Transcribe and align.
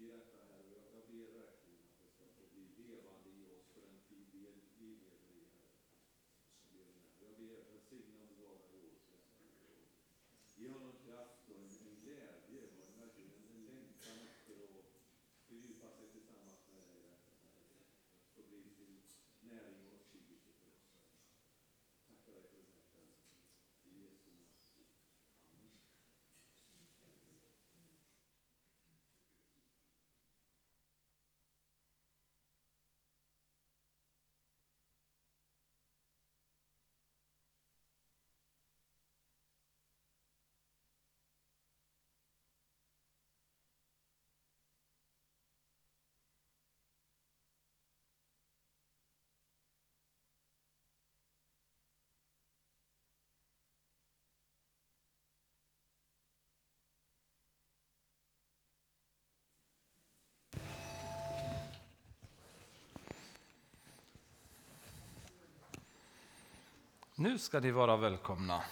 i 0.00 0.06
detta 0.06 0.38
här 0.48 0.60
och 0.66 0.72
jag, 0.76 1.02
ber 1.10 1.28
verkligen 1.40 1.82
att 1.86 1.98
det 2.02 2.10
ska 2.14 2.24
få 2.36 2.44
bli 2.54 2.64
levande 2.82 3.28
i 3.30 3.40
oss 3.54 3.66
för 3.72 3.80
den 3.80 3.98
tid 4.08 4.26
vi, 4.32 4.38
vi 4.78 4.86
lever 4.86 5.30
i 5.36 5.44
Herre. 5.52 5.72
Jag 6.62 6.72
ber, 6.72 6.92
om 6.92 7.02
det. 7.02 7.24
jag 7.26 7.32
ber 7.40 7.56
välsigna 7.72 8.20
och 8.22 8.28
bevara 8.28 8.60
Josef. 8.72 9.24
Ge 10.54 10.68
honom 10.68 10.92
kraft 11.04 11.50
och 11.50 11.56
en, 11.56 11.70
en 11.88 11.96
glädje 12.02 12.58
och 12.66 12.72
en, 12.86 13.00
verkligen 13.00 13.32
en, 13.32 13.46
en 13.56 13.64
längtan 13.66 14.18
efter 14.18 14.54
att 14.78 14.90
fördjupa 15.48 15.88
sig 15.90 16.08
tillsammans 16.12 16.60
med 16.72 16.84
dig. 16.88 17.02
Herre. 17.02 17.84
Så 18.34 18.42
blir 18.42 18.62
till 18.76 18.96
näring 19.40 19.89
Nu 67.20 67.38
ska 67.38 67.60
ni 67.60 67.70
vara 67.70 67.96
välkomna. 67.96 68.62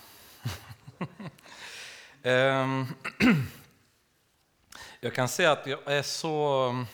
Ehm, 2.23 2.87
jag 5.01 5.15
kan 5.15 5.29
säga 5.29 5.53
att 5.53 5.67
jag 5.67 5.81
är 5.87 6.03
så 6.03 6.85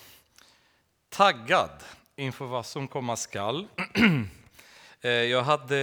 taggad 1.08 1.70
inför 2.16 2.44
vad 2.44 2.66
som 2.66 2.88
komma 2.88 3.16
skall. 3.16 3.68
Eh, 5.00 5.10
jag 5.10 5.42
hade, 5.42 5.76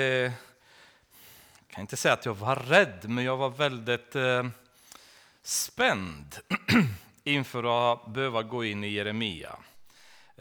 jag 1.57 1.67
kan 1.67 1.81
inte 1.81 1.97
säga 1.97 2.13
att 2.13 2.25
jag 2.25 2.33
var 2.33 2.55
rädd, 2.55 2.99
men 3.03 3.23
jag 3.23 3.37
var 3.37 3.49
väldigt 3.49 4.15
eh, 4.15 4.47
spänd 5.43 6.35
inför 7.23 7.93
att 7.93 8.07
behöva 8.07 8.43
gå 8.43 8.65
in 8.65 8.83
i 8.83 8.87
Jeremia. 8.87 9.55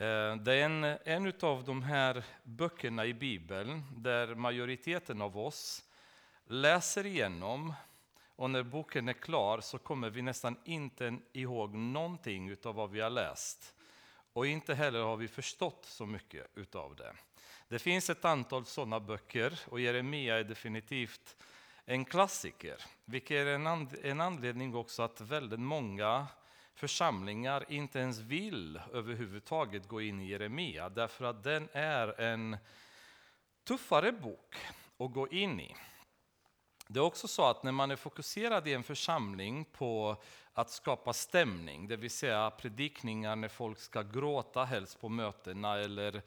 Eh, 0.01 0.37
det 0.37 0.55
är 0.55 0.65
en, 0.65 0.85
en 1.05 1.33
av 1.41 1.65
de 1.65 1.83
här 1.83 2.25
böckerna 2.43 3.07
i 3.07 3.15
Bibeln 3.15 3.83
där 3.97 4.35
majoriteten 4.35 5.23
av 5.23 5.39
oss 5.39 5.85
läser 6.47 7.07
igenom 7.07 7.75
och 8.37 8.51
när 8.51 8.63
boken 8.63 9.09
är 9.09 9.13
klar 9.13 9.61
så 9.61 9.79
kommer 9.79 10.11
vi 10.11 10.23
nästan 10.23 10.57
inte 10.65 11.17
ihåg 11.33 11.75
någonting 11.75 12.57
av 12.65 12.75
vad 12.75 12.91
vi 12.91 13.01
har 13.01 13.11
läst. 13.11 13.75
Och 14.33 14.47
inte 14.47 14.75
heller 14.75 15.03
har 15.03 15.17
vi 15.17 15.29
förstått 15.29 15.85
så 15.85 16.07
mycket 16.07 16.47
utav 16.55 16.97
det. 16.97 17.13
Det 17.69 17.79
finns 17.79 18.11
ett 18.11 18.25
antal 18.25 18.67
sådana 18.67 19.01
böcker 19.01 19.61
och 19.69 19.81
Jeremia 19.81 20.39
är 20.39 20.45
definitivt 20.45 21.37
en 21.85 22.05
klassiker. 22.05 22.85
Vilket 23.05 23.35
är 23.35 23.47
en, 23.47 23.67
and, 23.67 23.95
en 24.03 24.21
anledning 24.21 24.75
också 24.75 25.03
att 25.03 25.21
väldigt 25.21 25.61
många 25.61 26.27
församlingar 26.81 27.65
inte 27.69 27.99
ens 27.99 28.19
vill 28.19 28.81
överhuvudtaget 28.93 29.89
gå 29.89 30.01
in 30.01 30.21
i 30.21 30.29
Jeremia 30.29 30.89
därför 30.89 31.25
att 31.25 31.43
den 31.43 31.69
är 31.73 32.21
en 32.21 32.57
tuffare 33.65 34.13
bok 34.13 34.57
att 34.99 35.13
gå 35.13 35.29
in 35.29 35.61
i. 35.61 35.77
Det 36.89 36.99
är 36.99 37.05
också 37.05 37.29
så 37.29 37.47
att 37.47 37.63
när 37.63 37.73
man 37.73 37.91
är 37.91 37.97
fokuserad 37.97 38.69
i 38.69 38.75
en 38.75 38.83
församling 38.83 39.65
på 39.65 40.17
att 40.53 40.71
skapa 40.71 41.13
stämning, 41.13 41.89
det 41.89 41.97
vill 41.97 42.11
säga 42.11 42.51
predikningar 42.51 43.37
när 43.37 43.49
folk 43.49 43.79
ska 43.79 44.03
gråta 44.03 44.65
helst 44.65 45.01
på 45.01 45.09
mötena 45.09 45.79
eller 45.79 46.23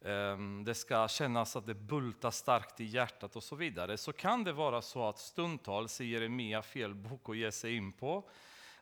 um, 0.00 0.64
det 0.64 0.74
ska 0.74 1.08
kännas 1.08 1.56
att 1.56 1.66
det 1.66 1.74
bultar 1.74 2.30
starkt 2.30 2.80
i 2.80 2.84
hjärtat 2.84 3.36
och 3.36 3.42
så 3.42 3.56
vidare, 3.56 3.98
så 3.98 4.12
kan 4.12 4.44
det 4.44 4.52
vara 4.52 4.82
så 4.82 5.08
att 5.08 5.18
stundtals 5.18 6.00
är 6.00 6.04
Jeremia 6.04 6.62
fel 6.62 6.94
bok 6.94 7.28
att 7.28 7.36
ge 7.36 7.52
sig 7.52 7.76
in 7.76 7.92
på. 7.92 8.30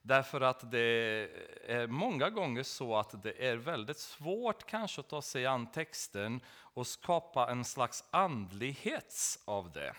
Därför 0.07 0.41
att 0.41 0.71
det 0.71 1.29
är 1.67 1.87
många 1.87 2.31
gånger 2.31 2.63
så 2.63 2.97
att 2.97 3.23
det 3.23 3.49
är 3.49 3.57
väldigt 3.57 3.99
svårt 3.99 4.67
kanske 4.67 5.01
att 5.01 5.09
ta 5.09 5.23
sig 5.23 5.47
an 5.47 5.67
texten 5.67 6.41
och 6.49 6.87
skapa 6.87 7.51
en 7.51 7.65
slags 7.65 8.05
andlighet 8.11 9.39
av 9.45 9.73
det. 9.73 9.95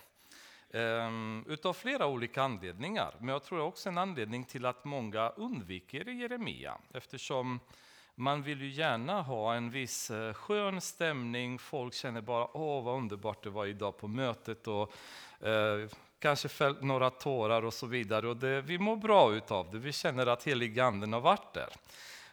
Um, 0.78 1.44
utav 1.48 1.72
flera 1.72 2.06
olika 2.06 2.42
anledningar. 2.42 3.14
Men 3.18 3.28
jag 3.28 3.44
tror 3.44 3.60
också 3.60 3.88
en 3.88 3.98
anledning 3.98 4.44
till 4.44 4.66
att 4.66 4.84
många 4.84 5.28
undviker 5.28 6.08
Jeremia. 6.08 6.78
Eftersom 6.94 7.60
man 8.14 8.42
vill 8.42 8.60
ju 8.60 8.68
gärna 8.68 9.22
ha 9.22 9.54
en 9.54 9.70
viss 9.70 10.10
eh, 10.10 10.32
skön 10.32 10.80
stämning. 10.80 11.58
Folk 11.58 11.94
känner 11.94 12.20
bara 12.20 12.56
åh 12.56 12.84
vad 12.84 12.96
underbart 12.96 13.44
det 13.44 13.50
var 13.50 13.66
idag 13.66 13.98
på 13.98 14.08
mötet. 14.08 14.66
Och, 14.68 14.92
eh, 15.46 15.88
kanske 16.18 16.48
fällt 16.48 16.82
några 16.82 17.10
tårar 17.10 17.64
och 17.64 17.74
så 17.74 17.86
vidare. 17.86 18.28
Och 18.28 18.36
det, 18.36 18.60
vi 18.60 18.78
mår 18.78 18.96
bra 18.96 19.34
utav 19.34 19.70
det. 19.70 19.78
Vi 19.78 19.92
känner 19.92 20.26
att 20.26 20.44
heliganden 20.44 21.12
har 21.12 21.20
varit 21.20 21.54
där. 21.54 21.68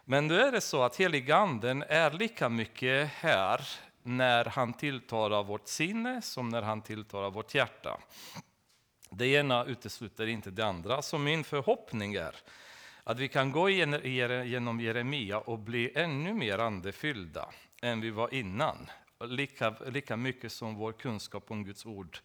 Men 0.05 0.27
nu 0.27 0.41
är 0.41 0.51
det 0.51 0.61
så 0.61 0.83
att 0.83 0.95
heliganden 0.95 1.83
är 1.87 2.11
lika 2.11 2.49
mycket 2.49 3.09
här 3.09 3.67
när 4.03 4.45
han 4.45 4.73
tilltalar 4.73 5.43
vårt 5.43 5.67
sinne 5.67 6.21
som 6.21 6.49
när 6.49 6.61
han 6.61 6.81
tilltalar 6.81 7.29
vårt 7.29 7.55
hjärta. 7.55 7.99
Det 9.09 9.27
ena 9.27 9.65
utesluter 9.65 10.27
inte 10.27 10.51
det 10.51 10.65
andra. 10.65 11.01
Så 11.01 11.17
min 11.17 11.43
förhoppning 11.43 12.13
är 12.13 12.35
att 13.03 13.19
vi 13.19 13.27
kan 13.27 13.51
gå 13.51 13.69
genom 13.69 14.79
Jeremia 14.79 15.37
och 15.37 15.59
bli 15.59 15.91
ännu 15.95 16.33
mer 16.33 16.59
andefyllda 16.59 17.49
än 17.81 18.01
vi 18.01 18.09
var 18.09 18.33
innan. 18.33 18.89
Lika, 19.23 19.75
lika 19.85 20.17
mycket 20.17 20.51
som 20.51 20.75
vår 20.75 20.91
kunskap 20.91 21.51
om 21.51 21.63
Guds 21.63 21.85
ord 21.85 22.17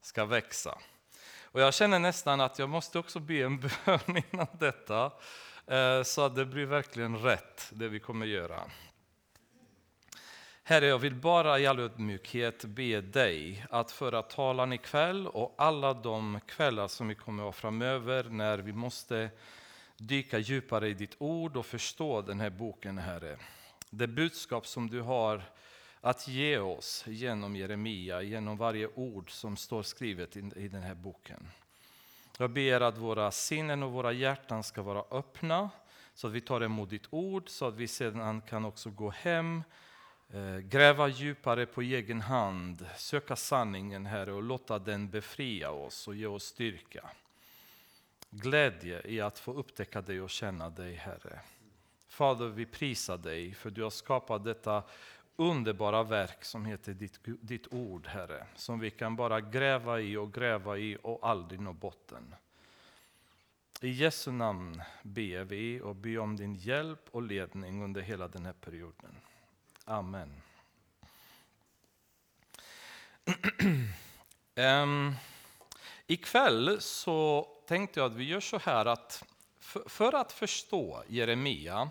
ska 0.00 0.24
växa. 0.24 0.78
Och 1.56 1.62
jag 1.62 1.74
känner 1.74 1.98
nästan 1.98 2.40
att 2.40 2.58
jag 2.58 2.68
måste 2.68 2.98
också 2.98 3.20
be 3.20 3.34
en 3.34 3.60
bön 3.84 4.22
innan 4.32 4.46
detta, 4.58 5.12
eh, 5.66 6.02
så 6.02 6.24
att 6.24 6.34
det 6.34 6.44
blir 6.44 6.66
verkligen 6.66 7.18
rätt, 7.18 7.70
det 7.72 7.88
vi 7.88 8.00
kommer 8.00 8.26
göra. 8.26 8.60
Herre, 10.62 10.86
jag 10.86 10.98
vill 10.98 11.14
bara 11.14 11.58
i 11.58 11.66
all 11.66 11.80
ödmjukhet 11.80 12.64
be 12.64 13.00
dig 13.00 13.66
att 13.70 13.90
föra 13.90 14.22
talan 14.22 14.72
ikväll 14.72 15.26
och 15.26 15.54
alla 15.58 15.94
de 15.94 16.40
kvällar 16.46 16.88
som 16.88 17.08
vi 17.08 17.14
kommer 17.14 17.42
att 17.42 17.46
ha 17.46 17.52
framöver 17.52 18.24
när 18.24 18.58
vi 18.58 18.72
måste 18.72 19.30
dyka 19.96 20.38
djupare 20.38 20.88
i 20.88 20.94
ditt 20.94 21.16
ord 21.18 21.56
och 21.56 21.66
förstå 21.66 22.22
den 22.22 22.40
här 22.40 22.50
boken, 22.50 22.98
Herre. 22.98 23.36
Det 23.90 24.06
budskap 24.06 24.66
som 24.66 24.90
du 24.90 25.00
har 25.00 25.42
att 26.06 26.28
ge 26.28 26.58
oss 26.58 27.04
genom 27.06 27.56
Jeremia, 27.56 28.22
genom 28.22 28.56
varje 28.56 28.88
ord 28.94 29.30
som 29.30 29.56
står 29.56 29.82
skrivet 29.82 30.36
i 30.36 30.68
den 30.68 30.82
här 30.82 30.94
boken. 30.94 31.48
Jag 32.38 32.50
ber 32.50 32.80
att 32.80 32.98
våra 32.98 33.30
sinnen 33.30 33.82
och 33.82 33.92
våra 33.92 34.12
hjärtan 34.12 34.62
ska 34.62 34.82
vara 34.82 35.04
öppna 35.10 35.70
så 36.14 36.26
att 36.26 36.32
vi 36.32 36.40
tar 36.40 36.60
emot 36.60 36.90
ditt 36.90 37.06
ord, 37.10 37.48
så 37.48 37.66
att 37.66 37.74
vi 37.74 37.88
sedan 37.88 38.40
kan 38.40 38.64
också 38.64 38.90
gå 38.90 39.10
hem, 39.10 39.62
eh, 40.28 40.58
gräva 40.58 41.08
djupare 41.08 41.66
på 41.66 41.82
egen 41.82 42.20
hand, 42.20 42.86
söka 42.96 43.36
sanningen, 43.36 44.06
Herre, 44.06 44.32
och 44.32 44.42
låta 44.42 44.78
den 44.78 45.10
befria 45.10 45.70
oss 45.70 46.08
och 46.08 46.14
ge 46.14 46.26
oss 46.26 46.44
styrka. 46.44 47.10
Glädje 48.30 49.02
i 49.04 49.20
att 49.20 49.38
få 49.38 49.52
upptäcka 49.52 50.00
dig 50.00 50.20
och 50.20 50.30
känna 50.30 50.70
dig, 50.70 50.94
Herre. 50.94 51.40
Fader, 52.08 52.48
vi 52.48 52.66
prisar 52.66 53.18
dig 53.18 53.54
för 53.54 53.70
du 53.70 53.82
har 53.82 53.90
skapat 53.90 54.44
detta 54.44 54.82
underbara 55.36 56.02
verk 56.02 56.44
som 56.44 56.64
heter 56.64 56.94
ditt, 56.94 57.20
ditt 57.24 57.72
ord, 57.72 58.06
Herre. 58.06 58.46
Som 58.54 58.80
vi 58.80 58.90
kan 58.90 59.16
bara 59.16 59.40
gräva 59.40 60.00
i 60.00 60.16
och 60.16 60.34
gräva 60.34 60.78
i 60.78 60.98
och 61.02 61.28
aldrig 61.28 61.60
nå 61.60 61.72
botten. 61.72 62.34
I 63.80 63.90
Jesu 63.90 64.32
namn 64.32 64.82
ber 65.02 65.44
vi 65.44 65.80
och 65.80 65.96
ber 65.96 66.18
om 66.18 66.36
din 66.36 66.54
hjälp 66.54 67.08
och 67.10 67.22
ledning 67.22 67.84
under 67.84 68.00
hela 68.00 68.28
den 68.28 68.46
här 68.46 68.52
perioden. 68.52 69.16
Amen. 69.84 70.42
um, 74.54 75.14
ikväll 76.06 76.80
så 76.80 77.48
tänkte 77.66 78.00
jag 78.00 78.10
att 78.10 78.16
vi 78.16 78.24
gör 78.24 78.40
så 78.40 78.58
här 78.58 78.86
att 78.86 79.24
för, 79.60 79.88
för 79.88 80.14
att 80.14 80.32
förstå 80.32 81.02
Jeremia 81.08 81.90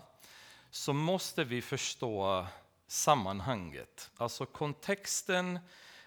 så 0.70 0.92
måste 0.92 1.44
vi 1.44 1.62
förstå 1.62 2.46
sammanhanget, 2.86 4.10
alltså 4.16 4.46
kontexten 4.46 5.58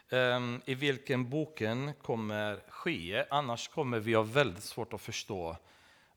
um, 0.09 0.61
i 0.65 0.75
vilken 0.75 1.29
boken 1.29 1.93
kommer 2.01 2.59
ske. 2.69 3.25
Annars 3.29 3.67
kommer 3.67 3.99
vi 3.99 4.13
ha 4.13 4.23
väldigt 4.23 4.63
svårt 4.63 4.93
att 4.93 5.01
förstå 5.01 5.57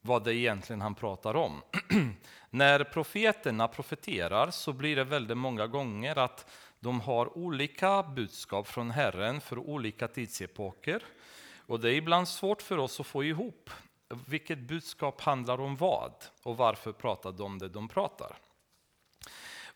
vad 0.01 0.25
det 0.25 0.35
egentligen 0.35 0.81
han 0.81 0.95
pratar 0.95 1.37
om. 1.37 1.63
När 2.51 2.85
profeterna 2.85 3.69
profeterar 3.69 4.51
så 4.51 4.73
blir 4.73 4.97
det 4.97 5.05
väldigt 5.05 5.37
många 5.39 5.67
gånger 5.67 6.19
att 6.19 6.51
de 6.81 7.01
har 7.01 7.39
olika 7.39 8.03
budskap 8.03 8.69
från 8.69 8.91
Herren 8.91 9.41
för 9.41 9.59
olika 9.59 10.09
tidsepoker. 10.09 11.03
Och 11.67 11.81
det 11.81 11.91
är 11.91 11.95
ibland 11.95 12.29
svårt 12.29 12.63
för 12.63 12.79
oss 12.79 13.01
att 13.01 13.07
få 13.07 13.25
ihop 13.25 13.71
vilket 14.27 14.59
budskap 14.59 15.21
handlar 15.21 15.61
om 15.61 15.77
vad 15.77 16.13
och 16.43 16.57
varför 16.57 16.93
pratar 16.93 17.33
de 17.33 17.59
det 17.59 17.69
de 17.69 17.89
pratar. 17.89 18.39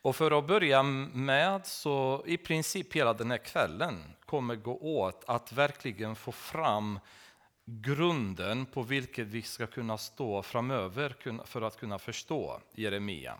Och 0.07 0.15
för 0.15 0.39
att 0.39 0.47
börja 0.47 0.83
med 0.83 1.65
så 1.65 2.23
i 2.25 2.37
princip 2.37 2.93
hela 2.93 3.13
den 3.13 3.31
här 3.31 3.37
kvällen 3.37 4.03
kommer 4.25 4.55
gå 4.55 4.77
åt 4.77 5.23
att 5.27 5.51
verkligen 5.51 6.15
få 6.15 6.31
fram 6.31 6.99
grunden 7.65 8.65
på 8.65 8.81
vilket 8.83 9.27
vi 9.27 9.41
ska 9.41 9.67
kunna 9.67 9.97
stå 9.97 10.41
framöver 10.41 11.15
för 11.45 11.61
att 11.61 11.79
kunna 11.79 11.99
förstå 11.99 12.61
Jeremia. 12.73 13.35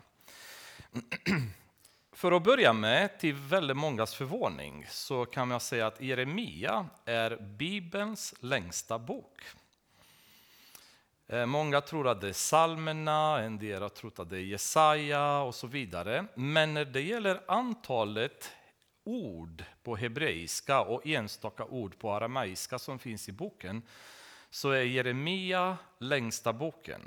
För 2.11 2.31
att 2.31 2.43
börja 2.43 2.73
med, 2.73 3.19
till 3.19 3.33
väldigt 3.33 3.77
mångas 3.77 4.15
förvåning, 4.15 4.85
så 4.89 5.25
kan 5.25 5.47
man 5.47 5.59
säga 5.59 5.87
att 5.87 6.01
Jeremia 6.01 6.85
är 7.05 7.37
Bibelns 7.57 8.33
längsta 8.39 8.99
bok. 8.99 9.41
Eh, 11.29 11.45
många 11.45 11.81
tror 11.81 12.07
att 12.07 12.21
det 12.21 12.27
är 12.27 12.33
psalmerna, 12.33 13.39
en 13.39 13.57
del 13.57 13.81
har 13.81 13.89
trott 13.89 14.19
att 14.19 14.29
det 14.29 14.37
är 14.37 14.41
Jesaja 14.41 15.39
och 15.39 15.55
så 15.55 15.67
vidare. 15.67 16.25
Men 16.35 16.73
när 16.73 16.85
det 16.85 17.01
gäller 17.01 17.41
antalet 17.47 18.51
ord 19.03 19.63
på 19.83 19.95
hebreiska 19.95 20.81
och 20.81 21.07
enstaka 21.07 21.65
ord 21.65 21.99
på 21.99 22.11
arameiska 22.11 22.79
som 22.79 22.99
finns 22.99 23.29
i 23.29 23.31
boken 23.31 23.81
så 24.49 24.71
är 24.71 24.81
Jeremia 24.81 25.77
längsta 25.99 26.53
boken. 26.53 27.01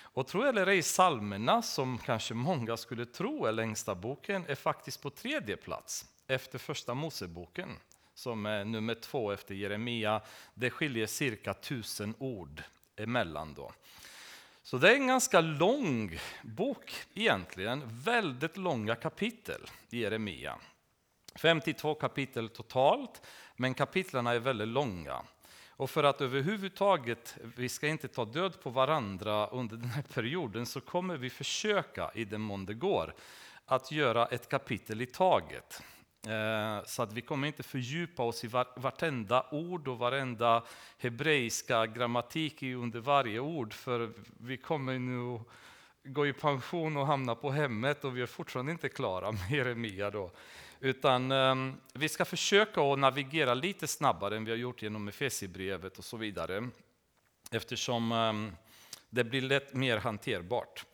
Och 0.00 0.26
tro 0.26 0.42
eller 0.42 0.66
ej, 0.66 0.82
psalmerna, 0.82 1.62
som 1.62 1.98
kanske 1.98 2.34
många 2.34 2.76
skulle 2.76 3.06
tro 3.06 3.46
är 3.46 3.52
längsta 3.52 3.94
boken, 3.94 4.44
är 4.48 4.54
faktiskt 4.54 5.02
på 5.02 5.10
tredje 5.10 5.56
plats 5.56 6.06
efter 6.26 6.58
första 6.58 6.94
Moseboken, 6.94 7.68
som 8.14 8.46
är 8.46 8.64
nummer 8.64 8.94
två 8.94 9.32
efter 9.32 9.54
Jeremia. 9.54 10.20
Det 10.54 10.70
skiljer 10.70 11.06
cirka 11.06 11.54
tusen 11.54 12.14
ord 12.18 12.62
emellan. 13.02 13.54
Då. 13.54 13.72
Så 14.62 14.78
det 14.78 14.90
är 14.90 14.94
en 14.94 15.06
ganska 15.06 15.40
lång 15.40 16.18
bok 16.42 16.94
egentligen, 17.14 17.82
väldigt 17.86 18.56
långa 18.56 18.94
kapitel 18.94 19.60
i 19.90 20.00
Jeremia. 20.00 20.56
52 21.34 21.94
kapitel 21.94 22.48
totalt, 22.48 23.22
men 23.56 23.74
kapitlen 23.74 24.26
är 24.26 24.38
väldigt 24.38 24.68
långa. 24.68 25.22
Och 25.68 25.90
för 25.90 26.04
att 26.04 26.20
överhuvudtaget, 26.20 27.36
vi 27.56 27.68
ska 27.68 27.88
inte 27.88 28.08
ta 28.08 28.24
död 28.24 28.62
på 28.62 28.70
varandra 28.70 29.46
under 29.46 29.76
den 29.76 29.88
här 29.88 30.02
perioden, 30.02 30.66
så 30.66 30.80
kommer 30.80 31.16
vi 31.16 31.30
försöka, 31.30 32.10
i 32.14 32.24
den 32.24 32.40
mån 32.40 32.66
det 32.66 32.74
går, 32.74 33.14
att 33.66 33.92
göra 33.92 34.26
ett 34.26 34.48
kapitel 34.48 35.00
i 35.00 35.06
taget. 35.06 35.82
Eh, 36.28 36.84
så 36.84 37.02
att 37.02 37.12
vi 37.12 37.20
kommer 37.20 37.46
inte 37.46 37.62
fördjupa 37.62 38.22
oss 38.22 38.44
i 38.44 38.48
vartenda 38.76 39.46
ord 39.50 39.88
och 39.88 39.98
varenda 39.98 40.62
hebreiska 40.98 41.86
grammatik 41.86 42.62
under 42.62 43.00
varje 43.00 43.40
ord, 43.40 43.72
för 43.72 44.12
vi 44.38 44.56
kommer 44.56 44.98
nu 44.98 45.40
gå 46.04 46.26
i 46.26 46.32
pension 46.32 46.96
och 46.96 47.06
hamna 47.06 47.34
på 47.34 47.50
hemmet 47.50 48.04
och 48.04 48.16
vi 48.16 48.22
är 48.22 48.26
fortfarande 48.26 48.72
inte 48.72 48.88
klara 48.88 49.32
med 49.32 49.50
Jeremia. 49.50 50.10
Då. 50.10 50.30
Utan 50.80 51.32
ehm, 51.32 51.80
vi 51.92 52.08
ska 52.08 52.24
försöka 52.24 52.80
att 52.80 52.98
navigera 52.98 53.54
lite 53.54 53.86
snabbare 53.86 54.36
än 54.36 54.44
vi 54.44 54.50
har 54.50 54.58
gjort 54.58 54.82
genom 54.82 55.08
Efesierbrevet 55.08 55.98
och 55.98 56.04
så 56.04 56.16
vidare. 56.16 56.68
Eftersom 57.50 58.12
ehm, 58.12 58.56
det 59.10 59.24
blir 59.24 59.42
lätt 59.42 59.74
mer 59.74 59.96
hanterbart. 59.96 60.84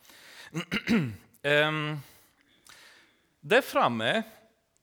Ehm, 1.42 1.98
där 3.40 3.60
framme, 3.60 4.22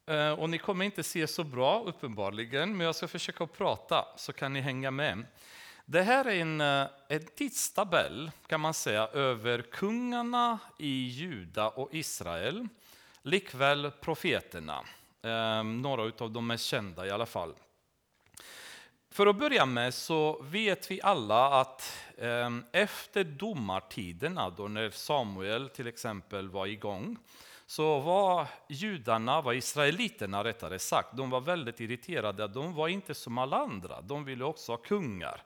Eh, 0.05 0.31
och 0.31 0.50
ni 0.50 0.57
kommer 0.57 0.85
inte 0.85 1.03
se 1.03 1.27
så 1.27 1.44
bra 1.44 1.83
uppenbarligen, 1.85 2.77
men 2.77 2.85
jag 2.85 2.95
ska 2.95 3.07
försöka 3.07 3.47
prata 3.47 4.05
så 4.15 4.33
kan 4.33 4.53
ni 4.53 4.61
hänga 4.61 4.91
med. 4.91 5.25
Det 5.85 6.01
här 6.01 6.25
är 6.25 6.35
en, 6.35 6.61
eh, 6.61 6.88
en 7.07 7.25
tidstabell 7.25 8.31
kan 8.47 8.61
man 8.61 8.73
säga 8.73 9.07
över 9.07 9.61
kungarna 9.61 10.59
i 10.79 11.07
Juda 11.07 11.69
och 11.69 11.94
Israel 11.94 12.67
likväl 13.21 13.91
profeterna. 13.91 14.83
Eh, 15.21 15.63
några 15.63 16.11
av 16.17 16.31
de 16.31 16.47
mest 16.47 16.65
kända 16.65 17.07
i 17.07 17.11
alla 17.11 17.25
fall. 17.25 17.53
För 19.09 19.27
att 19.27 19.39
börja 19.39 19.65
med 19.65 19.94
så 19.94 20.41
vet 20.41 20.91
vi 20.91 21.01
alla 21.01 21.62
att 21.62 22.00
efter 22.72 23.24
domartiderna, 23.24 24.50
då 24.50 24.67
när 24.67 24.89
Samuel 24.89 25.69
till 25.69 25.88
exempel 25.88 26.50
var 26.50 26.67
igång, 26.67 27.17
så 27.74 28.00
var 28.00 28.48
judarna, 28.68 29.42
var 29.42 29.53
israeliterna 29.53 30.44
rättare 30.44 30.80
sagt, 30.80 31.18
de 31.18 31.30
var 31.30 31.42
väldigt 31.42 31.80
irriterade. 31.80 32.48
De 32.48 32.74
var 32.74 32.88
inte 32.88 33.13
som 33.13 33.38
alla 33.38 33.58
andra, 33.58 34.01
de 34.01 34.25
ville 34.25 34.44
också 34.44 34.72
ha 34.72 34.77
kungar. 34.77 35.44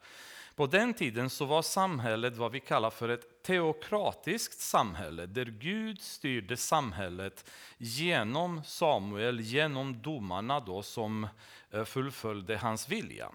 På 0.56 0.68
den 0.68 0.94
tiden 0.94 1.30
så 1.30 1.46
var 1.46 1.62
samhället 1.62 2.38
vad 2.38 2.52
vi 2.52 2.60
kallar 2.60 2.90
för 2.90 3.10
ett 3.10 3.44
teokratiskt 3.44 4.60
samhälle 4.60 5.26
där 5.26 5.46
Gud 5.46 6.02
styrde 6.02 6.58
samhället 6.58 7.52
genom 7.78 8.64
Samuel, 8.64 9.40
genom 9.40 10.02
domarna 10.02 10.60
då, 10.60 10.82
som 10.82 11.28
eh, 11.72 11.84
fullföljde 11.84 12.58
hans 12.58 12.90
vilja. 12.90 13.32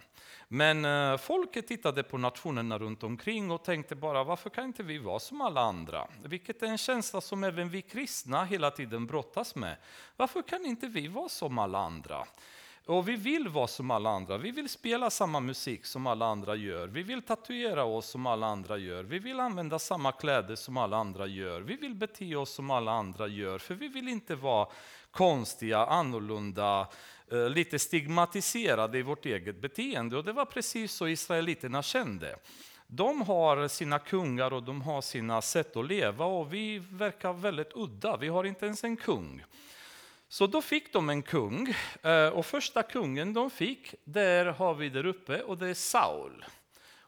Men 0.55 0.85
eh, 0.85 1.17
folket 1.17 1.67
tittade 1.67 2.03
på 2.03 2.19
nationerna 2.19 2.79
runt 2.79 3.03
omkring 3.03 3.51
och 3.51 3.65
tänkte 3.65 3.95
bara 3.95 4.25
varför 4.25 4.51
kan 4.51 4.65
inte 4.65 4.83
vi 4.83 4.99
vara 4.99 5.19
som 5.19 5.41
alla 5.41 5.61
andra? 5.61 6.07
Vilket 6.25 6.63
är 6.63 6.67
en 6.67 6.79
känsla 6.79 7.21
som 7.21 7.45
även 7.45 7.69
vi 7.69 7.83
kristna 7.83 8.45
hela 8.45 8.71
tiden 8.71 9.07
brottas 9.07 9.55
med. 9.55 9.77
Varför 10.17 10.43
kan 10.43 10.67
inte 10.67 10.87
vi 10.87 11.09
vara 11.09 11.29
som 11.29 11.59
alla 11.59 11.79
andra? 11.79 12.25
Och 12.87 13.09
vi 13.09 13.17
vill 13.17 13.49
vara 13.49 13.67
som 13.67 13.91
alla 13.91 14.11
andra. 14.11 14.39
Vi 14.39 14.51
vill 14.51 14.69
spela 14.69 15.11
samma 15.11 15.41
musik 15.41 15.87
som 15.87 16.07
alla 16.07 16.27
andra 16.27 16.57
gör. 16.57 16.87
Vi 16.87 17.03
vill 17.03 17.23
tatuera 17.23 17.85
oss 17.85 18.07
som 18.07 18.27
alla 18.27 18.47
andra 18.47 18.79
gör. 18.79 19.05
Vi 19.05 19.19
vill 19.19 19.41
använda 19.41 19.79
samma 19.79 20.13
kläder 20.13 20.57
som 20.57 20.77
alla 20.77 20.97
andra 20.97 21.27
gör. 21.27 21.61
Vi 21.61 21.77
vill 21.77 21.95
bete 21.95 22.37
oss 22.37 22.55
som 22.55 22.71
alla 22.71 22.93
andra 22.93 23.27
gör. 23.29 23.59
För 23.59 23.75
vi 23.75 23.89
vill 23.89 24.09
inte 24.09 24.35
vara 24.35 24.69
konstiga, 25.11 25.79
annorlunda, 25.79 26.89
Eh, 27.33 27.49
lite 27.49 27.79
stigmatiserade 27.79 28.99
i 28.99 29.03
vårt 29.03 29.27
eget 29.27 29.61
beteende. 29.61 30.17
Och 30.17 30.25
det 30.25 30.33
var 30.33 30.45
precis 30.45 30.93
så 30.93 31.09
israeliterna 31.09 31.83
kände. 31.83 32.37
De 32.87 33.23
har 33.23 33.69
sina 33.69 33.99
kungar 33.99 34.53
och 34.53 34.63
de 34.63 34.83
har 34.83 35.03
sina 35.03 35.43
sätt 35.43 35.77
att 35.77 35.87
leva 35.87 36.25
och 36.25 36.55
vi 36.55 36.79
verkar 36.79 37.33
väldigt 37.33 37.71
udda. 37.75 38.17
Vi 38.17 38.29
har 38.29 38.45
inte 38.45 38.67
ens 38.67 38.85
en 38.85 38.97
kung. 38.97 39.45
Så 40.29 40.47
då 40.47 40.63
fick 40.63 40.93
de 40.93 41.11
en 41.11 41.23
kung, 41.23 41.75
eh, 42.03 42.29
och 42.29 42.47
första 42.47 42.83
kungen 42.83 43.33
de 43.33 43.51
fick, 43.51 43.95
där 44.05 44.47
har 44.47 44.75
vi 44.75 44.89
där 44.89 45.07
uppe, 45.07 45.43
och 45.43 45.59
det 45.59 45.69
är 45.69 45.75
Saul. 45.75 46.45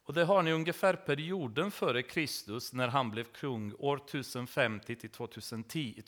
Och 0.04 0.14
det 0.14 0.24
har 0.24 0.42
ni 0.42 0.52
ungefär 0.52 0.94
perioden 0.94 1.70
före 1.70 2.02
Kristus, 2.02 2.72
när 2.72 2.88
han 2.88 3.10
blev 3.10 3.24
kung 3.24 3.74
år 3.78 3.96
1050 3.96 4.96
till 4.96 5.10
2010, 5.10 6.02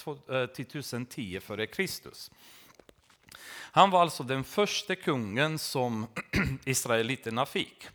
2010 0.56 1.36
eh, 1.36 1.40
före 1.40 1.66
Kristus. 1.66 2.30
Han 3.52 3.90
var 3.90 4.00
alltså 4.00 4.22
den 4.22 4.44
första 4.44 4.94
kungen 4.94 5.58
som 5.58 6.06
israeliterna 6.64 7.46
fick. 7.46 7.88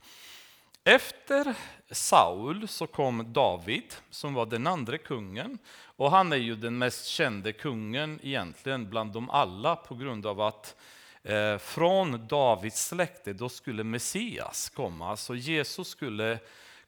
Efter 0.84 1.55
Saul 1.91 2.67
så 2.67 2.88
kom 2.88 3.34
David, 3.34 3.93
som 4.10 4.34
var 4.34 4.46
den 4.46 4.67
andra 4.67 4.98
kungen. 4.98 5.58
Och 5.84 6.12
han 6.12 6.34
är 6.34 6.38
ju 6.38 6.55
den 6.55 6.77
mest 6.77 7.08
kände 7.08 7.53
kungen 7.53 8.20
egentligen 8.24 8.89
bland 8.89 9.13
dem 9.13 9.29
alla 9.29 9.75
på 9.75 9.96
grund 9.96 10.25
av 10.25 10.41
att 10.41 10.75
eh, 11.24 11.58
från 11.58 12.27
Davids 12.27 12.88
släkte 12.88 13.34
då 13.34 13.50
skulle 13.50 13.84
Messias 13.84 14.70
komma. 14.70 15.17
Så 15.17 15.36
Jesus 15.36 15.88
skulle 15.88 16.39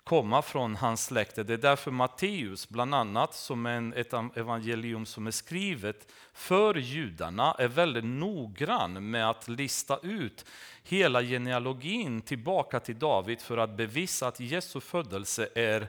komma 0.04 0.42
från 0.42 0.76
hans 0.76 1.06
släkte. 1.06 1.44
Det 1.44 1.54
är 1.54 1.58
därför 1.58 1.92
Matteus, 1.92 2.70
bland 2.70 2.96
annat, 2.96 3.34
som 3.34 3.66
är 3.66 3.98
ett 3.98 4.14
evangelium 4.38 5.06
som 5.06 5.28
är 5.28 5.32
skrivet 5.32 6.12
för 6.34 6.76
judarna, 6.76 7.56
är 7.60 7.68
väldigt 7.68 8.06
noggrann 8.06 9.12
med 9.12 9.30
att 9.30 9.48
lista 9.48 10.00
ut 10.04 10.46
hela 10.84 11.22
genealogin 11.22 12.22
tillbaka 12.22 12.80
till 12.80 13.00
David 13.00 13.42
för 13.42 13.58
att 13.58 13.78
bevisa 13.78 14.28
att 14.28 14.40
Jesu 14.40 14.80
födelse 14.80 15.50
är 15.56 15.88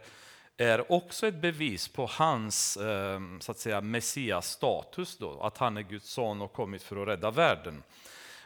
är 0.56 0.92
också 0.92 1.26
ett 1.26 1.40
bevis 1.40 1.88
på 1.88 2.06
hans 2.06 2.76
ehm, 2.76 3.40
så 3.40 3.52
att 3.52 3.58
säga, 3.58 3.80
messias 3.80 4.50
status, 4.50 5.16
då, 5.18 5.40
att 5.40 5.58
han 5.58 5.76
är 5.76 5.82
Guds 5.82 6.10
son 6.10 6.42
och 6.42 6.52
kommit 6.52 6.82
för 6.82 7.02
att 7.02 7.08
rädda 7.08 7.30
världen. 7.30 7.82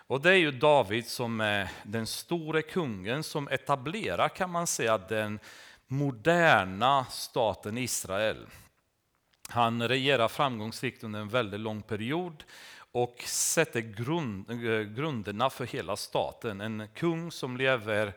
Och 0.08 0.20
det 0.20 0.30
är 0.30 0.36
ju 0.36 0.50
David 0.50 1.06
som 1.06 1.40
är 1.40 1.70
den 1.82 2.06
store 2.06 2.62
kungen 2.62 3.22
som 3.22 3.48
etablerar, 3.48 4.28
kan 4.28 4.50
man 4.50 4.66
säga, 4.66 4.98
den 4.98 5.38
moderna 5.86 7.04
staten 7.04 7.78
Israel. 7.78 8.46
Han 9.48 9.88
regerar 9.88 10.28
framgångsrikt 10.28 11.04
under 11.04 11.20
en 11.20 11.28
väldigt 11.28 11.60
lång 11.60 11.82
period 11.82 12.44
och 12.92 13.22
sätter 13.26 13.80
grund, 13.80 14.50
eh, 14.50 14.80
grunderna 14.80 15.50
för 15.50 15.66
hela 15.66 15.96
staten. 15.96 16.60
En 16.60 16.88
kung 16.94 17.32
som 17.32 17.56
lever 17.56 18.14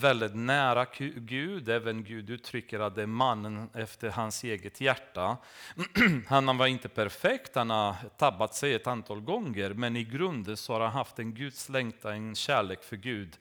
väldigt 0.00 0.34
nära 0.34 0.86
Gud. 1.16 1.68
Även 1.68 2.04
Gud 2.04 2.30
uttrycker 2.30 2.80
att 2.80 2.94
det 2.94 3.02
är 3.02 3.06
mannen 3.06 3.70
efter 3.74 4.10
hans 4.10 4.44
eget 4.44 4.80
hjärta. 4.80 5.36
Han 6.28 6.58
var 6.58 6.66
inte 6.66 6.88
perfekt, 6.88 7.54
han 7.54 7.70
har 7.70 7.94
tabbat 8.16 8.54
sig 8.54 8.74
ett 8.74 8.86
antal 8.86 9.20
gånger, 9.20 9.70
men 9.70 9.96
i 9.96 10.04
grunden 10.04 10.56
så 10.56 10.72
har 10.72 10.80
han 10.80 10.92
haft 10.92 11.18
en 11.18 11.34
Guds 11.34 11.68
längtan, 11.68 12.12
en 12.12 12.34
kärlek 12.34 12.84
för 12.84 12.96
Gud 12.96 13.36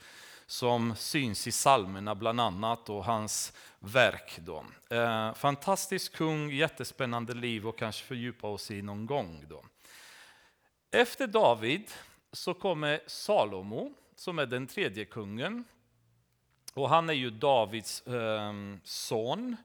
som 0.46 0.96
syns 0.96 1.48
i 1.48 1.52
psalmerna 1.52 2.16
bland 2.16 2.42
annat 2.42 2.90
och 2.90 3.06
hans 3.06 3.54
verk. 3.80 4.40
Då. 4.40 4.66
Eh, 4.90 5.34
fantastisk 5.34 6.16
kung, 6.16 6.52
jättespännande 6.52 7.34
liv 7.34 7.68
och 7.68 7.78
kanske 7.78 8.06
fördjupa 8.06 8.48
oss 8.48 8.72
i 8.72 8.82
någon 8.82 9.06
gång. 9.06 9.46
Då. 9.50 9.64
Efter 10.92 11.28
David 11.28 11.92
så 12.32 12.54
kommer 12.54 13.00
Salomo 13.08 13.94
som 14.16 14.40
är 14.40 14.46
den 14.46 14.68
tredje 14.68 15.06
kungen. 15.06 15.64
Och 16.74 16.90
han 16.90 17.10
är 17.10 17.14
ju 17.14 17.30
Davids 17.30 18.08
eh, 18.08 18.54
son. 18.84 19.56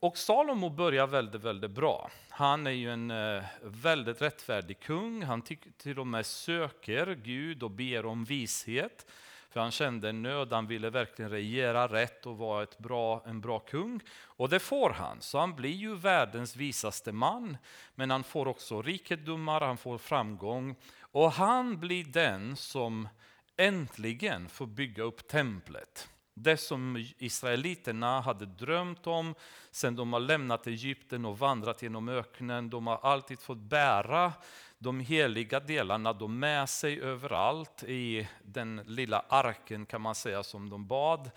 Och 0.00 0.18
Salomo 0.18 0.70
börjar 0.70 1.06
väldigt, 1.06 1.42
väldigt 1.42 1.70
bra. 1.70 2.10
Han 2.28 2.66
är 2.66 2.70
ju 2.70 2.92
en 2.92 3.10
eh, 3.10 3.42
väldigt 3.62 4.22
rättfärdig 4.22 4.80
kung. 4.80 5.22
Han 5.22 5.42
till 5.76 5.98
och 5.98 6.06
med 6.06 6.26
söker 6.26 7.14
Gud 7.14 7.62
och 7.62 7.70
ber 7.70 8.06
om 8.06 8.24
vishet. 8.24 9.06
För 9.50 9.60
han 9.60 9.70
kände 9.70 10.08
en 10.08 10.22
nöd, 10.22 10.52
han 10.52 10.66
ville 10.66 10.90
verkligen 10.90 11.30
regera 11.30 11.88
rätt 11.88 12.26
och 12.26 12.38
vara 12.38 12.62
ett 12.62 12.78
bra, 12.78 13.22
en 13.26 13.40
bra 13.40 13.58
kung. 13.58 14.00
Och 14.22 14.48
det 14.48 14.58
får 14.58 14.90
han, 14.90 15.20
så 15.20 15.38
han 15.38 15.54
blir 15.54 15.70
ju 15.74 15.94
världens 15.94 16.56
visaste 16.56 17.12
man. 17.12 17.56
Men 17.94 18.10
han 18.10 18.24
får 18.24 18.48
också 18.48 18.82
rikedomar, 18.82 19.60
han 19.60 19.76
får 19.76 19.98
framgång. 19.98 20.76
Och 21.00 21.32
han 21.32 21.80
blir 21.80 22.04
den 22.04 22.56
som 22.56 23.08
äntligen 23.56 24.48
få 24.48 24.66
bygga 24.66 25.02
upp 25.02 25.28
templet. 25.28 26.08
Det 26.34 26.56
som 26.56 27.06
israeliterna 27.18 28.20
hade 28.20 28.46
drömt 28.46 29.06
om 29.06 29.34
sen 29.70 29.96
de 29.96 30.12
har 30.12 30.20
lämnat 30.20 30.66
Egypten 30.66 31.24
och 31.24 31.38
vandrat 31.38 31.82
genom 31.82 32.08
öknen. 32.08 32.70
De 32.70 32.86
har 32.86 32.98
alltid 33.02 33.38
fått 33.38 33.58
bära 33.58 34.32
de 34.78 35.00
heliga 35.00 35.60
delarna 35.60 36.12
de 36.12 36.38
med 36.38 36.68
sig 36.68 37.00
överallt 37.00 37.82
i 37.82 38.28
den 38.42 38.80
lilla 38.86 39.24
arken 39.28 39.86
kan 39.86 40.00
man 40.00 40.14
säga 40.14 40.42
som 40.42 40.70
de 40.70 40.86
bad. 40.86 41.30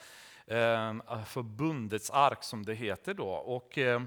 Eh, 0.48 1.24
Förbundets 1.26 2.10
ark 2.10 2.44
som 2.44 2.66
det 2.66 2.74
heter 2.74 3.14
då. 3.14 3.30
Och 3.30 3.78
eh, 3.78 4.02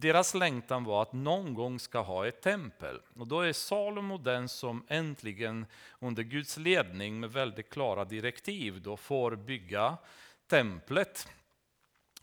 deras 0.00 0.34
längtan 0.34 0.84
var 0.84 1.02
att 1.02 1.12
någon 1.12 1.54
gång 1.54 1.80
ska 1.80 2.00
ha 2.00 2.26
ett 2.26 2.42
tempel. 2.42 3.00
Och 3.16 3.26
då 3.26 3.40
är 3.40 3.52
Salomo 3.52 4.18
den 4.18 4.48
som 4.48 4.84
äntligen 4.88 5.66
under 5.98 6.22
Guds 6.22 6.56
ledning 6.56 7.20
med 7.20 7.32
väldigt 7.32 7.70
klara 7.70 8.04
direktiv 8.04 8.82
då 8.82 8.96
får 8.96 9.36
bygga 9.36 9.96
templet. 10.46 11.28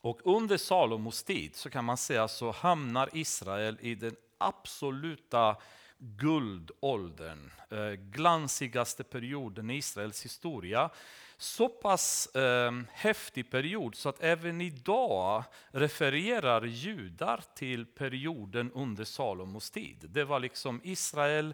Och 0.01 0.19
under 0.23 0.57
Salomos 0.57 1.23
tid 1.23 1.55
så 1.55 1.69
kan 1.69 1.85
man 1.85 1.97
säga 1.97 2.27
så 2.27 2.51
hamnar 2.51 3.09
Israel 3.13 3.77
i 3.81 3.95
den 3.95 4.15
absoluta 4.37 5.55
guldåldern, 5.97 7.51
eh, 7.69 7.91
glansigaste 7.91 9.03
perioden 9.03 9.69
i 9.69 9.77
Israels 9.77 10.25
historia 10.25 10.89
så 11.37 11.69
pass 11.69 12.35
eh, 12.35 12.71
häftig 12.91 13.51
period 13.51 13.95
så 13.95 14.09
att 14.09 14.23
även 14.23 14.61
idag 14.61 15.43
refererar 15.71 16.65
judar 16.65 17.43
till 17.55 17.85
perioden 17.85 18.71
under 18.71 19.03
Salomos 19.03 19.71
tid. 19.71 19.97
Det 20.09 20.23
var 20.23 20.39
liksom 20.39 20.81
Israel 20.83 21.53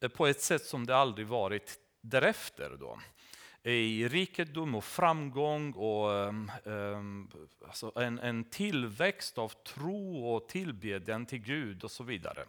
eh, 0.00 0.08
på 0.08 0.26
ett 0.26 0.40
sätt 0.40 0.64
som 0.64 0.86
det 0.86 0.96
aldrig 0.96 1.26
varit 1.26 1.78
därefter. 2.00 2.76
Då. 2.80 2.98
I 3.62 4.08
rikedom 4.08 4.74
och 4.74 4.84
framgång 4.84 5.72
och 5.72 6.14
eh, 6.14 6.32
alltså 7.66 7.92
en, 7.96 8.18
en 8.18 8.44
tillväxt 8.44 9.38
av 9.38 9.48
tro 9.48 10.26
och 10.26 10.48
tillbedjan 10.48 11.26
till 11.26 11.38
Gud 11.38 11.84
och 11.84 11.90
så 11.90 12.04
vidare. 12.04 12.44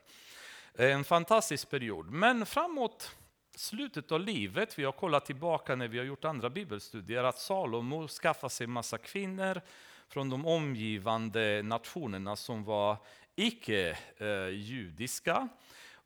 En 0.73 1.03
fantastisk 1.03 1.69
period. 1.69 2.11
Men 2.11 2.45
framåt 2.45 3.15
slutet 3.59 4.11
av 4.11 4.19
livet, 4.19 4.79
vi 4.79 4.83
har 4.83 4.91
kollat 4.91 5.25
tillbaka 5.25 5.75
när 5.75 5.87
vi 5.87 5.97
har 5.97 6.05
gjort 6.05 6.25
andra 6.25 6.49
bibelstudier, 6.49 7.23
att 7.23 7.39
Salomo 7.39 8.07
skaffade 8.07 8.49
sig 8.49 8.67
massa 8.67 8.97
kvinnor 8.97 9.61
från 10.07 10.29
de 10.29 10.45
omgivande 10.45 11.61
nationerna 11.63 12.35
som 12.35 12.63
var 12.63 12.97
icke-judiska. 13.35 15.47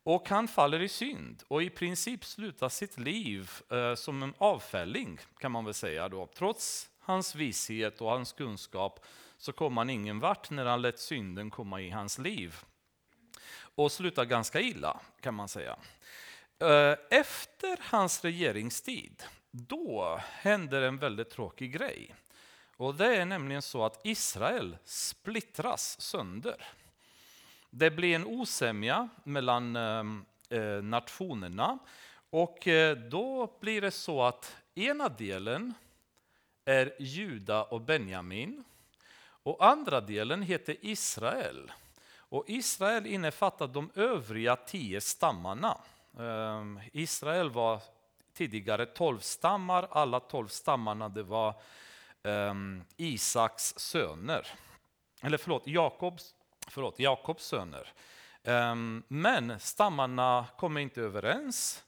Och 0.02 0.28
han 0.28 0.48
faller 0.48 0.82
i 0.82 0.88
synd 0.88 1.42
och 1.48 1.62
i 1.62 1.70
princip 1.70 2.24
slutar 2.24 2.68
sitt 2.68 2.98
liv 2.98 3.50
eh, 3.70 3.94
som 3.94 4.22
en 4.22 4.34
avfälling 4.38 5.18
kan 5.38 5.52
man 5.52 5.64
väl 5.64 5.74
säga. 5.74 6.08
Då. 6.08 6.26
Trots 6.26 6.90
hans 6.98 7.34
vishet 7.34 8.00
och 8.00 8.10
hans 8.10 8.32
kunskap 8.32 9.04
så 9.38 9.52
kom 9.52 9.76
han 9.76 9.90
ingen 9.90 10.20
vart 10.20 10.50
när 10.50 10.66
han 10.66 10.82
lät 10.82 10.98
synden 10.98 11.50
komma 11.50 11.80
i 11.80 11.90
hans 11.90 12.18
liv. 12.18 12.54
Och 13.74 13.92
slutar 13.92 14.24
ganska 14.24 14.60
illa 14.60 15.00
kan 15.20 15.34
man 15.34 15.48
säga. 15.48 15.76
Eh, 16.58 16.96
efter 17.10 17.78
hans 17.80 18.24
regeringstid, 18.24 19.22
då 19.50 20.20
händer 20.30 20.82
en 20.82 20.98
väldigt 20.98 21.30
tråkig 21.30 21.72
grej. 21.72 22.14
Och 22.76 22.94
det 22.94 23.16
är 23.16 23.24
nämligen 23.24 23.62
så 23.62 23.84
att 23.84 24.00
Israel 24.04 24.76
splittras 24.84 26.00
sönder. 26.00 26.66
Det 27.70 27.90
blir 27.90 28.14
en 28.14 28.26
osämja 28.26 29.08
mellan 29.24 29.76
eh, 29.76 30.04
eh, 30.58 30.82
nationerna 30.82 31.78
och 32.30 32.68
då 33.10 33.56
blir 33.60 33.80
det 33.80 33.90
så 33.90 34.22
att 34.22 34.56
ena 34.74 35.08
delen 35.08 35.74
är 36.64 36.94
Juda 36.98 37.64
och 37.64 37.80
Benjamin 37.80 38.64
och 39.44 39.66
andra 39.66 40.00
delen 40.00 40.42
heter 40.42 40.76
Israel. 40.80 41.72
Och 42.16 42.44
Israel 42.46 43.06
innefattar 43.06 43.66
de 43.66 43.90
övriga 43.94 44.56
tio 44.56 45.00
stammarna. 45.00 45.78
Ehm, 46.18 46.80
Israel 46.92 47.50
var 47.50 47.82
tidigare 48.32 48.86
tolv 48.86 49.18
stammar, 49.18 49.88
alla 49.90 50.20
tolv 50.20 50.48
stammarna 50.48 51.08
det 51.08 51.22
var 51.22 51.54
ehm, 52.22 52.84
Isaks 52.96 53.78
söner. 53.78 54.46
Eller 55.22 55.38
förlåt, 55.38 55.66
Jakobs, 55.66 56.34
förlåt, 56.68 56.98
Jakobs 56.98 57.46
söner. 57.46 57.92
Ehm, 58.42 59.02
men 59.08 59.60
stammarna 59.60 60.46
kommer 60.58 60.80
inte 60.80 61.00
överens, 61.00 61.84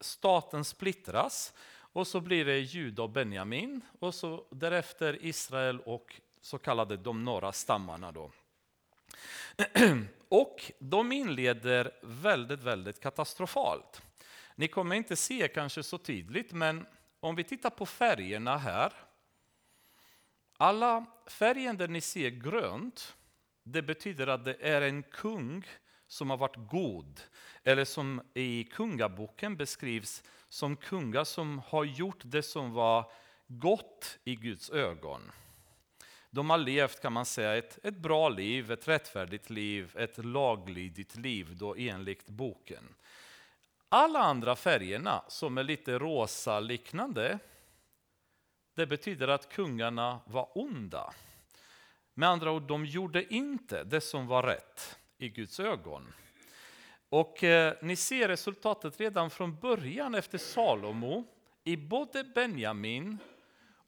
staten 0.00 0.64
splittras 0.64 1.52
och 1.92 2.06
så 2.06 2.20
blir 2.20 2.44
det 2.44 2.58
Juda 2.58 3.02
och 3.02 3.10
Benjamin 3.10 3.80
och 4.00 4.14
så 4.14 4.44
därefter 4.50 5.24
Israel 5.24 5.80
och 5.80 6.20
så 6.40 6.58
kallade 6.58 6.96
de 6.96 7.24
norra 7.24 7.52
stammarna. 7.52 8.12
Då. 8.12 8.30
Och 10.30 10.72
de 10.78 11.12
inleder 11.12 11.92
väldigt, 12.02 12.62
väldigt 12.62 13.00
katastrofalt. 13.00 14.02
Ni 14.54 14.68
kommer 14.68 14.96
inte 14.96 15.16
se 15.16 15.48
kanske 15.48 15.82
så 15.82 15.98
tydligt, 15.98 16.52
men 16.52 16.86
om 17.20 17.36
vi 17.36 17.44
tittar 17.44 17.70
på 17.70 17.86
färgerna 17.86 18.56
här. 18.56 18.92
Alla 20.56 21.06
färgen 21.26 21.76
där 21.76 21.88
ni 21.88 22.00
ser 22.00 22.30
grönt, 22.30 23.16
det 23.62 23.82
betyder 23.82 24.26
att 24.26 24.44
det 24.44 24.56
är 24.60 24.82
en 24.82 25.02
kung 25.02 25.64
som 26.06 26.30
har 26.30 26.36
varit 26.36 26.70
god. 26.70 27.20
Eller 27.64 27.84
som 27.84 28.22
i 28.34 28.64
kungaboken 28.64 29.56
beskrivs 29.56 30.22
som 30.48 30.76
kungar 30.76 31.24
som 31.24 31.58
har 31.58 31.84
gjort 31.84 32.20
det 32.24 32.42
som 32.42 32.72
var 32.72 33.12
gott 33.46 34.18
i 34.24 34.36
Guds 34.36 34.70
ögon. 34.70 35.32
De 36.30 36.50
har 36.50 36.58
levt 36.58 37.00
kan 37.02 37.12
man 37.12 37.26
säga 37.26 37.56
ett, 37.56 37.78
ett 37.82 37.96
bra 37.96 38.28
liv, 38.28 38.70
ett 38.70 38.88
rättfärdigt 38.88 39.50
liv, 39.50 39.96
ett 39.96 40.24
laglydigt 40.24 41.16
liv 41.16 41.56
då 41.56 41.74
enligt 41.76 42.26
boken. 42.26 42.94
Alla 43.88 44.18
andra 44.18 44.56
färgerna 44.56 45.22
som 45.28 45.58
är 45.58 45.62
lite 45.62 45.98
rosa 45.98 46.60
liknande, 46.60 47.38
det 48.74 48.86
betyder 48.86 49.28
att 49.28 49.52
kungarna 49.52 50.20
var 50.26 50.58
onda. 50.58 51.14
Med 52.14 52.28
andra 52.28 52.52
ord, 52.52 52.62
de 52.62 52.86
gjorde 52.86 53.34
inte 53.34 53.84
det 53.84 54.00
som 54.00 54.26
var 54.26 54.42
rätt 54.42 54.98
i 55.18 55.28
Guds 55.28 55.60
ögon. 55.60 56.12
Och 57.08 57.44
eh, 57.44 57.74
ni 57.82 57.96
ser 57.96 58.28
resultatet 58.28 59.00
redan 59.00 59.30
från 59.30 59.56
början 59.60 60.14
efter 60.14 60.38
Salomo. 60.38 61.24
I 61.64 61.76
både 61.76 62.24
Benjamin 62.24 63.18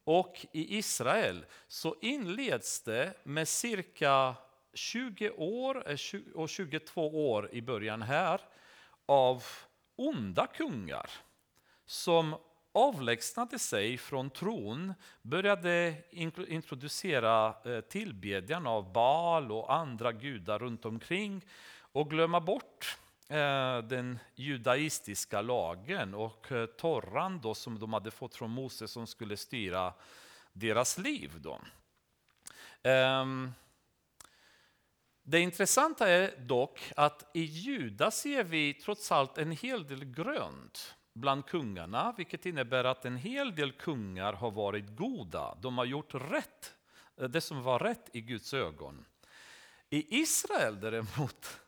och 0.05 0.47
i 0.53 0.79
Israel 0.79 1.45
så 1.69 1.97
inleds 2.01 2.83
det 2.83 3.15
med 3.25 3.49
cirka 3.49 4.35
20 4.75 5.31
år 5.31 5.91
eh, 5.91 6.21
och 6.35 6.49
22 6.49 7.33
år 7.33 7.49
i 7.53 7.63
början 7.63 8.03
här 8.03 8.41
av 9.07 9.45
onda 9.97 10.47
kungar 10.47 11.11
som 11.85 12.35
avlägsnade 12.73 13.59
sig 13.59 13.99
från 13.99 14.31
tron, 14.31 14.95
började 15.23 15.95
introducera 16.49 17.55
eh, 17.65 17.81
tillbedjan 17.81 18.67
av 18.67 18.93
Baal 18.93 19.53
och 19.53 19.75
andra 19.75 20.13
gudar 20.13 20.59
runt 20.59 20.85
omkring 20.85 21.45
och 21.93 22.11
glömma 22.11 22.41
bort 22.41 22.99
Eh, 23.33 23.79
den 23.79 24.19
judaistiska 24.35 25.43
lagen 25.43 26.15
och 26.15 26.53
eh, 26.53 26.67
torran 26.67 27.41
då 27.41 27.55
som 27.55 27.79
de 27.79 27.93
hade 27.93 28.11
fått 28.11 28.35
från 28.35 28.51
Mose 28.51 28.89
som 28.89 29.07
skulle 29.07 29.37
styra 29.37 29.95
deras 30.53 30.99
liv. 30.99 31.31
Då. 31.41 31.61
Ehm, 32.83 33.53
det 35.23 35.41
intressanta 35.41 36.09
är 36.09 36.37
dock 36.39 36.93
att 36.97 37.31
i 37.35 37.43
Juda 37.43 38.11
ser 38.11 38.45
vi 38.45 38.75
trots 38.75 39.13
allt 39.13 39.39
en 39.39 39.51
hel 39.51 39.87
del 39.87 40.05
grönt 40.05 40.95
bland 41.13 41.47
kungarna, 41.47 42.15
vilket 42.17 42.47
innebär 42.47 42.85
att 42.85 43.05
en 43.05 43.17
hel 43.17 43.55
del 43.55 43.73
kungar 43.73 44.33
har 44.33 44.51
varit 44.51 44.97
goda. 44.97 45.59
De 45.63 45.79
har 45.79 45.85
gjort 45.85 46.15
rätt, 46.15 46.75
eh, 47.17 47.29
det 47.29 47.41
som 47.41 47.63
var 47.63 47.79
rätt 47.79 48.11
i 48.13 48.21
Guds 48.21 48.55
ögon. 48.55 49.05
I 49.91 50.21
Israel 50.21 50.81
däremot, 50.81 51.61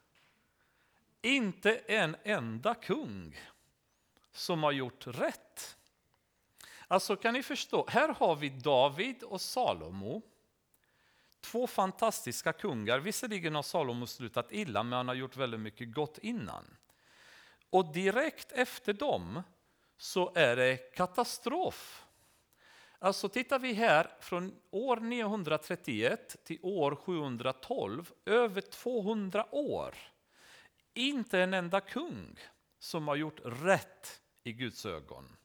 inte 1.25 1.77
en 1.77 2.17
enda 2.25 2.75
kung 2.75 3.41
som 4.33 4.63
har 4.63 4.73
gjort 4.73 5.07
rätt. 5.07 5.77
Alltså 6.89 7.17
kan 7.17 7.35
ni 7.35 7.43
förstå, 7.43 7.87
här 7.89 8.09
har 8.09 8.37
vi 8.37 8.49
David 8.49 9.23
och 9.23 9.41
Salomo. 9.41 10.23
Två 11.41 11.67
fantastiska 11.67 12.53
kungar. 12.53 12.99
Visserligen 12.99 13.55
har 13.55 13.63
Salomo 13.63 14.07
slutat 14.07 14.53
illa, 14.53 14.83
men 14.83 14.93
han 14.93 15.09
har 15.09 15.15
gjort 15.15 15.37
väldigt 15.37 15.61
mycket 15.61 15.95
gott 15.95 16.19
innan. 16.19 16.77
Och 17.71 17.93
direkt 17.93 18.53
efter 18.53 18.93
dem 18.93 19.43
så 19.97 20.33
är 20.35 20.57
det 20.57 20.77
katastrof. 20.77 22.05
Alltså 22.99 23.29
tittar 23.29 23.59
vi 23.59 23.73
här 23.73 24.11
från 24.21 24.55
år 24.71 24.97
931 24.97 26.37
till 26.45 26.59
år 26.63 26.97
712, 26.97 28.13
över 28.25 28.61
200 28.61 29.47
år. 29.55 29.95
Inte 30.95 31.41
en 31.41 31.55
enda 31.55 31.81
kung 31.81 32.39
som 32.79 33.09
har 33.09 33.17
gjort 33.17 33.41
rätt 33.45 34.21
i 34.45 34.53
Guds 34.53 34.87
ögon. 34.87 35.37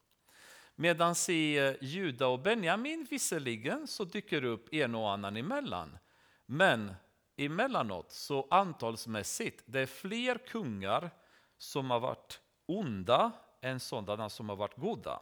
Medan 0.76 1.16
i 1.30 1.76
Juda 1.82 2.28
och 2.28 2.40
Benjamin 2.40 3.08
visserligen 3.10 3.88
så 3.88 4.04
dyker 4.04 4.44
upp 4.44 4.74
en 4.74 4.96
och 4.96 5.12
annan 5.12 5.38
emellan. 5.38 5.98
Men 6.46 6.94
emellanåt 7.38 8.12
så 8.12 8.48
antalsmässigt, 8.50 9.64
det 9.66 9.80
är 9.80 9.86
fler 9.86 10.38
kungar 10.38 11.12
som 11.58 11.92
har 11.92 12.00
varit 12.00 12.42
onda 12.66 13.32
än 13.62 13.80
sådana 13.80 14.30
som 14.30 14.50
har 14.50 14.56
varit 14.56 14.78
goda. 14.78 15.22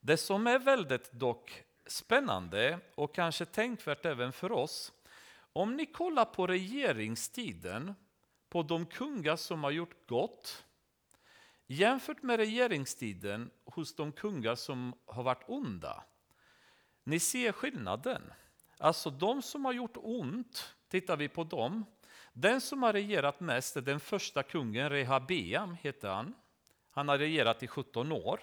Det 0.00 0.16
som 0.16 0.46
är 0.46 0.58
väldigt 0.58 1.12
dock 1.12 1.64
spännande 1.86 2.78
och 2.94 3.14
kanske 3.14 3.44
tänkvärt 3.44 4.06
även 4.06 4.32
för 4.32 4.52
oss, 4.52 4.92
om 5.52 5.76
ni 5.76 5.86
kollar 5.86 6.24
på 6.24 6.46
regeringstiden 6.46 7.94
på 8.50 8.62
de 8.62 8.86
kungar 8.86 9.36
som 9.36 9.64
har 9.64 9.70
gjort 9.70 10.06
gott 10.08 10.64
jämfört 11.66 12.22
med 12.22 12.36
regeringstiden 12.36 13.50
hos 13.64 13.94
de 13.94 14.12
kungar 14.12 14.54
som 14.54 14.94
har 15.06 15.22
varit 15.22 15.44
onda. 15.46 16.04
Ni 17.04 17.20
ser 17.20 17.52
skillnaden. 17.52 18.22
Alltså 18.78 19.10
de 19.10 19.42
som 19.42 19.64
har 19.64 19.72
gjort 19.72 19.96
ont, 19.96 20.74
tittar 20.88 21.16
vi 21.16 21.28
på 21.28 21.44
dem, 21.44 21.84
den 22.32 22.60
som 22.60 22.82
har 22.82 22.92
regerat 22.92 23.40
mest 23.40 23.76
är 23.76 23.80
den 23.80 24.00
första 24.00 24.42
kungen, 24.42 24.90
Rehabeam 24.90 25.76
heter 25.82 26.08
han. 26.08 26.34
Han 26.90 27.08
har 27.08 27.18
regerat 27.18 27.62
i 27.62 27.66
17 27.66 28.12
år. 28.12 28.40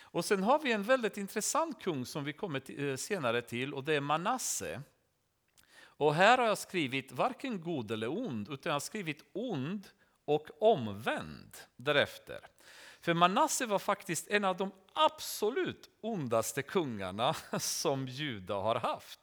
Och 0.00 0.24
sen 0.24 0.42
har 0.42 0.58
vi 0.58 0.72
en 0.72 0.82
väldigt 0.82 1.16
intressant 1.16 1.82
kung 1.82 2.06
som 2.06 2.24
vi 2.24 2.32
kommer 2.32 2.80
eh, 2.80 2.96
senare 2.96 3.42
till 3.42 3.74
och 3.74 3.84
det 3.84 3.94
är 3.94 4.00
Manasse. 4.00 4.82
Och 5.96 6.14
här 6.14 6.38
har 6.38 6.46
jag 6.46 6.58
skrivit 6.58 7.12
varken 7.12 7.60
god 7.60 7.90
eller 7.90 8.08
ond, 8.08 8.48
utan 8.48 8.70
jag 8.70 8.74
har 8.74 8.80
skrivit 8.80 9.24
ond 9.32 9.88
och 10.24 10.62
omvänd 10.62 11.56
därefter. 11.76 12.40
För 13.00 13.14
Manasse 13.14 13.66
var 13.66 13.78
faktiskt 13.78 14.28
en 14.28 14.44
av 14.44 14.56
de 14.56 14.72
absolut 14.92 15.90
ondaste 16.00 16.62
kungarna 16.62 17.34
som 17.60 18.06
Juda 18.08 18.54
har 18.54 18.74
haft. 18.74 19.20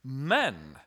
Men 0.00 0.78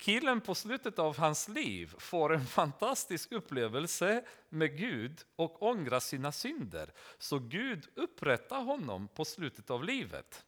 Killen 0.00 0.40
på 0.40 0.54
slutet 0.54 0.98
av 0.98 1.18
hans 1.18 1.48
liv 1.48 1.94
får 1.98 2.34
en 2.34 2.46
fantastisk 2.46 3.32
upplevelse 3.32 4.24
med 4.48 4.78
Gud 4.78 5.20
och 5.36 5.62
ångrar 5.62 6.00
sina 6.00 6.32
synder. 6.32 6.92
Så 7.18 7.38
Gud 7.38 7.88
upprättar 7.94 8.62
honom 8.62 9.08
på 9.08 9.24
slutet 9.24 9.70
av 9.70 9.84
livet. 9.84 10.44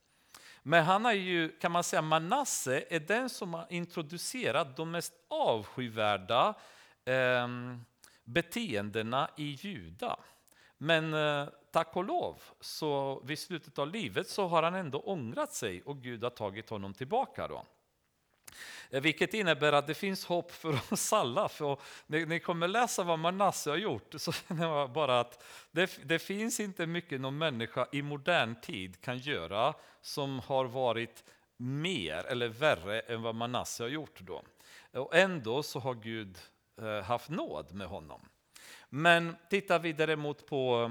Men 0.63 0.85
han 0.85 1.07
är 1.07 1.13
ju, 1.13 1.49
kan 1.49 1.73
man 1.73 1.85
säga, 1.85 2.03
Manasse 2.03 2.85
är 2.91 3.01
den 3.01 3.31
som 3.31 3.55
har 3.55 3.67
introducerat 3.71 4.77
de 4.77 4.91
mest 4.91 5.13
avskyvärda 5.29 6.55
eh, 7.05 7.49
beteendena 8.25 9.31
i 9.37 9.45
Juda. 9.45 10.17
Men 10.79 11.15
eh, 11.15 11.49
tack 11.71 11.97
och 11.97 12.05
lov, 12.05 12.43
så 12.61 13.21
vid 13.25 13.39
slutet 13.39 13.79
av 13.79 13.89
livet 13.89 14.29
så 14.29 14.47
har 14.47 14.63
han 14.63 14.75
ändå 14.75 15.01
ångrat 15.01 15.53
sig 15.53 15.83
och 15.83 16.03
Gud 16.03 16.23
har 16.23 16.31
tagit 16.31 16.71
honom 16.71 16.95
tillbaka. 16.95 17.49
Då. 17.49 17.65
Vilket 19.01 19.35
innebär 19.35 19.73
att 19.73 19.87
det 19.87 19.95
finns 19.95 20.25
hopp 20.25 20.53
för 20.53 20.81
oss 20.91 21.13
alla. 21.13 21.49
För 21.49 21.79
ni, 22.07 22.27
ni 22.27 22.41
kommer 22.41 22.69
läsa 22.69 23.03
vad 23.05 23.19
Manasse 23.19 23.71
har 23.71 23.77
gjort 23.77 24.15
så 24.17 24.33
känner 24.33 24.69
jag 24.69 24.93
bara 24.93 25.21
att 25.21 25.45
det, 25.71 26.01
det, 26.05 26.19
finns 26.19 26.61
inte 26.61 26.87
mycket 26.87 27.21
någon 27.21 27.39
människa 27.39 27.87
i 27.93 28.03
modern 28.03 28.61
tid 28.61 29.01
kan 29.01 29.19
göra 29.19 29.75
som 30.01 30.41
har 30.41 30.65
varit 30.65 31.25
mer 31.57 32.25
eller 32.27 32.49
värre 32.49 33.01
än 33.01 33.23
vad 33.23 33.35
Manasse 33.35 33.83
har 33.83 33.89
gjort. 33.89 34.21
Då. 34.21 34.43
Och 34.93 35.17
ändå 35.17 35.63
så 35.63 35.81
har 35.81 35.95
Gud 35.95 36.39
eh, 36.81 37.05
haft 37.05 37.29
nåd 37.29 37.75
med 37.75 37.87
honom. 37.87 38.29
Men 38.89 39.37
tittar 39.51 39.79
vi 39.79 39.93
däremot 39.93 40.47
på, 40.47 40.91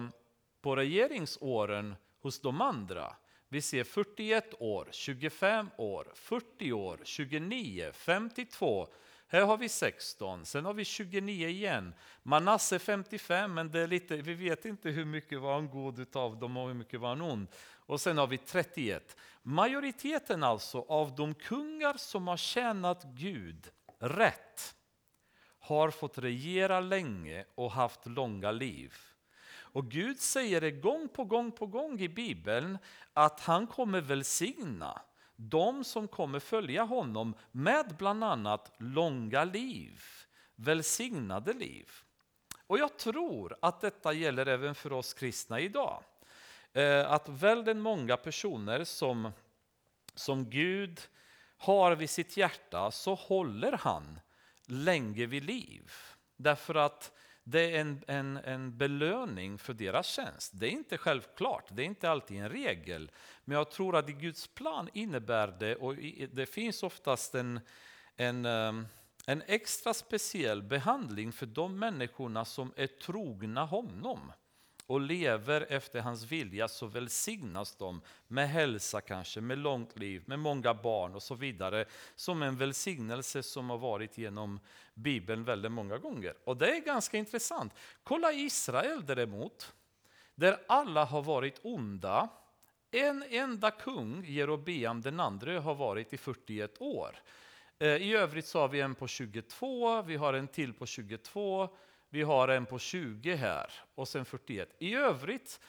på 0.62 0.76
regeringsåren 0.76 1.96
hos 2.22 2.42
de 2.42 2.62
andra 2.62 3.16
vi 3.52 3.62
ser 3.62 3.84
41 3.84 4.54
år, 4.60 4.88
25 4.92 5.70
år, 5.78 6.12
40 6.16 6.74
år, 6.74 7.00
29, 7.04 7.92
52. 7.94 8.88
Här 9.28 9.42
har 9.42 9.58
vi 9.58 9.70
16, 9.70 10.46
sen 10.46 10.66
har 10.66 10.74
vi 10.74 10.86
29 10.86 11.48
igen. 11.48 11.94
Manasse 12.24 12.80
55, 12.80 13.54
men 13.54 13.72
det 13.72 13.80
är 13.80 13.88
lite, 13.88 14.16
vi 14.16 14.34
vet 14.34 14.66
inte 14.66 14.90
hur 14.90 15.06
mycket 15.06 15.42
var 15.42 15.54
han 15.54 15.70
god 15.70 16.00
utav 16.00 16.40
dem 16.40 16.58
och 16.58 16.68
hur 16.68 16.74
mycket 16.74 17.00
var 17.00 17.10
han 17.10 17.22
ond. 17.22 17.48
Och 17.74 18.02
sen 18.02 18.18
har 18.18 18.28
vi 18.28 18.38
31. 18.38 19.18
Majoriteten 19.42 20.44
alltså 20.44 20.86
av 20.88 21.16
de 21.16 21.34
kungar 21.34 21.94
som 21.98 22.28
har 22.28 22.38
tjänat 22.38 23.04
Gud 23.04 23.70
rätt 24.00 24.76
har 25.60 25.90
fått 25.90 26.18
regera 26.18 26.80
länge 26.80 27.46
och 27.56 27.72
haft 27.72 28.06
långa 28.06 28.52
liv. 28.52 28.96
Och 29.74 29.92
Gud 29.92 30.20
säger 30.20 30.62
det 30.62 30.72
gång 30.72 31.10
på 31.10 31.24
gång 31.24 31.52
på 31.52 31.66
gång 31.66 32.00
i 32.00 32.10
Bibeln 32.10 32.78
att 33.14 33.40
han 33.40 33.68
kommer 33.68 34.02
välsigna 34.02 35.02
de 35.36 35.84
som 35.84 36.08
kommer 36.08 36.40
följa 36.40 36.84
honom 36.84 37.36
med 37.52 37.96
bland 37.98 38.24
annat 38.24 38.72
långa 38.78 39.44
liv, 39.44 40.04
välsignade 40.56 41.54
liv. 41.54 41.90
Och 42.68 42.78
jag 42.78 42.98
tror 42.98 43.56
att 43.62 43.82
detta 43.82 44.14
gäller 44.14 44.46
även 44.46 44.76
för 44.76 44.94
oss 44.94 45.14
kristna 45.14 45.60
idag. 45.60 46.04
Eh, 46.74 47.12
att 47.12 47.30
väldigt 47.30 47.78
många 47.78 48.18
personer 48.18 48.84
som, 48.84 49.32
som 50.16 50.50
Gud 50.50 51.02
har 51.58 51.96
vid 51.96 52.10
sitt 52.10 52.38
hjärta 52.38 52.92
så 52.92 53.16
håller 53.16 53.72
han 53.72 54.20
länge 54.66 55.26
vid 55.26 55.44
liv. 55.44 55.92
Därför 56.38 56.76
att 56.76 57.12
det 57.44 57.76
är 57.76 57.82
en, 57.82 58.04
en, 58.08 58.38
en 58.38 58.78
belöning 58.78 59.58
för 59.58 59.74
deras 59.74 60.08
tjänst. 60.08 60.52
Det 60.56 60.68
är 60.68 60.72
inte 60.72 60.98
självklart, 60.98 61.66
det 61.72 61.82
är 61.82 61.86
inte 61.86 62.10
alltid 62.10 62.38
en 62.38 62.50
regel. 62.50 63.12
Men 63.46 63.58
jag 63.58 63.72
tror 63.72 63.96
att 63.96 64.10
i 64.10 64.14
Guds 64.14 64.48
plan 64.48 64.90
innebär 64.94 65.48
det, 65.60 65.76
och 65.76 65.96
det 66.32 66.46
finns 66.46 66.84
oftast 66.84 67.36
en, 67.36 67.60
en, 68.16 68.46
ehm, 68.46 68.88
en 69.26 69.44
extra 69.48 69.94
speciell 69.94 70.64
behandling 70.64 71.32
för 71.32 71.46
de 71.46 71.80
människorna 71.80 72.46
som 72.46 72.74
är 72.76 72.88
trogna 72.88 73.66
honom 73.66 74.32
och 74.92 75.02
lever 75.02 75.66
efter 75.70 76.02
hans 76.02 76.24
vilja 76.24 76.68
så 76.68 76.86
välsignas 76.86 77.76
de 77.76 78.02
med 78.28 78.50
hälsa 78.50 79.02
kanske, 79.02 79.42
med 79.42 79.58
långt 79.58 80.00
liv, 80.00 80.24
med 80.26 80.40
många 80.40 80.74
barn 80.74 81.16
och 81.16 81.24
så 81.24 81.36
vidare. 81.36 81.86
Som 82.16 82.44
en 82.44 82.58
välsignelse 82.58 83.44
som 83.44 83.70
har 83.70 83.78
varit 83.78 84.18
genom 84.18 84.60
Bibeln 84.94 85.44
väldigt 85.44 85.72
många 85.72 85.98
gånger. 85.98 86.34
Och 86.44 86.58
det 86.58 86.78
är 86.78 86.82
ganska 86.82 87.18
intressant. 87.18 87.74
Kolla 88.04 88.34
Israel 88.34 89.06
däremot, 89.06 89.74
där 90.36 90.58
alla 90.68 91.06
har 91.06 91.22
varit 91.22 91.60
onda. 91.62 92.30
En 92.92 93.24
enda 93.30 93.72
kung, 93.72 94.26
Jerobeam 94.26 95.02
den 95.02 95.20
andre, 95.20 95.58
har 95.58 95.76
varit 95.76 96.14
i 96.14 96.18
41 96.18 96.82
år. 96.82 97.16
Eh, 97.80 97.88
I 97.88 98.14
övrigt 98.14 98.46
så 98.46 98.60
har 98.60 98.68
vi 98.68 98.82
en 98.82 98.96
på 98.96 99.08
22, 99.08 100.02
vi 100.02 100.16
har 100.16 100.34
en 100.34 100.48
till 100.48 100.74
på 100.74 100.86
22, 100.86 101.70
vi 102.14 102.22
har 102.22 102.48
en 102.48 102.66
på 102.66 102.80
20 102.80 103.36
här 103.36 103.72
och 103.96 104.08
sen 104.08 104.26
41. 104.26 104.70
I 104.80 104.96
övrigt, 104.96 105.60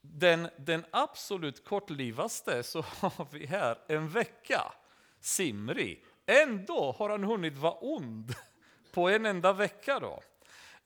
den, 0.00 0.48
den 0.56 0.84
absolut 0.90 1.64
kortlivaste 1.64 2.62
så 2.62 2.80
har 3.00 3.26
vi 3.30 3.46
här 3.46 3.78
en 3.88 4.08
vecka, 4.08 4.72
Simri. 5.20 6.04
Ändå 6.26 6.94
har 6.98 7.10
han 7.10 7.24
hunnit 7.24 7.56
vara 7.56 7.72
ond 7.72 8.34
på 8.92 9.08
en 9.08 9.26
enda 9.26 9.52
vecka. 9.52 10.00
då. 10.00 10.22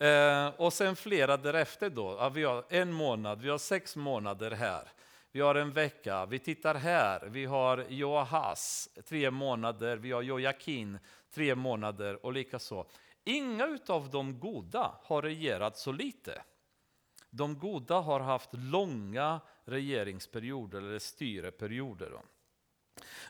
Eh, 0.06 0.46
och 0.46 0.72
sen 0.72 0.96
flera 0.96 1.36
därefter 1.36 1.90
då. 1.90 2.16
Ja, 2.18 2.28
vi 2.28 2.44
har 2.44 2.64
en 2.68 2.92
månad, 2.92 3.42
vi 3.42 3.48
har 3.48 3.58
sex 3.58 3.96
månader 3.96 4.50
här. 4.50 4.88
Vi 5.32 5.40
har 5.40 5.54
en 5.54 5.72
vecka, 5.72 6.26
vi 6.26 6.38
tittar 6.38 6.74
här, 6.74 7.26
vi 7.26 7.44
har 7.44 7.84
Joahas 7.88 8.88
tre 9.08 9.30
månader, 9.30 9.96
vi 9.96 10.12
har 10.12 10.22
Jojakin 10.22 10.98
tre 11.34 11.54
månader 11.54 12.26
och 12.26 12.32
likaså. 12.32 12.86
Inga 13.24 13.78
av 13.86 14.10
de 14.10 14.40
goda 14.40 14.94
har 15.02 15.22
regerat 15.22 15.78
så 15.78 15.92
lite. 15.92 16.42
De 17.30 17.58
goda 17.58 18.00
har 18.00 18.20
haft 18.20 18.50
långa 18.52 19.40
regeringsperioder 19.64 20.78
eller 20.78 20.98
styreperioder. 20.98 22.12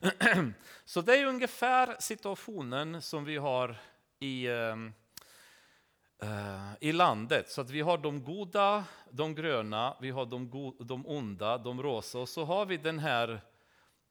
Så 0.85 1.01
det 1.01 1.17
är 1.17 1.27
ungefär 1.27 1.97
situationen 1.99 3.03
som 3.03 3.25
vi 3.25 3.37
har 3.37 3.77
i, 4.19 4.47
ehm, 4.47 4.93
eh, 6.23 6.73
i 6.81 6.93
landet. 6.93 7.51
Så 7.51 7.61
att 7.61 7.71
vi 7.71 7.81
har 7.81 7.99
de 7.99 8.25
goda, 8.25 8.85
de 9.11 9.35
gröna, 9.35 9.97
vi 10.01 10.11
har 10.11 10.27
de, 10.27 10.51
go 10.51 10.77
de 10.81 11.07
onda, 11.07 11.59
de 11.59 11.83
rosa 11.83 12.19
och 12.19 12.29
så 12.29 12.45
har 12.45 12.67
vi 12.67 12.77
den 12.77 12.99
här 12.99 13.41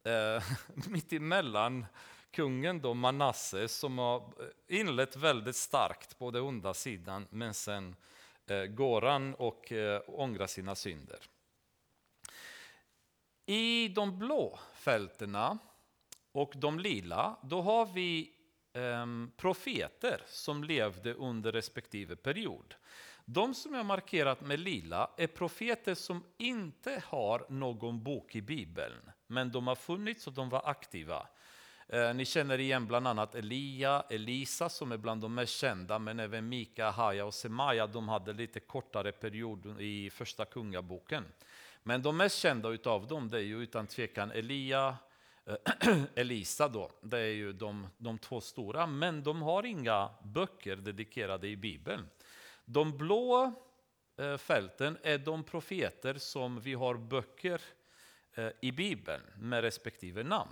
eh, 0.03 0.43
mittemellan 0.89 1.85
kungen 2.33 2.81
då, 2.81 2.93
Manasse 2.93 3.67
som 3.67 3.97
har 3.97 4.17
eh, 4.17 4.79
inlett 4.79 5.15
väldigt 5.15 5.55
starkt 5.55 6.19
på 6.19 6.31
den 6.31 6.41
onda 6.41 6.73
sidan 6.73 7.27
men 7.29 7.53
sen 7.53 7.95
eh, 8.47 8.63
går 8.63 9.01
han 9.01 9.35
och 9.35 9.71
eh, 9.71 10.01
ångrar 10.07 10.47
sina 10.47 10.75
synder. 10.75 11.19
I 13.45 13.87
de 13.87 14.19
blå 14.19 14.59
fältena 14.73 15.57
och 16.31 16.53
de 16.55 16.79
lila, 16.79 17.35
då 17.41 17.61
har 17.61 17.85
vi 17.85 18.31
eh, 18.73 19.05
profeter 19.37 20.21
som 20.27 20.63
levde 20.63 21.13
under 21.13 21.51
respektive 21.51 22.15
period. 22.15 22.75
De 23.25 23.53
som 23.53 23.73
jag 23.73 23.85
markerat 23.85 24.41
med 24.41 24.59
lila 24.59 25.09
är 25.17 25.27
profeter 25.27 25.95
som 25.95 26.23
inte 26.37 27.03
har 27.05 27.45
någon 27.49 28.03
bok 28.03 28.35
i 28.35 28.41
Bibeln, 28.41 29.11
men 29.27 29.51
de 29.51 29.67
har 29.67 29.75
funnits 29.75 30.27
och 30.27 30.33
de 30.33 30.49
var 30.49 30.61
aktiva. 30.65 31.27
Eh, 31.87 32.13
ni 32.13 32.25
känner 32.25 32.59
igen 32.59 32.87
bland 32.87 33.07
annat 33.07 33.35
Elia, 33.35 34.03
Elisa 34.09 34.69
som 34.69 34.91
är 34.91 34.97
bland 34.97 35.21
de 35.21 35.35
mest 35.35 35.53
kända, 35.53 35.99
men 35.99 36.19
även 36.19 36.49
Mika, 36.49 36.89
Haja 36.89 37.25
och 37.25 37.33
Semaja. 37.33 37.87
De 37.87 38.09
hade 38.09 38.33
lite 38.33 38.59
kortare 38.59 39.11
period 39.11 39.81
i 39.81 40.09
första 40.09 40.45
kungaboken. 40.45 41.25
Men 41.83 42.01
de 42.01 42.17
mest 42.17 42.37
kända 42.37 42.69
utav 42.69 43.07
dem 43.07 43.29
det 43.29 43.37
är 43.37 43.41
ju 43.41 43.63
utan 43.63 43.87
tvekan 43.87 44.31
Elia, 44.31 44.97
eh, 45.45 46.03
Elisa 46.15 46.67
då. 46.67 46.91
Det 47.01 47.19
är 47.19 47.33
ju 47.33 47.53
de, 47.53 47.87
de 47.97 48.17
två 48.17 48.41
stora, 48.41 48.87
men 48.87 49.23
de 49.23 49.41
har 49.41 49.65
inga 49.65 50.09
böcker 50.23 50.75
dedikerade 50.75 51.47
i 51.47 51.57
Bibeln. 51.57 52.09
De 52.65 52.97
blå 52.97 53.53
eh, 54.17 54.37
fälten 54.37 54.97
är 55.03 55.17
de 55.17 55.43
profeter 55.43 56.13
som 56.13 56.59
vi 56.59 56.73
har 56.73 56.95
böcker 56.95 57.61
i 58.61 58.71
Bibeln 58.71 59.21
med 59.35 59.61
respektive 59.61 60.23
namn. 60.23 60.51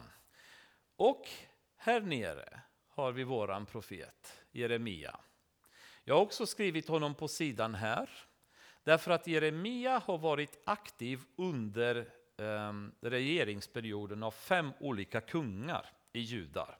Och 1.01 1.29
här 1.77 2.01
nere 2.01 2.61
har 2.89 3.11
vi 3.11 3.23
våran 3.23 3.65
profet 3.65 4.43
Jeremia. 4.51 5.19
Jag 6.03 6.15
har 6.15 6.21
också 6.21 6.45
skrivit 6.45 6.87
honom 6.87 7.15
på 7.15 7.27
sidan 7.27 7.75
här. 7.75 8.09
Därför 8.83 9.11
att 9.11 9.27
Jeremia 9.27 10.01
har 10.05 10.17
varit 10.17 10.61
aktiv 10.65 11.19
under 11.35 11.97
eh, 12.37 12.73
regeringsperioden 13.01 14.23
av 14.23 14.31
fem 14.31 14.73
olika 14.79 15.21
kungar 15.21 15.89
i 16.13 16.19
judar. 16.19 16.77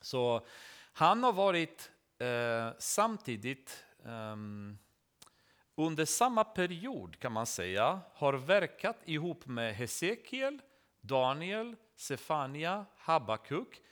Så 0.00 0.46
han 0.92 1.22
har 1.22 1.32
varit 1.32 1.90
eh, 2.18 2.68
samtidigt 2.78 3.84
eh, 4.04 4.36
under 5.74 6.04
samma 6.04 6.44
period 6.44 7.18
kan 7.18 7.32
man 7.32 7.46
säga 7.46 8.00
har 8.14 8.32
verkat 8.32 8.98
ihop 9.04 9.46
med 9.46 9.74
Hesekiel, 9.74 10.62
Daniel, 11.00 11.76
Sefania, 12.00 12.86
Habakuk 12.96 13.82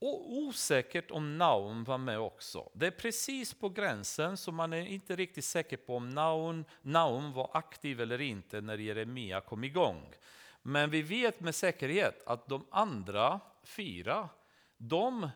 och 0.00 0.32
osäkert 0.32 1.10
om 1.10 1.38
Naum 1.38 1.84
var 1.84 1.98
med 1.98 2.18
också. 2.18 2.70
Det 2.74 2.86
är 2.86 2.90
precis 2.90 3.54
på 3.54 3.68
gränsen 3.68 4.36
så 4.36 4.52
man 4.52 4.72
är 4.72 4.86
inte 4.86 5.16
riktigt 5.16 5.44
säker 5.44 5.76
på 5.76 5.96
om 5.96 6.10
Naum, 6.10 6.64
Naum 6.82 7.32
var 7.32 7.50
aktiv 7.52 8.00
eller 8.00 8.20
inte 8.20 8.60
när 8.60 8.78
Jeremia 8.78 9.40
kom 9.40 9.64
igång. 9.64 10.14
Men 10.62 10.90
vi 10.90 11.02
vet 11.02 11.40
med 11.40 11.54
säkerhet 11.54 12.22
att 12.26 12.48
de 12.48 12.66
andra 12.70 13.40
fyra, 13.62 14.28
de 14.76 15.28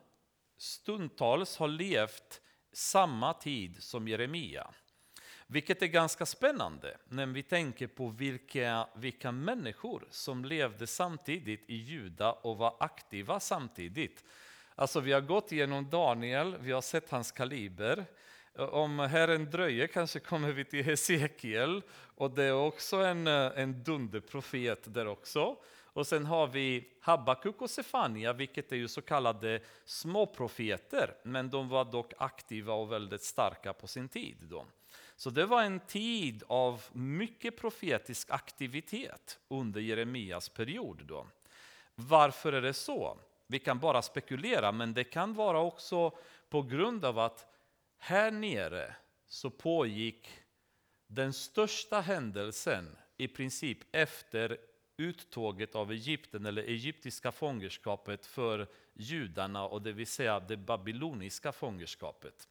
stundtals 0.56 1.56
har 1.56 1.68
levt 1.68 2.40
samma 2.72 3.34
tid 3.34 3.82
som 3.82 4.08
Jeremia. 4.08 4.70
Vilket 5.50 5.82
är 5.82 5.86
ganska 5.86 6.26
spännande 6.26 6.96
när 7.08 7.26
vi 7.26 7.42
tänker 7.42 7.86
på 7.86 8.08
vilka, 8.08 8.88
vilka 8.94 9.32
människor 9.32 10.06
som 10.10 10.44
levde 10.44 10.86
samtidigt 10.86 11.64
i 11.66 11.74
Juda 11.74 12.32
och 12.32 12.56
var 12.56 12.76
aktiva 12.80 13.40
samtidigt. 13.40 14.24
Alltså 14.74 15.00
vi 15.00 15.12
har 15.12 15.20
gått 15.20 15.52
igenom 15.52 15.90
Daniel, 15.90 16.56
vi 16.60 16.72
har 16.72 16.80
sett 16.80 17.10
hans 17.10 17.32
kaliber. 17.32 18.04
Om 18.54 18.98
Herren 18.98 19.50
dröjer 19.50 19.86
kanske 19.86 20.20
kommer 20.20 20.52
vi 20.52 20.64
till 20.64 20.84
Hesekiel 20.84 21.82
och 22.16 22.30
det 22.30 22.44
är 22.44 22.54
också 22.54 22.96
en, 22.96 23.26
en 23.26 23.84
dunderprofet 23.84 24.94
där 24.94 25.06
också. 25.06 25.56
Och 25.84 26.06
sen 26.06 26.26
har 26.26 26.46
vi 26.46 26.88
Habakuk 27.00 27.62
och 27.62 27.70
Sefania, 27.70 28.32
vilket 28.32 28.72
är 28.72 28.76
ju 28.76 28.88
så 28.88 29.02
kallade 29.02 29.60
småprofeter, 29.84 31.14
men 31.22 31.50
de 31.50 31.68
var 31.68 31.84
dock 31.84 32.12
aktiva 32.18 32.74
och 32.74 32.92
väldigt 32.92 33.22
starka 33.22 33.72
på 33.72 33.86
sin 33.86 34.08
tid. 34.08 34.36
Då. 34.40 34.66
Så 35.18 35.30
det 35.30 35.46
var 35.46 35.62
en 35.62 35.80
tid 35.80 36.42
av 36.46 36.84
mycket 36.92 37.56
profetisk 37.56 38.30
aktivitet 38.30 39.38
under 39.48 39.80
Jeremias 39.80 40.48
period. 40.48 41.02
Då. 41.04 41.26
Varför 41.94 42.52
är 42.52 42.62
det 42.62 42.74
så? 42.74 43.18
Vi 43.46 43.58
kan 43.58 43.78
bara 43.78 44.02
spekulera, 44.02 44.72
men 44.72 44.94
det 44.94 45.04
kan 45.04 45.34
vara 45.34 45.60
också 45.60 46.16
på 46.48 46.62
grund 46.62 47.04
av 47.04 47.18
att 47.18 47.46
här 47.98 48.30
nere 48.30 48.94
så 49.26 49.50
pågick 49.50 50.28
den 51.06 51.32
största 51.32 52.00
händelsen 52.00 52.96
i 53.16 53.28
princip 53.28 53.78
efter 53.92 54.58
uttåget 54.96 55.74
av 55.74 55.92
Egypten 55.92 56.46
eller 56.46 56.62
egyptiska 56.62 57.32
fångenskapet 57.32 58.26
för 58.26 58.66
judarna 58.94 59.64
och 59.64 59.82
det 59.82 59.92
vill 59.92 60.06
säga 60.06 60.40
det 60.40 60.56
babyloniska 60.56 61.52
fångenskapet. 61.52 62.48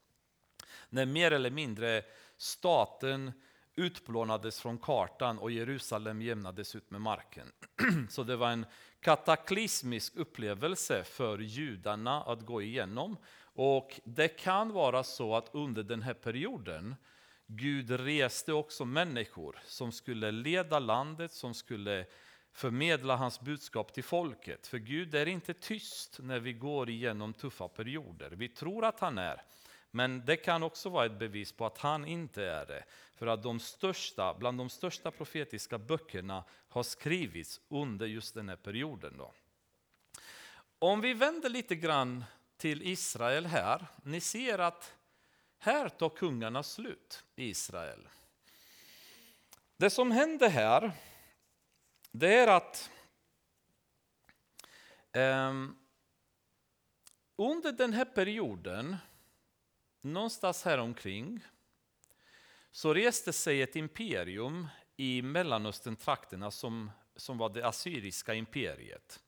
När 0.89 1.05
mer 1.05 1.31
eller 1.31 1.49
mindre 1.49 2.03
staten 2.37 3.31
utplånades 3.75 4.61
från 4.61 4.77
kartan 4.77 5.39
och 5.39 5.51
Jerusalem 5.51 6.21
jämnades 6.21 6.75
ut 6.75 6.91
med 6.91 7.01
marken. 7.01 7.51
Så 8.09 8.23
det 8.23 8.35
var 8.35 8.49
en 8.49 8.65
kataklysmisk 8.99 10.15
upplevelse 10.15 11.03
för 11.03 11.39
judarna 11.39 12.23
att 12.23 12.41
gå 12.41 12.61
igenom. 12.61 13.17
Och 13.39 13.99
det 14.03 14.27
kan 14.27 14.73
vara 14.73 15.03
så 15.03 15.35
att 15.35 15.49
under 15.51 15.83
den 15.83 16.01
här 16.01 16.13
perioden 16.13 16.95
Gud 17.47 17.91
reste 17.91 18.53
också 18.53 18.85
människor 18.85 19.59
som 19.65 19.91
skulle 19.91 20.31
leda 20.31 20.79
landet, 20.79 21.31
som 21.31 21.53
skulle 21.53 22.05
förmedla 22.53 23.15
hans 23.15 23.39
budskap 23.39 23.93
till 23.93 24.03
folket. 24.03 24.67
För 24.67 24.77
Gud 24.77 25.15
är 25.15 25.25
inte 25.25 25.53
tyst 25.53 26.19
när 26.21 26.39
vi 26.39 26.53
går 26.53 26.89
igenom 26.89 27.33
tuffa 27.33 27.67
perioder. 27.67 28.29
Vi 28.29 28.49
tror 28.49 28.85
att 28.85 28.99
han 28.99 29.17
är, 29.17 29.41
men 29.91 30.25
det 30.25 30.37
kan 30.37 30.63
också 30.63 30.89
vara 30.89 31.05
ett 31.05 31.19
bevis 31.19 31.51
på 31.51 31.65
att 31.65 31.77
han 31.77 32.05
inte 32.05 32.43
är 32.43 32.65
det. 32.65 32.83
För 33.15 33.27
att 33.27 33.43
de 33.43 33.59
största, 33.59 34.33
bland 34.33 34.57
de 34.57 34.69
största 34.69 35.11
profetiska 35.11 35.77
böckerna 35.77 36.43
har 36.69 36.83
skrivits 36.83 37.61
under 37.69 38.05
just 38.05 38.33
den 38.33 38.49
här 38.49 38.55
perioden. 38.55 39.17
Då. 39.17 39.33
Om 40.79 41.01
vi 41.01 41.13
vänder 41.13 41.49
lite 41.49 41.75
grann 41.75 42.23
till 42.57 42.81
Israel 42.81 43.45
här. 43.45 43.85
Ni 44.03 44.21
ser 44.21 44.59
att 44.59 44.93
här 45.57 45.89
tar 45.89 46.09
kungarna 46.09 46.63
slut 46.63 47.23
i 47.35 47.49
Israel. 47.49 48.07
Det 49.77 49.89
som 49.89 50.11
hände 50.11 50.49
här, 50.49 50.91
det 52.11 52.35
är 52.35 52.47
att 52.47 52.91
eh, 55.11 55.53
under 57.35 57.71
den 57.71 57.93
här 57.93 58.05
perioden, 58.05 58.97
någonstans 60.13 60.65
häromkring 60.65 61.39
så 62.71 62.93
reste 62.93 63.33
sig 63.33 63.61
ett 63.61 63.75
imperium 63.75 64.67
i 64.97 65.21
Mellanöstern-trakterna 65.21 66.51
som, 66.51 66.91
som 67.15 67.37
var 67.37 67.49
det 67.49 67.67
assyriska 67.67 68.33
imperiet. 68.33 69.23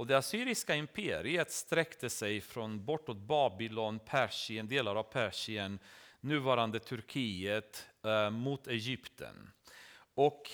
Och 0.00 0.06
det 0.06 0.18
assyriska 0.18 0.74
imperiet 0.74 1.52
sträckte 1.52 2.10
sig 2.10 2.40
från 2.40 2.84
bortåt 2.84 3.16
Babylon, 3.16 3.98
Persien, 3.98 4.68
delar 4.68 4.96
av 4.96 5.02
Persien, 5.02 5.78
nuvarande 6.20 6.78
Turkiet, 6.78 7.86
eh, 8.04 8.30
mot 8.30 8.66
Egypten. 8.66 9.50
Och 10.14 10.50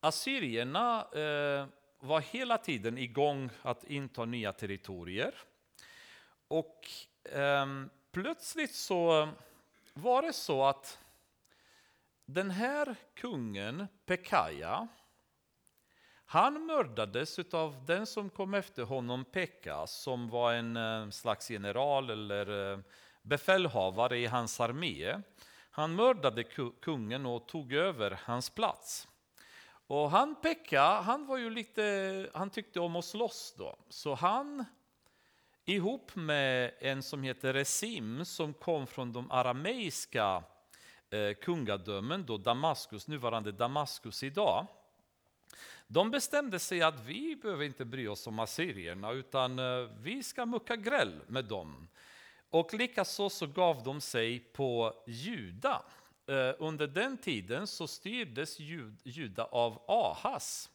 assyrierna 0.00 1.02
eh, 1.02 1.66
var 1.98 2.20
hela 2.20 2.58
tiden 2.58 2.98
igång 2.98 3.50
att 3.62 3.84
inta 3.84 4.24
nya 4.24 4.52
territorier. 4.52 5.34
Och 6.48 6.88
eh, 7.24 7.66
plötsligt 8.12 8.74
så 8.74 9.28
var 9.94 10.22
det 10.22 10.32
så 10.32 10.64
att 10.64 10.98
den 12.24 12.50
här 12.50 12.96
kungen, 13.14 13.86
Pekaja, 14.06 14.88
han 16.30 16.66
mördades 16.66 17.38
av 17.38 17.84
den 17.86 18.06
som 18.06 18.30
kom 18.30 18.54
efter 18.54 18.82
honom, 18.82 19.24
Pekka, 19.24 19.86
som 19.86 20.28
var 20.28 20.52
en 20.52 20.76
eh, 20.76 21.10
slags 21.10 21.50
general 21.50 22.10
eller 22.10 22.72
eh, 22.72 22.78
befälhavare 23.22 24.18
i 24.18 24.26
hans 24.26 24.60
armé. 24.60 25.22
Han 25.70 25.94
mördade 25.94 26.44
kungen 26.80 27.26
och 27.26 27.48
tog 27.48 27.72
över 27.72 28.20
hans 28.24 28.50
plats. 28.50 29.08
Och 29.86 30.10
han 30.10 30.34
Pekka, 30.34 30.82
han 30.82 31.26
var 31.26 31.36
ju 31.36 31.50
lite, 31.50 32.30
han 32.34 32.50
tyckte 32.50 32.80
om 32.80 32.96
att 32.96 33.04
slåss 33.04 33.54
då, 33.58 33.78
så 33.88 34.14
han 34.14 34.64
ihop 35.64 36.16
med 36.16 36.72
en 36.78 37.02
som 37.02 37.22
heter 37.22 37.52
Resim 37.52 38.24
som 38.24 38.54
kom 38.54 38.86
från 38.86 39.12
de 39.12 39.30
arameiska 39.30 40.42
eh, 41.10 41.34
kungadömen, 41.34 42.26
då 42.26 42.38
Damaskus, 42.38 43.08
nuvarande 43.08 43.52
Damaskus 43.52 44.22
idag. 44.22 44.66
De 45.86 46.10
bestämde 46.10 46.58
sig 46.58 46.82
att 46.82 47.06
vi 47.06 47.36
behöver 47.36 47.64
inte 47.64 47.84
bry 47.84 48.08
oss 48.08 48.26
om 48.26 48.38
assyrierna 48.38 49.10
utan 49.12 49.58
eh, 49.58 49.88
vi 50.00 50.22
ska 50.22 50.46
mucka 50.46 50.76
gräll 50.76 51.20
med 51.26 51.44
dem. 51.44 51.88
Och 52.50 52.74
likaså 52.74 53.30
så 53.30 53.46
gav 53.46 53.82
de 53.82 54.00
sig 54.00 54.38
på 54.38 54.94
Juda. 55.06 55.82
Eh, 56.26 56.54
under 56.58 56.86
den 56.86 57.18
tiden 57.18 57.66
så 57.66 57.86
styrdes 57.86 58.58
Juda 59.04 59.44
av 59.44 59.82
Ahas. 59.88 60.70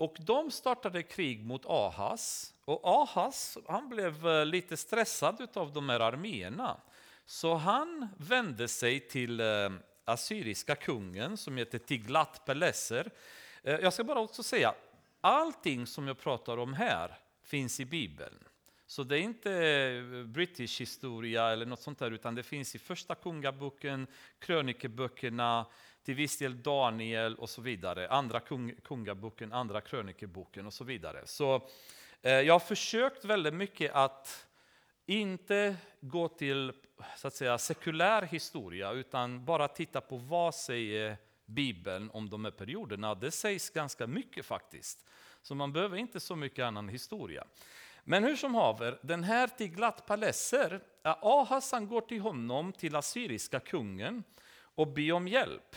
Och 0.00 0.16
de 0.20 0.50
startade 0.50 1.02
krig 1.02 1.44
mot 1.44 1.66
Ahas. 1.66 2.54
Och 2.64 2.80
Ahas 2.84 3.58
han 3.68 3.88
blev 3.88 4.28
eh, 4.28 4.46
lite 4.46 4.76
stressad 4.76 5.48
av 5.54 5.72
de 5.72 5.88
här 5.88 6.00
arméerna. 6.00 6.80
Så 7.26 7.54
han 7.54 8.08
vände 8.16 8.68
sig 8.68 9.00
till 9.00 9.40
eh, 9.40 9.46
assyriska 10.04 10.74
kungen 10.74 11.36
som 11.36 11.56
heter 11.56 11.78
Tiglat-Peleser. 11.78 13.10
Eh, 13.62 13.74
jag 13.74 13.92
ska 13.92 14.04
bara 14.04 14.20
också 14.20 14.42
säga, 14.42 14.74
allting 15.20 15.86
som 15.86 16.06
jag 16.06 16.18
pratar 16.18 16.56
om 16.56 16.74
här 16.74 17.18
finns 17.42 17.80
i 17.80 17.84
Bibeln. 17.84 18.44
Så 18.86 19.02
det 19.02 19.18
är 19.18 19.22
inte 19.22 20.24
British 20.26 20.80
historia 20.80 21.50
eller 21.50 21.66
något 21.66 21.80
sånt 21.82 21.98
där, 21.98 22.10
utan 22.10 22.34
det 22.34 22.42
finns 22.42 22.74
i 22.74 22.78
första 22.78 23.14
kungaboken, 23.14 24.06
krönikeböckerna, 24.38 25.66
till 26.04 26.14
viss 26.14 26.38
del 26.38 26.62
Daniel 26.62 27.34
och 27.34 27.50
så 27.50 27.62
vidare. 27.62 28.08
Andra 28.08 28.40
kung, 28.40 28.74
kungaboken, 28.84 29.52
andra 29.52 29.80
krönikeboken 29.80 30.66
och 30.66 30.72
så 30.72 30.84
vidare. 30.84 31.22
Så 31.26 31.68
eh, 32.22 32.32
jag 32.32 32.54
har 32.54 32.60
försökt 32.60 33.24
väldigt 33.24 33.54
mycket 33.54 33.94
att 33.94 34.46
inte 35.06 35.76
gå 36.00 36.28
till 36.28 36.72
så 37.16 37.28
att 37.28 37.34
säga, 37.34 37.58
sekulär 37.58 38.22
historia, 38.22 38.92
utan 38.92 39.44
bara 39.44 39.68
titta 39.68 40.00
på 40.00 40.16
vad 40.16 40.54
säger 40.54 41.16
Bibeln 41.46 42.10
om 42.10 42.30
de 42.30 42.44
här 42.44 42.52
perioderna. 42.52 43.14
Det 43.14 43.30
sägs 43.30 43.70
ganska 43.70 44.06
mycket 44.06 44.46
faktiskt. 44.46 45.06
Så 45.42 45.54
man 45.54 45.72
behöver 45.72 45.96
inte 45.96 46.20
så 46.20 46.36
mycket 46.36 46.64
annan 46.64 46.88
historia. 46.88 47.44
Men 48.04 48.24
hur 48.24 48.36
som 48.36 48.54
haver, 48.54 48.98
den 49.02 49.24
här 49.24 49.46
Tiglat-Paleser, 49.46 50.80
eh, 51.04 51.16
Ahas 51.22 51.72
han 51.72 51.88
går 51.88 52.00
till 52.00 52.20
honom, 52.20 52.72
till 52.72 52.96
assyriska 52.96 53.60
kungen, 53.60 54.24
och 54.74 54.88
ber 54.88 55.12
om 55.12 55.28
hjälp 55.28 55.76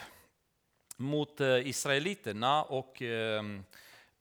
mot 0.97 1.41
eh, 1.41 1.67
israeliterna 1.67 2.63
och 2.63 3.01
ehm, 3.01 3.63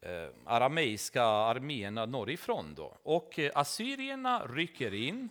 eh, 0.00 0.28
arameiska 0.44 1.24
arméerna 1.24 2.06
norrifrån. 2.06 2.74
Då. 2.74 2.96
Och 3.02 3.38
eh, 3.38 3.50
assyrierna 3.54 4.46
rycker 4.46 4.94
in 4.94 5.28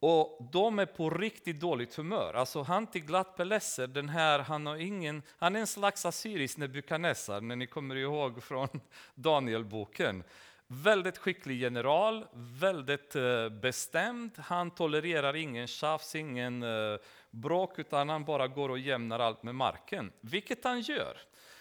och 0.00 0.48
de 0.52 0.78
är 0.78 0.86
på 0.86 1.10
riktigt 1.10 1.60
dåligt 1.60 1.94
humör. 1.94 2.34
Alltså 2.34 2.62
han 2.62 2.86
till 2.86 3.04
Glattpelesser, 3.04 3.86
den 3.86 4.08
här, 4.08 4.38
han, 4.38 4.66
har 4.66 4.76
ingen, 4.76 5.22
han 5.38 5.56
är 5.56 5.60
en 5.60 5.66
slags 5.66 6.06
assyrisk 6.06 6.56
Nebukadnessar, 6.56 7.40
när 7.40 7.56
ni 7.56 7.66
kommer 7.66 7.96
ihåg 7.96 8.42
från 8.42 8.68
Danielboken. 9.14 10.24
Väldigt 10.66 11.18
skicklig 11.18 11.60
general, 11.60 12.26
väldigt 12.32 13.16
eh, 13.16 13.48
bestämd. 13.48 14.38
Han 14.38 14.70
tolererar 14.70 15.36
ingen 15.36 15.66
tjafs, 15.66 16.14
ingen 16.14 16.62
eh, 16.62 16.98
bråk, 17.40 17.78
utan 17.78 18.08
han 18.08 18.24
bara 18.24 18.48
går 18.48 18.68
och 18.68 18.78
jämnar 18.78 19.18
allt 19.18 19.42
med 19.42 19.54
marken. 19.54 20.12
Vilket 20.20 20.64
han 20.64 20.80
gör. 20.80 21.18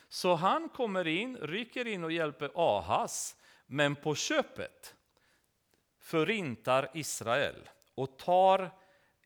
Så 0.10 0.34
han 0.34 0.70
kommer 0.70 1.08
in, 1.08 1.38
rycker 1.38 1.88
in 1.88 2.04
och 2.04 2.12
hjälper 2.12 2.52
Ahas, 2.56 3.36
men 3.66 3.96
på 3.96 4.16
köpet 4.16 4.96
förintar 6.00 6.90
Israel 6.94 7.70
och 7.96 8.18
tar 8.18 8.72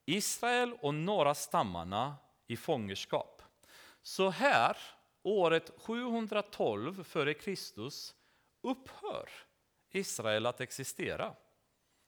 Israel 0.06 0.74
och 0.82 0.94
några 0.94 1.36
stammarna 1.36 2.16
i 2.48 2.58
fångenskap. 2.58 3.42
Så 4.02 4.30
här, 4.30 4.78
året 5.24 5.72
712 5.78 7.00
f.Kr. 7.02 7.56
upphör 8.62 9.30
Israel 9.92 10.46
att 10.46 10.62
existera. 10.62 11.36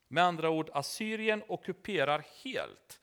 Med 0.07 0.23
andra 0.23 0.49
ord, 0.49 0.69
Assyrien 0.73 1.43
ockuperar 1.47 2.25
helt 2.43 2.99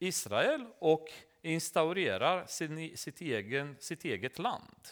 Israel 0.00 0.66
och 0.78 1.08
instaurerar 1.42 2.46
sin, 2.46 2.96
sitt, 2.96 3.20
egen, 3.20 3.76
sitt 3.78 4.04
eget 4.04 4.38
land. 4.38 4.88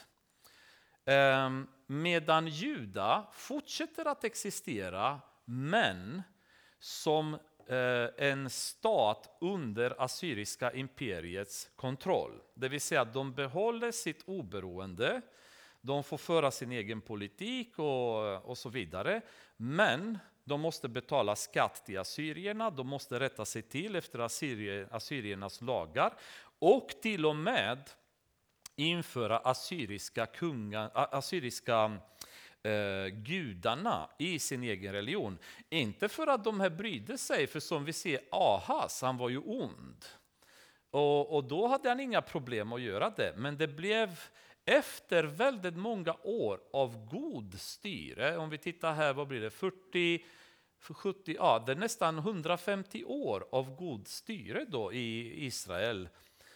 Ehm, 1.05 1.69
medan 1.87 2.47
Juda 2.47 3.27
fortsätter 3.33 4.05
att 4.05 4.25
existera, 4.25 5.21
men 5.45 6.23
som 6.79 7.35
eh, 7.69 8.29
en 8.29 8.51
stat 8.51 9.39
under 9.41 10.03
assyriska 10.03 10.73
imperiets 10.73 11.71
kontroll. 11.77 12.41
Det 12.55 12.69
vill 12.69 12.81
säga 12.81 13.01
att 13.01 13.15
de 13.15 13.35
behåller 13.35 13.91
sitt 13.91 14.23
oberoende, 14.27 15.21
de 15.81 16.05
får 16.05 16.19
föra 16.19 16.51
sin 16.51 16.73
egen 16.73 17.01
politik 17.01 17.79
och, 17.79 18.45
och 18.45 18.59
så 18.59 18.69
vidare. 18.69 19.21
Men 19.57 20.19
de 20.49 20.61
måste 20.61 20.89
betala 20.89 21.37
skatt 21.37 21.87
till 21.87 21.99
assyrierna, 21.99 22.71
de 22.71 22.87
måste 22.87 23.21
rätta 23.21 23.45
sig 23.45 23.63
till 23.63 23.97
efter 23.97 24.19
assyrier, 24.19 24.89
assyriernas 24.91 25.61
lagar 25.61 26.13
och 26.59 26.89
till 27.03 27.27
och 27.27 27.37
med 27.37 27.79
införa 28.77 29.39
assyriska, 29.39 30.27
kunga, 30.27 30.89
assyriska 30.95 31.99
eh, 32.63 33.07
gudarna 33.07 34.11
i 34.19 34.39
sin 34.39 34.63
egen 34.63 34.93
religion. 34.93 35.39
Inte 35.71 36.09
för 36.09 36.27
att 36.27 36.45
de 36.45 36.61
här 36.61 36.71
brydde 36.71 37.19
sig, 37.19 37.47
för 37.47 37.61
som 37.61 37.85
vi 37.85 37.93
ser 37.93 38.21
Ahas, 38.31 39.03
han 39.03 39.17
var 39.17 39.29
ju 39.29 39.39
ond. 39.39 40.05
Och, 40.91 41.37
och 41.37 41.45
då 41.45 41.67
hade 41.67 41.89
han 41.89 42.01
inga 42.01 42.23
problem 42.23 42.73
att 42.73 42.81
göra 42.81 43.11
det, 43.11 43.35
men 43.37 43.59
det 43.59 43.69
blev 43.69 44.21
efter 44.65 45.25
väldigt 45.25 45.77
många 45.77 46.15
år 46.23 46.61
av 46.73 47.07
god 47.07 47.61
styre, 47.61 48.37
om 48.37 48.51
vi 48.51 48.59
tittar 48.59 48.93
här, 48.95 49.13
vad 49.13 49.29
blir 49.29 49.41
det, 49.41 49.51
40, 49.51 50.25
70, 50.81 51.35
ja, 51.39 51.63
det 51.67 51.73
är 51.73 51.77
nästan 51.77 52.19
150 52.19 53.05
år 53.05 53.47
av 53.53 53.77
god 53.77 54.09
styre 54.09 54.65
då 54.69 54.93
i 54.93 55.47
Israel, 55.47 56.09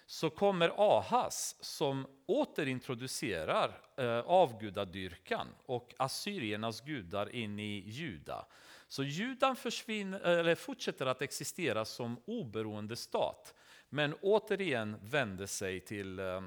så 0.07 0.31
kommer 0.31 0.73
Ahas 0.77 1.57
som 1.61 2.07
återintroducerar 2.27 3.81
eh, 3.97 4.19
avgudadyrkan 4.19 5.47
och 5.67 5.95
assyriernas 5.97 6.81
gudar 6.81 7.35
in 7.35 7.59
i 7.59 7.83
Juda. 7.87 8.47
Så 8.89 9.03
Judan 9.03 9.57
försvinner, 9.57 10.21
eller 10.21 10.55
fortsätter 10.55 11.07
att 11.07 11.23
existera 11.23 11.85
som 11.85 12.17
oberoende 12.25 12.97
stat, 12.97 13.55
men 13.89 14.15
återigen 14.23 14.97
vänder 15.03 15.47
sig 15.47 15.81
till 15.81 16.19
eh, 16.19 16.41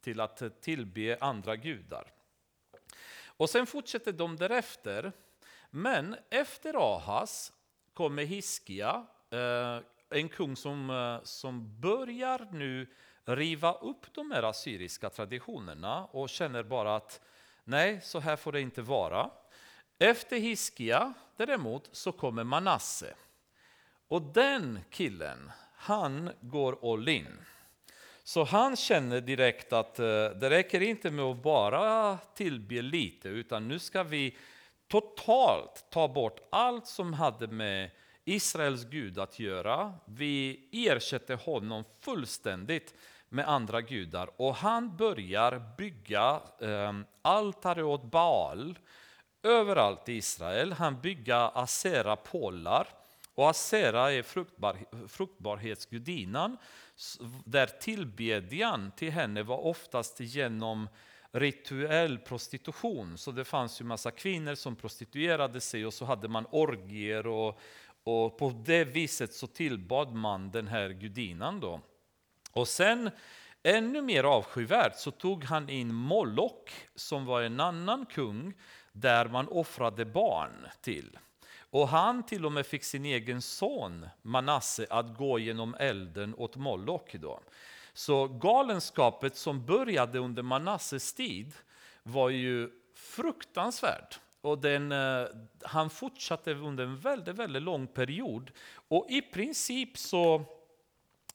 till 0.00 0.20
att 0.20 0.62
tillbe 0.62 1.18
andra 1.20 1.56
gudar. 1.56 2.12
Och 3.24 3.50
sen 3.50 3.66
fortsätter 3.66 4.12
de 4.12 4.36
därefter. 4.36 5.12
Men 5.70 6.16
efter 6.30 6.94
Ahas 6.94 7.52
kommer 7.94 8.22
Hiskia, 8.24 9.06
eh, 9.30 9.78
en 10.18 10.28
kung 10.28 10.56
som, 10.56 10.90
eh, 10.90 11.24
som 11.24 11.80
börjar 11.80 12.48
nu 12.52 12.86
riva 13.24 13.72
upp 13.72 14.14
de 14.14 14.30
här 14.30 14.42
assyriska 14.42 15.10
traditionerna 15.10 16.04
och 16.04 16.28
känner 16.28 16.62
bara 16.62 16.96
att 16.96 17.20
nej, 17.64 18.00
så 18.02 18.20
här 18.20 18.36
får 18.36 18.52
det 18.52 18.60
inte 18.60 18.82
vara. 18.82 19.30
Efter 19.98 20.36
Hiskia 20.38 21.12
däremot 21.36 21.88
så 21.92 22.12
kommer 22.12 22.44
Manasse. 22.44 23.14
Och 24.08 24.22
den 24.22 24.78
killen, 24.90 25.52
han 25.74 26.30
går 26.40 26.92
all 26.92 27.08
in. 27.08 27.38
Så 28.22 28.44
han 28.44 28.76
känner 28.76 29.20
direkt 29.20 29.72
att 29.72 29.98
eh, 29.98 30.04
det 30.04 30.50
räcker 30.50 30.80
inte 30.80 31.10
med 31.10 31.24
att 31.24 31.42
bara 31.42 32.18
tillbe 32.34 32.82
lite, 32.82 33.28
utan 33.28 33.68
nu 33.68 33.78
ska 33.78 34.02
vi 34.02 34.36
totalt 34.90 35.86
ta 35.90 36.08
bort 36.08 36.40
allt 36.50 36.86
som 36.86 37.12
hade 37.12 37.46
med 37.46 37.90
Israels 38.24 38.84
Gud 38.84 39.18
att 39.18 39.38
göra. 39.38 39.94
Vi 40.04 40.68
ersätter 40.72 41.36
honom 41.36 41.84
fullständigt 42.00 42.94
med 43.28 43.48
andra 43.48 43.80
gudar 43.80 44.30
och 44.36 44.54
han 44.54 44.96
börjar 44.96 45.76
bygga 45.76 46.40
eh, 46.60 46.92
altare 47.22 47.82
åt 47.82 48.04
Baal 48.04 48.78
överallt 49.42 50.08
i 50.08 50.12
Israel. 50.12 50.72
Han 50.72 51.00
bygger 51.00 51.58
Asera-pålar 51.58 52.88
och 53.34 53.50
Asera 53.50 54.12
är 54.12 54.22
fruktbar, 54.22 54.76
fruktbarhetsgudinnan 55.08 56.56
där 57.44 57.66
tillbedjan 57.66 58.92
till 58.96 59.10
henne 59.10 59.42
var 59.42 59.58
oftast 59.66 60.20
genom 60.20 60.88
rituell 61.32 62.18
prostitution. 62.18 63.18
Så 63.18 63.32
det 63.32 63.44
fanns 63.44 63.80
ju 63.80 63.84
massa 63.84 64.10
kvinnor 64.10 64.54
som 64.54 64.76
prostituerade 64.76 65.60
sig 65.60 65.86
och 65.86 65.94
så 65.94 66.04
hade 66.04 66.28
man 66.28 66.46
orgier 66.50 67.26
och, 67.26 67.60
och 68.04 68.38
på 68.38 68.62
det 68.64 68.84
viset 68.84 69.34
så 69.34 69.46
tillbad 69.46 70.14
man 70.14 70.50
den 70.50 70.68
här 70.68 70.88
gudinnan 70.88 71.60
då. 71.60 71.80
Och 72.52 72.68
sen 72.68 73.10
ännu 73.62 74.02
mer 74.02 74.24
avskyvärt 74.24 74.96
så 74.96 75.10
tog 75.10 75.44
han 75.44 75.68
in 75.68 75.94
Moloch 75.94 76.70
som 76.94 77.26
var 77.26 77.42
en 77.42 77.60
annan 77.60 78.06
kung 78.06 78.54
där 78.92 79.28
man 79.28 79.48
offrade 79.48 80.04
barn 80.04 80.66
till. 80.80 81.18
Och 81.70 81.88
han 81.88 82.26
till 82.26 82.46
och 82.46 82.52
med 82.52 82.66
fick 82.66 82.84
sin 82.84 83.04
egen 83.04 83.42
son 83.42 84.08
Manasse 84.22 84.86
att 84.90 85.16
gå 85.16 85.38
genom 85.38 85.74
elden 85.74 86.34
åt 86.34 86.56
Moloch. 86.56 87.10
Då. 87.12 87.40
Så 88.00 88.28
galenskapet 88.28 89.36
som 89.36 89.66
började 89.66 90.18
under 90.18 90.42
Manasses 90.42 91.12
tid 91.12 91.54
var 92.02 92.28
ju 92.28 92.70
fruktansvärd. 92.94 94.14
Och 94.40 94.58
den, 94.58 94.92
eh, 94.92 95.26
han 95.62 95.90
fortsatte 95.90 96.54
under 96.54 96.84
en 96.84 96.96
väldigt, 96.96 97.36
väldigt 97.36 97.62
lång 97.62 97.86
period. 97.86 98.50
Och 98.88 99.06
i 99.10 99.22
princip 99.22 99.98
så, 99.98 100.44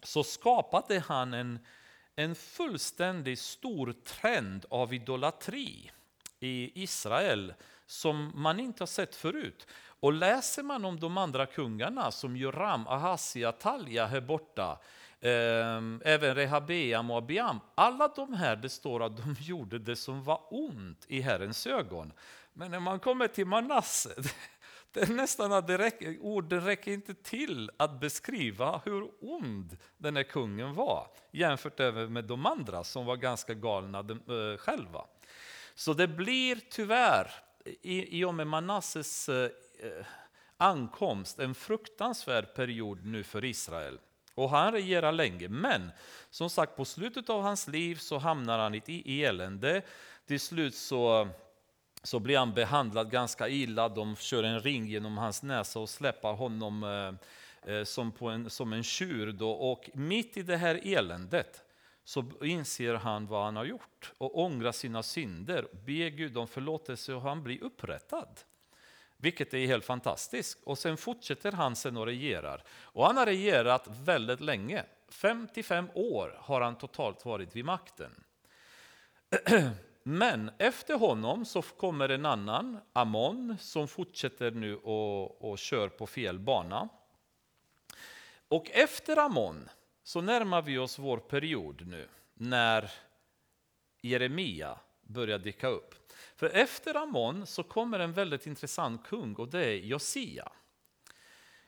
så 0.03 0.23
skapade 0.23 0.99
han 0.99 1.33
en, 1.33 1.59
en 2.15 2.35
fullständigt 2.35 3.39
stor 3.39 3.93
trend 4.03 4.65
av 4.69 4.93
idolatri 4.93 5.91
i 6.39 6.83
Israel 6.83 7.53
som 7.85 8.31
man 8.35 8.59
inte 8.59 8.81
har 8.81 8.87
sett 8.87 9.15
förut. 9.15 9.67
Och 9.99 10.13
läser 10.13 10.63
man 10.63 10.85
om 10.85 10.99
de 10.99 11.17
andra 11.17 11.45
kungarna 11.45 12.11
som 12.11 12.37
Joram, 12.37 12.87
Ahazia, 12.87 13.51
Talja 13.51 14.05
här 14.05 14.21
borta, 14.21 14.79
Ehm, 15.25 16.01
även 16.05 16.35
Rehabeam 16.35 17.11
och 17.11 17.17
Abiam, 17.17 17.59
alla 17.75 18.07
de 18.07 18.33
här, 18.33 18.55
det 18.55 18.69
står 18.69 19.03
att 19.03 19.17
de 19.17 19.35
gjorde 19.39 19.79
det 19.79 19.95
som 19.95 20.23
var 20.23 20.41
ont 20.49 21.05
i 21.07 21.21
Herrens 21.21 21.67
ögon. 21.67 22.13
Men 22.53 22.71
när 22.71 22.79
man 22.79 22.99
kommer 22.99 23.27
till 23.27 23.45
Manasse, 23.47 24.15
det 24.91 25.01
är 25.01 25.13
nästan 25.13 25.53
att 25.53 25.67
det 25.67 25.77
räcker, 25.77 26.17
orden 26.21 26.61
räcker 26.61 26.91
inte 26.91 27.13
till 27.13 27.71
att 27.77 27.99
beskriva 27.99 28.81
hur 28.85 29.09
ond 29.21 29.77
den 29.97 30.15
här 30.15 30.23
kungen 30.23 30.73
var 30.73 31.07
jämfört 31.31 31.79
med 32.09 32.25
de 32.25 32.45
andra 32.45 32.83
som 32.83 33.05
var 33.05 33.15
ganska 33.15 33.53
galna 33.53 33.99
eh, 33.99 34.57
själva. 34.57 35.05
Så 35.75 35.93
det 35.93 36.07
blir 36.07 36.59
tyvärr, 36.69 37.31
i, 37.65 38.19
i 38.19 38.25
och 38.25 38.35
med 38.35 38.47
Manasses 38.47 39.29
eh, 39.29 39.49
eh, 39.79 40.05
ankomst, 40.57 41.39
en 41.39 41.55
fruktansvärd 41.55 42.55
period 42.55 43.05
nu 43.05 43.23
för 43.23 43.45
Israel. 43.45 43.99
Och 44.35 44.49
han 44.49 44.71
regerar 44.71 45.11
länge, 45.11 45.49
men 45.49 45.91
som 46.29 46.49
sagt 46.49 46.75
på 46.75 46.85
slutet 46.85 47.29
av 47.29 47.41
hans 47.41 47.67
liv 47.67 47.95
så 47.95 48.17
hamnar 48.17 48.59
han 48.59 48.75
i 48.75 49.23
elände. 49.23 49.81
Till 50.25 50.39
slut 50.39 50.75
så, 50.75 51.27
så 52.03 52.19
blir 52.19 52.37
han 52.37 52.53
behandlad 52.53 53.11
ganska 53.11 53.49
illa, 53.49 53.89
de 53.89 54.15
kör 54.15 54.43
en 54.43 54.59
ring 54.59 54.85
genom 54.85 55.17
hans 55.17 55.43
näsa 55.43 55.79
och 55.79 55.89
släpper 55.89 56.33
honom 56.33 56.83
eh, 56.83 57.73
eh, 57.73 57.83
som, 57.83 58.11
på 58.11 58.29
en, 58.29 58.49
som 58.49 58.73
en 58.73 58.83
tjur. 58.83 59.31
Då. 59.31 59.51
Och 59.51 59.89
mitt 59.93 60.37
i 60.37 60.43
det 60.43 60.57
här 60.57 60.81
eländet 60.83 61.63
så 62.03 62.25
inser 62.41 62.93
han 62.93 63.27
vad 63.27 63.45
han 63.45 63.55
har 63.55 63.65
gjort 63.65 64.13
och 64.17 64.39
ångrar 64.39 64.71
sina 64.71 65.03
synder, 65.03 65.67
ber 65.85 66.09
Gud 66.09 66.37
om 66.37 66.47
förlåtelse 66.47 67.13
och 67.13 67.21
han 67.21 67.43
blir 67.43 67.63
upprättad. 67.63 68.39
Vilket 69.25 69.53
är 69.53 69.67
helt 69.67 69.85
fantastiskt. 69.85 70.59
Och 70.63 70.77
sen 70.77 70.97
fortsätter 70.97 71.51
han 71.51 71.75
sen 71.75 71.97
och 71.97 72.05
regerar. 72.05 72.63
Och 72.69 73.05
han 73.05 73.17
har 73.17 73.25
regerat 73.25 73.87
väldigt 73.87 74.41
länge. 74.41 74.85
55 75.09 75.89
år 75.93 76.37
har 76.39 76.61
han 76.61 76.77
totalt 76.77 77.25
varit 77.25 77.55
vid 77.55 77.65
makten. 77.65 78.23
Men 80.03 80.51
efter 80.57 80.97
honom 80.97 81.45
så 81.45 81.61
kommer 81.61 82.09
en 82.09 82.25
annan, 82.25 82.77
Amon, 82.93 83.57
som 83.59 83.87
fortsätter 83.87 84.51
nu 84.51 84.75
och, 84.75 85.51
och 85.51 85.57
kör 85.57 85.89
på 85.89 86.07
fel 86.07 86.39
bana. 86.39 86.89
Och 88.47 88.71
efter 88.71 89.17
Amon 89.17 89.69
så 90.03 90.21
närmar 90.21 90.61
vi 90.61 90.77
oss 90.77 90.99
vår 90.99 91.17
period 91.17 91.87
nu 91.87 92.07
när 92.33 92.91
Jeremia 94.01 94.79
börjar 95.01 95.39
dyka 95.39 95.67
upp. 95.67 96.04
För 96.35 96.49
efter 96.49 96.95
Amon 96.95 97.47
så 97.47 97.63
kommer 97.63 97.99
en 97.99 98.13
väldigt 98.13 98.47
intressant 98.47 99.03
kung 99.03 99.35
och 99.35 99.47
det 99.47 99.65
är 99.65 99.75
Josia. 99.75 100.51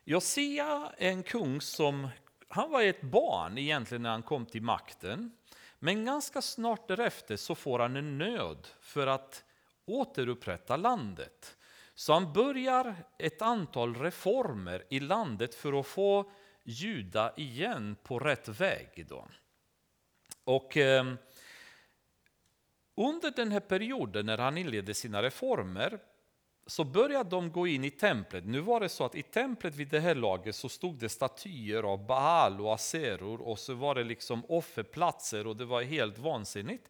Josia 0.04 0.92
är 0.98 1.10
en 1.10 1.24
kung 1.24 1.62
som, 1.62 2.08
han 2.48 2.72
var 2.72 2.82
ett 2.82 3.02
barn 3.02 3.58
egentligen 3.58 4.02
när 4.02 4.10
han 4.10 4.24
kom 4.24 4.46
till 4.46 4.62
makten. 4.62 5.32
Men 5.80 6.06
ganska 6.06 6.42
snart 6.42 6.88
därefter 6.88 7.38
så 7.38 7.56
får 7.56 7.80
han 7.80 7.96
en 7.96 8.18
nöd 8.18 8.68
för 8.82 9.08
att 9.08 9.44
återupprätta 9.86 10.78
landet. 10.78 11.58
Så 11.96 12.14
han 12.14 12.34
börjar 12.34 12.96
ett 13.18 13.42
antal 13.42 13.96
reformer 13.96 14.84
i 14.90 15.00
landet 15.00 15.56
för 15.56 15.80
att 15.80 15.88
få 15.88 16.32
Juda 16.64 17.34
igen 17.38 17.96
på 18.04 18.20
rätt 18.20 18.48
väg. 18.48 19.06
Då. 19.10 19.28
Och 20.44 20.78
eh, 20.78 21.14
under 22.98 23.32
den 23.32 23.52
här 23.52 23.60
perioden 23.60 24.26
när 24.26 24.38
han 24.38 24.58
inledde 24.58 24.94
sina 24.94 25.24
reformer 25.24 26.00
så 26.68 26.84
började 26.84 27.30
de 27.30 27.52
gå 27.52 27.68
in 27.68 27.84
i 27.84 27.92
templet. 27.92 28.46
Nu 28.46 28.60
var 28.60 28.80
det 28.80 28.90
så 28.90 29.06
att 29.06 29.16
i 29.16 29.24
templet 29.24 29.76
vid 29.76 29.88
det 29.88 30.00
här 30.00 30.16
laget 30.16 30.56
så 30.56 30.70
stod 30.70 30.96
det 30.96 31.10
statyer 31.10 31.84
av 31.84 32.06
Baal 32.06 32.62
och 32.62 32.74
Aseror 32.74 33.42
och 33.42 33.60
så 33.60 33.74
var 33.74 33.96
det 33.96 34.04
liksom 34.04 34.46
offerplatser 34.50 35.48
och 35.48 35.56
det 35.56 35.66
var 35.66 35.82
helt 35.82 36.18
vansinnigt. 36.18 36.90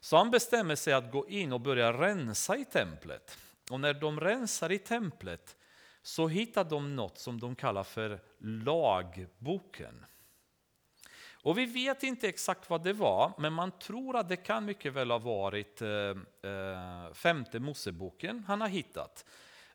Så 0.00 0.16
han 0.16 0.30
bestämmer 0.30 0.76
sig 0.76 0.92
att 0.92 1.12
gå 1.12 1.28
in 1.28 1.52
och 1.52 1.60
börja 1.60 1.92
rensa 1.92 2.56
i 2.56 2.64
templet. 2.64 3.38
Och 3.70 3.80
när 3.80 3.94
de 3.94 4.20
rensar 4.20 4.72
i 4.72 4.78
templet 4.78 5.56
så 6.02 6.28
hittar 6.28 6.64
de 6.64 6.96
något 6.96 7.18
som 7.18 7.40
de 7.40 7.54
kallar 7.54 7.84
för 7.84 8.20
lagboken. 8.38 10.04
Och 11.44 11.58
vi 11.58 11.66
vet 11.66 12.02
inte 12.02 12.28
exakt 12.28 12.70
vad 12.70 12.84
det 12.84 12.92
var, 12.92 13.32
men 13.38 13.52
man 13.52 13.70
tror 13.70 14.16
att 14.16 14.28
det 14.28 14.36
kan 14.36 14.64
mycket 14.64 14.92
väl 14.92 15.10
ha 15.10 15.18
varit 15.18 15.82
eh, 15.82 15.88
eh 15.88 17.12
femte 17.12 17.60
Moseboken 17.60 18.44
han 18.46 18.60
har 18.60 18.68
hittat. 18.68 19.24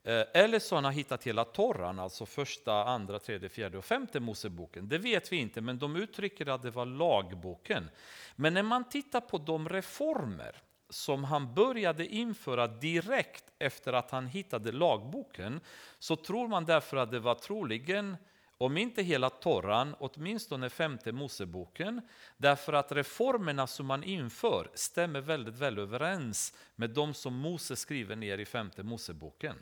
Eh, 0.04 0.24
eller 0.34 0.60
så 0.60 0.76
han 0.76 0.84
har 0.84 0.92
hittat 0.92 1.24
hela 1.24 1.46
Torran, 1.46 2.00
alltså 2.00 2.26
första, 2.26 2.74
andra, 2.84 3.20
tredje, 3.20 3.50
fjärde 3.50 3.78
och 3.78 3.86
femte 3.86 4.20
Moseboken. 4.20 4.90
Det 4.90 4.98
vet 4.98 5.32
vi 5.32 5.38
inte, 5.38 5.62
men 5.62 5.80
de 5.80 5.96
uttrycker 5.96 6.50
att 6.50 6.62
det 6.62 6.72
var 6.72 6.86
lagboken. 6.86 7.90
Men 8.36 8.54
när 8.54 8.64
man 8.64 8.90
tittar 8.90 9.22
på 9.22 9.38
de 9.38 9.70
reformer 9.70 10.56
som 10.90 11.24
han 11.24 11.54
började 11.54 12.08
införa 12.08 12.68
direkt 12.68 13.46
efter 13.60 13.94
att 13.94 14.12
han 14.12 14.28
hittade 14.28 14.72
lagboken 14.72 15.62
så 16.00 16.16
tror 16.16 16.48
man 16.48 16.66
därför 16.66 16.98
att 16.98 17.12
det 17.12 17.20
var 17.20 17.36
troligen 17.36 18.18
om 18.62 18.78
inte 18.78 19.04
hela 19.04 19.30
Toran, 19.30 19.96
åtminstone 20.00 20.70
femte 20.70 21.12
Moseboken, 21.12 22.02
därför 22.38 22.74
att 22.74 22.92
reformerna 22.92 23.68
som 23.68 23.86
man 23.86 24.04
inför 24.04 24.72
stämmer 24.74 25.22
väldigt 25.22 25.56
väl 25.56 25.80
överens 25.80 26.54
med 26.76 26.90
de 26.90 27.14
som 27.14 27.34
Mose 27.34 27.76
skriver 27.76 28.16
ner 28.16 28.38
i 28.38 28.46
femte 28.46 28.84
Moseboken. 28.84 29.56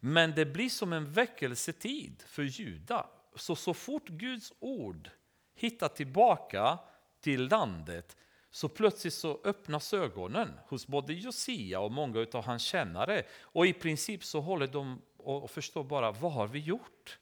Men 0.00 0.32
det 0.34 0.46
blir 0.46 0.68
som 0.68 0.92
en 0.92 1.12
väckelsetid 1.12 2.22
för 2.26 2.42
Juda. 2.42 3.06
Så, 3.36 3.56
så 3.56 3.74
fort 3.74 4.08
Guds 4.08 4.52
ord 4.58 5.10
hittar 5.54 5.88
tillbaka 5.88 6.78
till 7.20 7.48
landet 7.48 8.16
så 8.50 8.68
plötsligt 8.68 9.14
så 9.14 9.40
öppnas 9.44 9.94
ögonen 9.94 10.48
hos 10.68 10.86
både 10.86 11.12
Josia 11.12 11.80
och 11.80 11.92
många 11.92 12.26
av 12.32 12.44
hans 12.44 12.62
kännare 12.62 13.22
och 13.40 13.66
i 13.66 13.72
princip 13.72 14.24
så 14.24 14.40
håller 14.40 14.66
de 14.66 15.02
och 15.16 15.50
förstår 15.50 15.84
bara 15.84 16.12
vad 16.12 16.32
har 16.32 16.46
vi 16.46 16.58
gjort? 16.58 17.18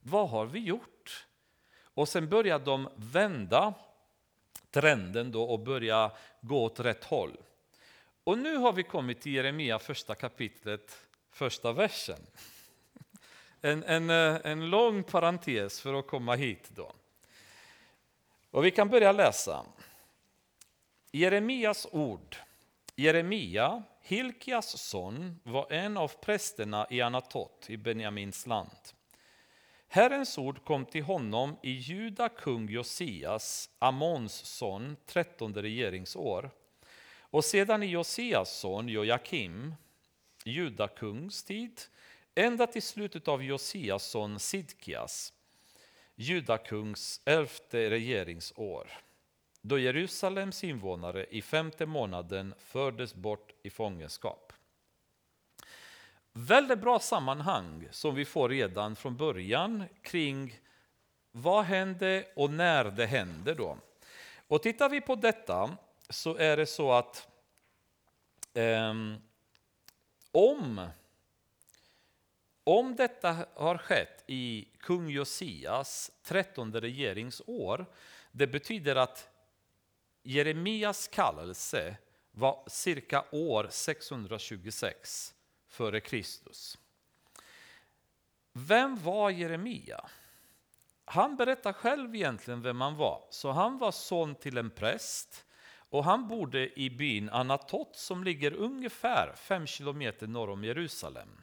Vad 0.00 0.28
har 0.28 0.46
vi 0.46 0.58
gjort? 0.58 1.26
Och 1.94 2.08
sen 2.08 2.28
börjar 2.28 2.58
de 2.58 2.88
vända 2.96 3.74
trenden 4.70 5.32
då 5.32 5.42
och 5.42 5.60
börja 5.60 6.12
gå 6.40 6.64
åt 6.64 6.80
rätt 6.80 7.04
håll. 7.04 7.36
Och 8.24 8.38
nu 8.38 8.56
har 8.56 8.72
vi 8.72 8.82
kommit 8.82 9.20
till 9.20 9.32
Jeremia 9.32 9.78
första 9.78 10.14
kapitlet, 10.14 10.98
första 11.30 11.72
versen. 11.72 12.26
En, 13.62 13.84
en, 13.84 14.10
eh, 14.10 14.40
en 14.44 14.70
lång 14.70 15.02
parentes 15.02 15.80
för 15.80 15.94
att 15.94 16.06
komma 16.06 16.34
hit 16.34 16.70
då. 16.74 16.92
Och 18.50 18.64
vi 18.64 18.70
kan 18.70 18.88
börja 18.88 19.12
läsa. 19.12 19.64
Jeremias 21.12 21.86
ord. 21.92 22.36
Jeremia, 22.96 23.82
Hilkias 24.02 24.78
son, 24.78 25.40
var 25.42 25.72
en 25.72 25.96
av 25.96 26.08
prästerna 26.08 26.86
i 26.90 27.00
Anatot 27.00 27.70
i 27.70 27.76
Benjamins 27.76 28.46
land. 28.46 28.78
Herrens 29.92 30.38
ord 30.38 30.64
kom 30.64 30.86
till 30.86 31.02
honom 31.02 31.56
i 31.62 31.70
Juda 31.70 32.28
kung 32.28 32.68
Josias, 32.68 33.70
Amons 33.78 34.32
son, 34.32 34.96
trettonde 35.06 35.62
regeringsår. 35.62 36.50
Och 37.20 37.44
sedan 37.44 37.82
i 37.82 37.86
Josias 37.86 38.58
son 38.58 38.88
Jojakim, 38.88 39.74
Judakungs 40.44 41.44
tid, 41.44 41.80
ända 42.34 42.66
till 42.66 42.82
slutet 42.82 43.28
av 43.28 43.42
Josias 43.42 44.04
son 44.04 44.40
Sidkias, 44.40 45.32
Judakungs 46.14 47.20
elfte 47.24 47.90
regeringsår, 47.90 48.90
då 49.62 49.78
Jerusalems 49.78 50.64
invånare 50.64 51.26
i 51.30 51.42
femte 51.42 51.86
månaden 51.86 52.54
fördes 52.58 53.14
bort 53.14 53.52
i 53.62 53.70
fångenskap. 53.70 54.49
Väldigt 56.32 56.78
bra 56.78 56.98
sammanhang 56.98 57.88
som 57.90 58.14
vi 58.14 58.24
får 58.24 58.48
redan 58.48 58.96
från 58.96 59.16
början 59.16 59.84
kring 60.02 60.60
vad 61.32 61.64
hände 61.64 62.26
och 62.36 62.50
när 62.50 62.84
det 62.84 63.06
hände. 63.06 63.54
Då. 63.54 63.78
Och 64.48 64.62
tittar 64.62 64.88
vi 64.88 65.00
på 65.00 65.14
detta 65.14 65.76
så 66.08 66.36
är 66.36 66.56
det 66.56 66.66
så 66.66 66.92
att 66.92 67.28
um, 68.54 69.16
om, 70.32 70.88
om 72.64 72.96
detta 72.96 73.46
har 73.54 73.78
skett 73.78 74.24
i 74.26 74.68
kung 74.80 75.08
Josias 75.08 76.10
trettonde 76.22 76.80
regeringsår, 76.80 77.86
det 78.32 78.46
betyder 78.46 78.96
att 78.96 79.28
Jeremias 80.22 81.08
kallelse 81.08 81.96
var 82.30 82.64
cirka 82.66 83.24
år 83.30 83.66
626 83.70 85.34
före 85.70 86.00
Kristus. 86.00 86.78
Vem 88.52 89.02
var 89.02 89.30
Jeremia? 89.30 90.08
Han 91.04 91.36
berättar 91.36 91.72
själv 91.72 92.14
egentligen 92.14 92.62
vem 92.62 92.80
han 92.80 92.96
var. 92.96 93.22
Så 93.30 93.50
han 93.50 93.78
var 93.78 93.92
son 93.92 94.34
till 94.34 94.58
en 94.58 94.70
präst 94.70 95.44
och 95.90 96.04
han 96.04 96.28
bodde 96.28 96.80
i 96.80 96.90
byn 96.90 97.28
Anatot 97.28 97.96
som 97.96 98.24
ligger 98.24 98.52
ungefär 98.52 99.32
5 99.36 99.66
kilometer 99.66 100.26
norr 100.26 100.50
om 100.50 100.64
Jerusalem. 100.64 101.42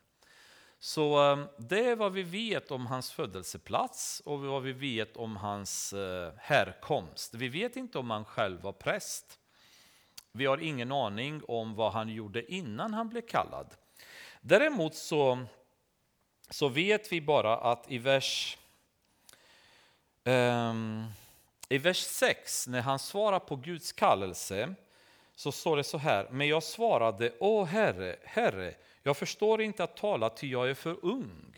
Så 0.80 1.32
eh, 1.32 1.46
det 1.58 1.90
är 1.90 1.96
vad 1.96 2.14
vi 2.14 2.24
vet 2.24 2.72
om 2.72 2.86
hans 2.86 3.12
födelseplats 3.12 4.22
och 4.26 4.40
vad 4.40 4.64
vi 4.64 4.74
vet 4.74 5.18
om 5.18 5.36
hans 5.36 5.94
eh, 5.94 6.34
härkomst. 6.38 7.34
Vi 7.34 7.50
vet 7.50 7.76
inte 7.76 8.00
om 8.00 8.10
han 8.10 8.26
själv 8.26 8.62
var 8.62 8.72
präst. 8.72 9.40
Vi 10.32 10.46
har 10.46 10.58
ingen 10.58 10.92
aning 10.92 11.42
om 11.48 11.76
vad 11.76 11.94
han 11.94 12.10
gjorde 12.10 12.54
innan 12.54 12.94
han 12.94 13.10
blev 13.10 13.22
kallad. 13.22 13.74
Däremot 14.48 14.96
så, 14.96 15.46
så 16.50 16.68
vet 16.68 17.12
vi 17.12 17.22
bara 17.22 17.58
att 17.58 17.92
i 17.92 17.98
vers, 17.98 18.58
um, 20.24 21.06
i 21.70 21.78
vers 21.78 21.98
6, 21.98 22.68
när 22.68 22.82
han 22.82 23.00
svarar 23.00 23.40
på 23.40 23.56
Guds 23.56 23.92
kallelse, 23.92 24.76
så 25.36 25.52
står 25.52 25.78
det 25.78 25.84
så 25.84 25.98
här. 25.98 26.28
Men 26.32 26.48
jag 26.48 26.64
svarade, 26.64 27.34
Å, 27.40 27.64
Herre, 27.64 28.16
Herre, 28.24 28.76
jag 29.04 29.18
förstår 29.18 29.62
inte 29.62 29.84
att 29.84 29.98
tala, 29.98 30.30
ty 30.30 30.48
jag 30.48 30.70
är 30.70 30.74
för 30.74 31.06
ung. 31.06 31.56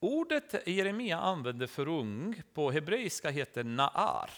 Ordet 0.00 0.68
Jeremia 0.68 1.18
använder 1.18 1.66
för 1.66 1.88
ung 1.88 2.42
på 2.54 2.70
hebreiska 2.70 3.30
heter 3.30 3.64
naar. 3.64 4.30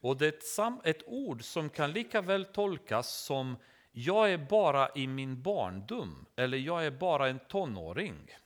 Och 0.00 0.16
det 0.16 0.58
är 0.58 0.88
ett 0.88 1.02
ord 1.06 1.44
som 1.44 1.68
kan 1.68 1.92
lika 1.92 2.20
väl 2.20 2.44
tolkas 2.44 3.14
som 3.14 3.56
jag 3.98 4.32
är 4.32 4.38
bara 4.38 4.88
i 4.94 5.06
min 5.06 5.42
barndom 5.42 6.26
eller 6.36 6.58
jag 6.58 6.86
är 6.86 6.90
bara 6.90 7.28
en 7.28 7.38
tonåring. 7.38 8.36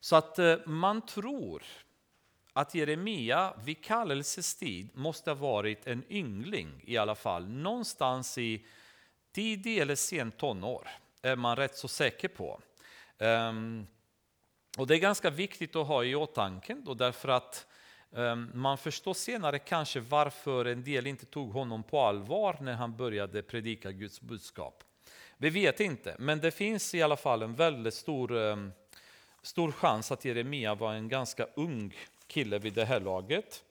Så 0.00 0.16
att 0.16 0.38
eh, 0.38 0.56
man 0.66 1.06
tror 1.06 1.62
att 2.52 2.74
Jeremia 2.74 3.54
vid 3.64 3.84
kallelsestid 3.84 4.88
måste 4.94 5.30
ha 5.30 5.34
varit 5.34 5.86
en 5.86 6.04
yngling 6.08 6.82
i 6.84 6.96
alla 6.96 7.14
fall, 7.14 7.48
någonstans 7.48 8.38
i 8.38 8.66
tidig 9.32 9.78
eller 9.78 9.94
sen 9.94 10.30
tonår 10.30 10.88
är 11.22 11.36
man 11.36 11.56
rätt 11.56 11.76
så 11.76 11.88
säker 11.88 12.28
på. 12.28 12.60
Um, 13.18 13.86
och 14.78 14.86
Det 14.86 14.94
är 14.94 14.98
ganska 14.98 15.30
viktigt 15.30 15.76
att 15.76 15.86
ha 15.86 16.04
i 16.04 16.14
åtanke 16.14 16.74
då, 16.74 16.94
därför 16.94 17.28
att 17.28 17.66
Ehm, 18.16 18.50
man 18.54 18.78
förstår 18.78 19.14
senare 19.14 19.58
kanske 19.58 20.00
varför 20.00 20.64
en 20.64 20.84
del 20.84 21.06
inte 21.06 21.26
tog 21.26 21.52
honom 21.52 21.82
på 21.82 22.00
allvar 22.00 22.56
när 22.60 22.72
han 22.72 22.96
började 22.96 23.42
predika 23.42 23.92
Guds 23.92 24.20
budskap. 24.20 24.84
Vi 25.36 25.50
vet 25.50 25.80
inte, 25.80 26.16
men 26.18 26.40
det 26.40 26.50
finns 26.50 26.94
i 26.94 27.02
alla 27.02 27.16
fall 27.16 27.42
en 27.42 27.54
väldigt 27.54 27.94
stor, 27.94 28.36
ehm, 28.36 28.72
stor 29.42 29.72
chans 29.72 30.12
att 30.12 30.24
Jeremia 30.24 30.74
var 30.74 30.94
en 30.94 31.08
ganska 31.08 31.46
ung 31.54 31.94
kille 32.26 32.58
vid 32.58 32.72
det 32.72 32.84
här 32.84 33.00
laget 33.00 33.64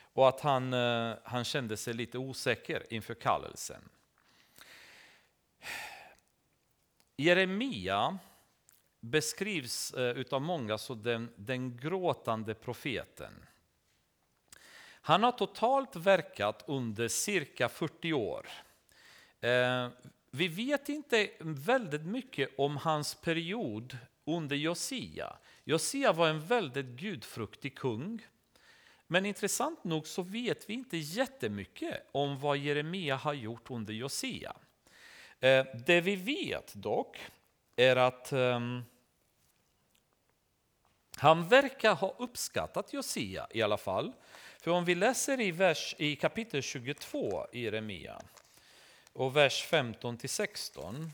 och 0.00 0.28
att 0.28 0.40
han, 0.40 0.72
eh, 0.72 1.14
han 1.24 1.44
kände 1.44 1.76
sig 1.76 1.94
lite 1.94 2.18
osäker 2.18 2.86
inför 2.90 3.14
kallelsen. 3.14 3.88
Jeremia 7.16 8.18
beskrivs 9.00 9.94
eh, 9.94 10.24
av 10.30 10.42
många 10.42 10.78
som 10.78 11.02
den, 11.02 11.32
den 11.36 11.76
gråtande 11.76 12.54
profeten. 12.54 13.32
Han 15.06 15.22
har 15.22 15.32
totalt 15.32 15.96
verkat 15.96 16.64
under 16.66 17.08
cirka 17.08 17.68
40 17.68 18.12
år. 18.12 18.48
Eh, 19.40 19.88
vi 20.30 20.48
vet 20.48 20.88
inte 20.88 21.30
väldigt 21.40 22.06
mycket 22.06 22.50
om 22.58 22.76
hans 22.76 23.14
period 23.14 23.98
under 24.24 24.56
Josia. 24.56 25.36
Josia 25.64 26.12
var 26.12 26.28
en 26.28 26.46
väldigt 26.46 26.86
gudfruktig 26.86 27.78
kung. 27.78 28.26
Men 29.06 29.26
intressant 29.26 29.84
nog 29.84 30.06
så 30.06 30.22
vet 30.22 30.70
vi 30.70 30.74
inte 30.74 30.96
jättemycket 30.96 32.08
om 32.12 32.40
vad 32.40 32.56
Jeremia 32.56 33.16
har 33.16 33.34
gjort 33.34 33.70
under 33.70 33.94
Josia. 33.94 34.56
Eh, 35.40 35.66
det 35.86 36.00
vi 36.00 36.16
vet 36.16 36.74
dock 36.74 37.18
är 37.76 37.96
att 37.96 38.32
ehm, 38.32 38.82
han 41.16 41.48
verkar 41.48 41.94
ha 41.94 42.14
uppskattat 42.18 42.92
Josia 42.92 43.46
i 43.50 43.62
alla 43.62 43.76
fall. 43.76 44.12
För 44.66 44.72
om 44.72 44.84
vi 44.84 44.94
läser 44.94 45.40
i, 45.40 45.50
vers, 45.50 45.94
i 45.98 46.16
kapitel 46.16 46.62
22 46.62 47.46
i 47.52 47.64
Jeremia 47.64 48.22
och 49.12 49.36
vers 49.36 49.62
15 49.62 50.16
till 50.16 50.28
16 50.28 51.12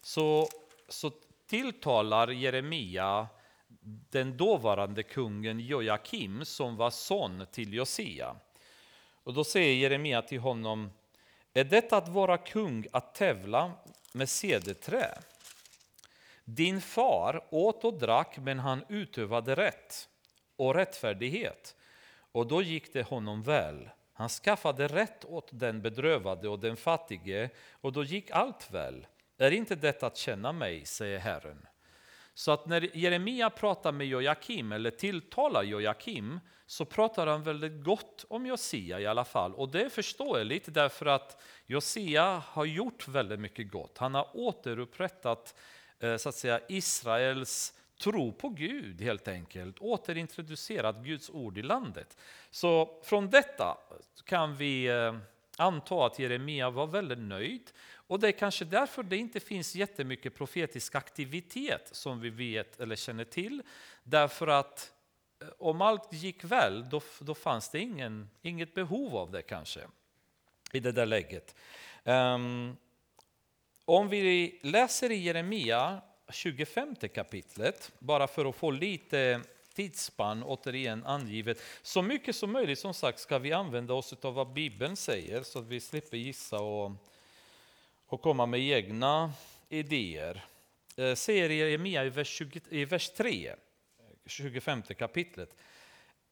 så, 0.00 0.48
så 0.88 1.10
tilltalar 1.46 2.28
Jeremia 2.28 3.28
den 4.10 4.36
dåvarande 4.36 5.02
kungen 5.02 5.60
Jojakim 5.60 6.44
som 6.44 6.76
var 6.76 6.90
son 6.90 7.46
till 7.52 7.74
Josia. 7.74 8.36
Och 9.22 9.34
då 9.34 9.44
säger 9.44 9.74
Jeremia 9.74 10.22
till 10.22 10.40
honom, 10.40 10.90
är 11.52 11.64
detta 11.64 11.96
att 11.96 12.08
vara 12.08 12.38
kung 12.38 12.86
att 12.92 13.14
tävla 13.14 13.72
med 14.12 14.28
cederträ? 14.28 15.18
Din 16.44 16.80
far 16.80 17.44
åt 17.50 17.84
och 17.84 17.98
drack, 17.98 18.38
men 18.38 18.58
han 18.58 18.84
utövade 18.88 19.54
rätt 19.54 20.08
och 20.56 20.74
rättfärdighet, 20.74 21.76
och 22.32 22.46
då 22.46 22.62
gick 22.62 22.92
det 22.92 23.02
honom 23.02 23.42
väl. 23.42 23.90
Han 24.12 24.28
skaffade 24.28 24.88
rätt 24.88 25.24
åt 25.24 25.48
den 25.52 25.82
bedrövade 25.82 26.48
och 26.48 26.58
den 26.58 26.76
fattige, 26.76 27.50
och 27.72 27.92
då 27.92 28.04
gick 28.04 28.30
allt 28.30 28.70
väl. 28.70 29.06
Är 29.38 29.50
inte 29.50 29.74
detta 29.74 30.06
att 30.06 30.16
känna 30.16 30.52
mig, 30.52 30.86
säger 30.86 31.18
Herren. 31.18 31.66
Så 32.34 32.52
att 32.52 32.66
när 32.66 32.96
Jeremia 32.96 33.50
pratar 33.50 33.92
med 33.92 34.06
Jojakim, 34.06 34.72
eller 34.72 34.90
tilltalar 34.90 35.62
Jojakim, 35.62 36.40
så 36.66 36.84
pratar 36.84 37.26
han 37.26 37.42
väldigt 37.42 37.84
gott 37.84 38.24
om 38.28 38.46
Josia 38.46 39.00
i 39.00 39.06
alla 39.06 39.24
fall. 39.24 39.54
Och 39.54 39.68
det 39.68 39.82
är 39.82 39.88
förståeligt 39.88 40.74
därför 40.74 41.06
att 41.06 41.42
Josia 41.66 42.42
har 42.46 42.64
gjort 42.64 43.08
väldigt 43.08 43.40
mycket 43.40 43.70
gott. 43.70 43.98
Han 43.98 44.14
har 44.14 44.28
återupprättat 44.36 45.54
Eh, 46.00 46.16
så 46.16 46.28
att 46.28 46.34
säga, 46.34 46.60
Israels 46.68 47.74
tro 48.00 48.32
på 48.32 48.48
Gud 48.48 49.00
helt 49.00 49.28
enkelt, 49.28 49.78
återintroducerat 49.78 50.96
Guds 50.96 51.30
ord 51.30 51.58
i 51.58 51.62
landet. 51.62 52.16
Så 52.50 53.00
från 53.04 53.30
detta 53.30 53.78
kan 54.24 54.56
vi, 54.56 54.86
eh, 54.86 55.16
anta 55.56 56.06
att 56.06 56.18
Jeremia 56.18 56.70
var 56.70 56.86
väldigt 56.86 57.18
nöjd. 57.18 57.70
Och 57.92 58.20
det 58.20 58.28
är 58.28 58.32
kanske 58.32 58.64
därför 58.64 59.02
det 59.02 59.16
inte 59.16 59.40
finns 59.40 59.74
jättemycket 59.74 60.34
profetisk 60.34 60.94
aktivitet 60.94 61.88
som 61.92 62.20
vi 62.20 62.30
vet 62.30 62.80
eller 62.80 62.96
känner 62.96 63.24
till. 63.24 63.62
Därför 64.02 64.46
att 64.46 64.92
eh, 65.42 65.48
om 65.58 65.80
allt 65.80 66.12
gick 66.12 66.44
väl, 66.44 66.88
då, 66.90 67.00
då 67.20 67.34
fanns 67.34 67.70
det 67.70 67.78
ingen, 67.78 68.30
inget 68.42 68.74
behov 68.74 69.16
av 69.16 69.30
det 69.30 69.42
kanske 69.42 69.80
i 70.72 70.80
det 70.80 70.92
där 70.92 71.06
läget. 71.06 71.54
Um, 72.04 72.76
om 73.84 74.08
vi 74.08 74.58
läser 74.62 75.12
i 75.12 75.16
Jeremia 75.16 76.02
25 76.32 76.96
kapitlet, 77.14 77.92
bara 77.98 78.26
för 78.26 78.44
att 78.44 78.56
få 78.56 78.70
lite 78.70 79.40
tidsspann 79.74 80.42
återigen 80.42 81.04
angivet. 81.04 81.62
Så 81.82 82.02
mycket 82.02 82.36
som 82.36 82.52
möjligt 82.52 82.78
som 82.78 82.94
sagt 82.94 83.18
ska 83.18 83.38
vi 83.38 83.52
använda 83.52 83.94
oss 83.94 84.12
av 84.12 84.34
vad 84.34 84.52
Bibeln 84.52 84.96
säger 84.96 85.42
så 85.42 85.58
att 85.58 85.66
vi 85.66 85.80
slipper 85.80 86.16
gissa 86.16 86.60
och, 86.60 86.92
och 88.06 88.22
komma 88.22 88.46
med 88.46 88.60
egna 88.60 89.32
idéer. 89.68 90.44
Eh, 90.96 91.14
säger 91.14 91.50
Jeremia 91.50 92.04
i 92.04 92.08
vers, 92.08 92.28
20, 92.28 92.60
i 92.70 92.84
vers 92.84 93.10
3, 93.10 93.54
25 94.26 94.82
kapitlet. 94.82 95.56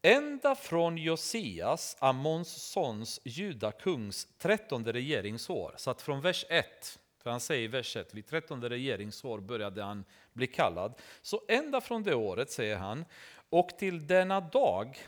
Ända 0.02 0.54
från 0.54 0.98
Josias, 0.98 1.96
Amons 1.98 2.62
sons, 2.62 3.20
judakungs 3.24 4.28
trettonde 4.38 4.92
regeringsår, 4.92 5.74
så 5.76 5.90
att 5.90 6.02
från 6.02 6.20
vers 6.20 6.44
1 6.48 6.98
för 7.22 7.30
han 7.30 7.40
säger 7.40 7.62
i 7.62 7.66
vers 7.66 7.96
1, 7.96 8.14
vid 8.14 8.26
trettonde 8.26 8.68
regeringsår 8.68 9.40
började 9.40 9.82
han 9.82 10.04
bli 10.32 10.46
kallad. 10.46 10.94
Så 11.22 11.40
ända 11.48 11.80
från 11.80 12.02
det 12.02 12.14
året, 12.14 12.50
säger 12.50 12.76
han, 12.76 13.04
och 13.50 13.68
till 13.78 14.06
denna 14.06 14.40
dag, 14.40 14.98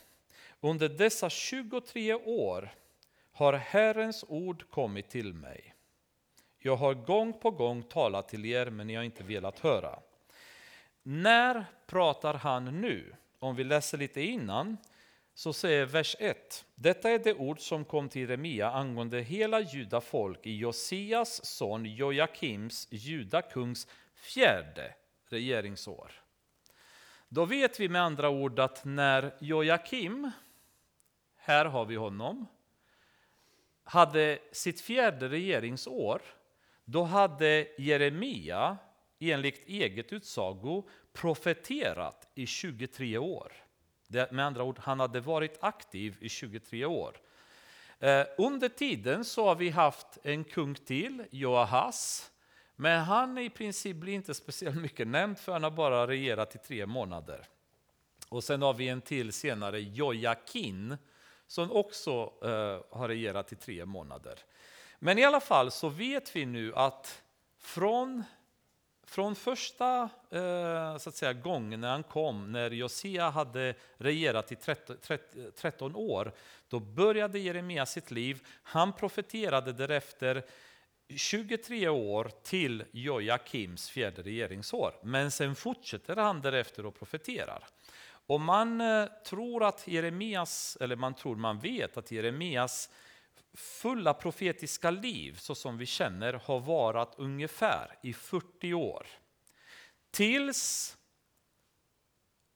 under 0.61 0.89
dessa 0.89 1.31
23 1.31 2.15
år, 2.15 2.75
har 3.33 3.53
Herrens 3.53 4.25
ord 4.29 4.71
kommit 4.71 5.11
till 5.11 5.35
mig. 5.35 5.75
Jag 6.59 6.77
har 6.77 6.95
gång 6.95 7.33
på 7.33 7.51
gång 7.51 7.83
talat 7.83 8.29
till 8.29 8.47
er, 8.47 8.71
men 8.71 8.87
ni 8.87 8.95
har 8.95 9.03
inte 9.03 9.25
velat 9.25 9.59
höra. 9.59 9.99
När 11.03 11.67
pratar 11.87 12.35
han 12.35 12.81
nu? 12.81 13.15
Om 13.39 13.57
vi 13.57 13.65
läser 13.65 13.99
lite 13.99 14.23
innan, 14.23 14.77
så 15.35 15.53
säger 15.53 15.87
vers 15.87 16.17
1. 16.19 16.65
Detta 16.75 17.11
är 17.11 17.19
det 17.19 17.35
ord 17.35 17.61
som 17.61 17.85
kom 17.85 18.09
till 18.09 18.21
Jeremia 18.21 18.71
angående 18.71 19.21
hela 19.21 19.61
juda 19.61 20.01
folk 20.01 20.47
i 20.47 20.57
Josias 20.57 21.45
son 21.45 21.85
Jojakims, 21.85 22.89
judakungs 22.91 23.89
fjärde 24.15 24.95
regeringsår. 25.29 26.13
Då 27.29 27.45
vet 27.45 27.81
vi 27.81 27.89
med 27.89 28.03
andra 28.03 28.29
ord 28.29 28.59
att 28.59 28.85
när 28.85 29.37
Jojakim, 29.41 30.31
här 31.37 31.65
har 31.65 31.85
vi 31.85 31.97
honom, 31.97 32.47
hade 33.85 34.39
sitt 34.53 34.81
fjärde 34.81 35.29
regeringsår, 35.29 36.23
då 36.85 37.03
hade 37.03 37.69
Jeremia 37.79 38.79
enligt 39.19 39.69
eget 39.69 40.13
utsago 40.13 40.89
profeterat 41.13 42.29
i 42.35 42.47
23 42.47 43.19
år. 43.19 43.53
Det, 44.07 44.33
med 44.33 44.47
andra 44.47 44.63
ord, 44.63 44.79
han 44.79 45.01
hade 45.01 45.21
varit 45.21 45.59
aktiv 45.61 46.17
i 46.21 46.29
23 46.29 46.85
år. 46.85 47.21
Eh, 47.99 48.27
under 48.39 48.69
tiden 48.69 49.25
så 49.25 49.45
har 49.45 49.55
vi 49.55 49.71
haft 49.71 50.19
en 50.23 50.45
kung 50.45 50.75
till, 50.75 51.25
Joahas, 51.31 52.31
men 52.77 53.01
han 53.01 53.39
i 53.39 53.51
princip 53.51 53.97
blir 53.97 54.15
inte 54.15 54.35
speciellt 54.35 54.77
mycket 54.77 55.09
nämnd 55.09 55.39
för 55.39 55.53
han 55.53 55.63
har 55.63 55.71
bara 55.71 56.07
regerat 56.07 56.55
i 56.55 56.59
tre 56.59 56.87
månader. 56.87 57.49
Och 58.29 58.45
sen 58.45 58.63
har 58.63 58.75
vi 58.75 58.89
en 58.89 59.01
till 59.01 59.33
senare, 59.33 59.81
Jojakin, 59.81 60.97
som 61.47 61.73
också 61.73 62.33
eh, 62.43 62.99
har 62.99 63.09
regerat 63.09 63.53
i 63.53 63.57
tre 63.57 63.87
månader. 63.87 64.39
Men 64.99 65.19
i 65.19 65.25
alla 65.25 65.41
fall 65.41 65.71
så 65.71 65.89
vet 65.89 66.37
vi 66.37 66.47
nu 66.47 66.75
att 66.75 67.23
från 67.59 68.25
från 69.15 69.35
första 69.35 70.11
eh, 70.31 70.97
så 70.97 71.09
att 71.09 71.15
säga, 71.15 71.33
gången 71.33 71.81
när 71.81 71.91
han 71.91 72.03
kom, 72.03 72.53
när 72.53 72.71
Josia 72.71 73.31
hade 73.31 73.75
regerat 73.97 74.53
i 74.53 74.57
13, 75.57 75.97
år, 75.97 76.33
då 76.69 76.81
började 76.81 77.39
Jeremia 77.39 77.87
sitt 77.87 78.11
liv. 78.11 78.47
Han 78.63 78.93
profeterade 78.93 79.73
därefter 79.73 80.43
23 81.17 81.89
år 81.89 82.31
till 82.43 82.85
Jojakims 82.91 83.91
fjärde 83.91 84.23
regeringsår. 84.23 84.95
Men 85.03 85.31
sen 85.31 85.55
fortsätter 85.55 86.17
han 86.17 86.41
därefter 86.41 86.87
och 86.87 86.99
profeterar. 86.99 87.65
Och 88.27 88.41
man 88.41 88.81
eh, 88.81 89.07
tror 89.27 89.65
att 89.65 89.89
Jeremias, 89.89 90.79
eller 90.81 90.97
man 90.97 91.15
tror, 91.15 91.37
man 91.37 91.59
vet 91.59 91.97
att 91.97 92.11
Jeremias 92.11 92.91
fulla 93.55 94.15
profetiska 94.15 94.91
liv, 94.91 95.37
så 95.37 95.55
som 95.55 95.79
vi 95.79 95.87
känner, 95.87 96.33
har 96.33 96.61
varat 96.61 97.15
ungefär 97.17 97.99
i 98.03 98.13
40 98.13 98.75
år. 98.75 99.07
Tills 100.11 100.97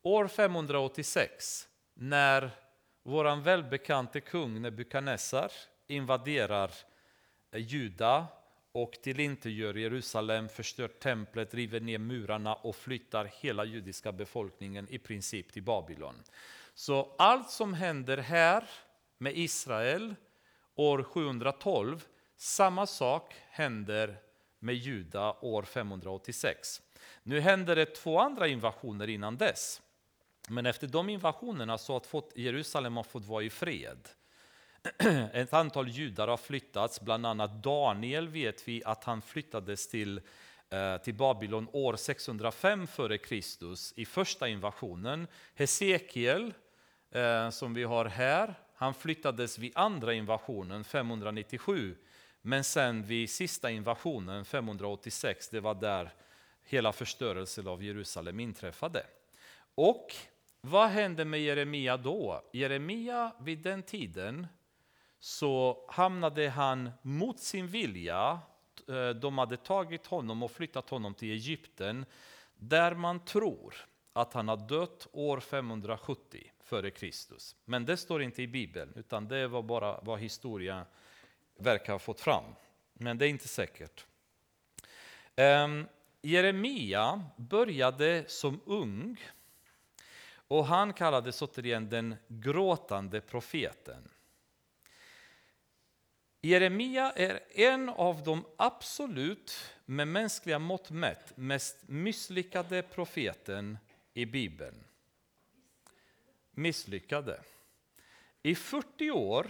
år 0.03 0.29
586, 0.29 1.69
när 1.95 2.51
vår 3.03 3.41
välbekante 3.41 4.21
kung 4.21 4.63
Nebukadnessar 4.63 5.53
invaderar 5.87 6.71
eh, 7.51 7.61
Juda 7.61 8.27
och 8.73 8.93
tillintetgör 8.93 9.75
Jerusalem, 9.75 10.49
förstör 10.49 10.89
templet, 10.89 11.55
river 11.55 11.81
ner 11.81 11.99
murarna 11.99 12.55
och 12.55 12.77
flyttar 12.77 13.31
hela 13.41 13.65
judiska 13.65 14.13
befolkningen 14.13 14.89
i 14.91 14.99
princip 14.99 15.53
till 15.53 15.63
Babylon. 15.63 16.23
Så 16.75 17.15
allt 17.19 17.51
som 17.51 17.75
händer 17.75 18.17
här 18.17 18.65
med 19.19 19.39
Israel 19.39 20.15
år 20.79 21.03
712. 21.03 22.05
Samma 22.37 22.87
sak 22.87 23.35
händer 23.51 24.17
med 24.59 24.75
Juda 24.75 25.33
år 25.41 25.63
586. 25.63 26.83
Nu 27.23 27.41
händer 27.41 27.77
det 27.77 27.87
två 27.87 28.19
andra 28.19 28.49
invasioner 28.49 29.09
innan 29.09 29.37
dess. 29.37 29.83
Men 30.49 30.67
efter 30.67 30.87
de 30.87 31.09
invasionerna 31.09 31.79
så 31.79 31.93
har 31.93 32.23
Jerusalem 32.35 32.97
har 32.97 33.03
fått 33.03 33.25
vara 33.25 33.43
i 33.43 33.51
fred. 33.51 34.09
Ett 35.33 35.53
antal 35.53 35.89
judar 35.89 36.29
har 36.29 36.37
flyttats, 36.37 37.01
bland 37.01 37.27
annat 37.27 37.63
Daniel 37.63 38.29
vet 38.29 38.69
vi 38.69 38.85
att 38.85 39.05
han 39.05 39.23
flyttades 39.23 39.89
till, 39.89 40.21
eh, 40.71 40.97
till 40.97 41.15
Babylon 41.15 41.69
år 41.73 41.97
605 41.97 42.83
f.Kr. 42.83 43.35
i 44.01 44.07
första 44.07 44.49
invasionen. 44.49 45.27
Hesekiel, 45.55 46.55
eh, 47.11 47.51
som 47.51 47.75
vi 47.75 47.85
har 47.85 48.05
här, 48.05 48.55
han 48.79 48.95
flyttades 48.95 49.59
vid 49.59 49.73
andra 49.75 50.15
invasionen 50.15 50.85
597, 50.85 51.97
men 52.43 52.65
sen 52.65 53.03
vid 53.03 53.31
sista 53.31 53.71
invasionen 53.71 54.45
586, 54.45 55.49
det 55.49 55.61
var 55.61 55.75
där 55.75 56.13
hela 56.65 56.93
förstörelsen 56.93 57.67
av 57.69 57.83
Jerusalem 57.83 58.41
inträffade. 58.41 59.07
Och 59.75 60.15
vad 60.61 60.89
hände 60.89 61.25
med 61.25 61.41
Jeremia 61.41 61.97
då? 61.97 62.43
Jeremia 62.53 63.33
vid 63.41 63.59
den 63.59 63.83
tiden 63.83 64.47
så 65.21 65.85
hamnade 65.89 66.49
han 66.49 66.91
mot 67.03 67.41
sin 67.41 67.67
vilja. 67.67 68.41
Eh, 68.89 69.09
de 69.09 69.39
hade 69.39 69.57
tagit 69.57 70.07
honom 70.07 70.43
och 70.43 70.51
flyttat 70.51 70.91
honom 70.91 71.15
till 71.15 71.33
Egypten 71.33 72.07
där 72.55 72.95
man 72.95 73.25
tror 73.25 73.75
att 74.13 74.33
han 74.33 74.49
har 74.49 74.69
dött 74.69 75.07
år 75.13 75.41
570 75.41 76.53
före 76.69 76.91
Kristus. 76.91 77.57
Men 77.65 77.87
det 77.87 77.97
står 77.97 78.23
inte 78.23 78.43
i 78.43 78.47
Bibeln, 78.47 78.93
utan 78.97 79.29
det 79.29 79.49
var 79.49 79.63
bara 79.63 80.01
vad 80.01 80.21
historia 80.21 80.87
verkar 81.57 81.93
ha 81.93 81.99
fått 81.99 82.21
fram. 82.21 82.45
Men 82.93 83.19
det 83.19 83.27
är 83.27 83.29
inte 83.29 83.49
säkert. 83.49 84.07
Um, 85.37 85.89
Jeremia 86.23 87.25
började 87.37 88.25
som 88.27 88.61
ung 88.67 89.21
och 90.49 90.67
han 90.67 90.93
kallades 90.93 91.43
återigen 91.43 91.89
den 91.89 92.17
gråtande 92.29 93.21
profeten. 93.21 94.09
Jeremia 96.41 97.13
är 97.13 97.41
en 97.51 97.89
av 97.89 98.23
de 98.23 98.45
absolut, 98.57 99.75
med 99.85 100.09
mänskliga 100.09 100.59
mått 100.59 100.91
mätt, 100.91 101.37
mest 101.37 101.77
misslyckade 101.89 102.83
profeten 102.83 103.79
i 104.15 104.27
Bibeln 104.27 104.85
misslyckade. 106.59 107.41
I 108.43 108.55
40 108.55 109.11
år 109.11 109.47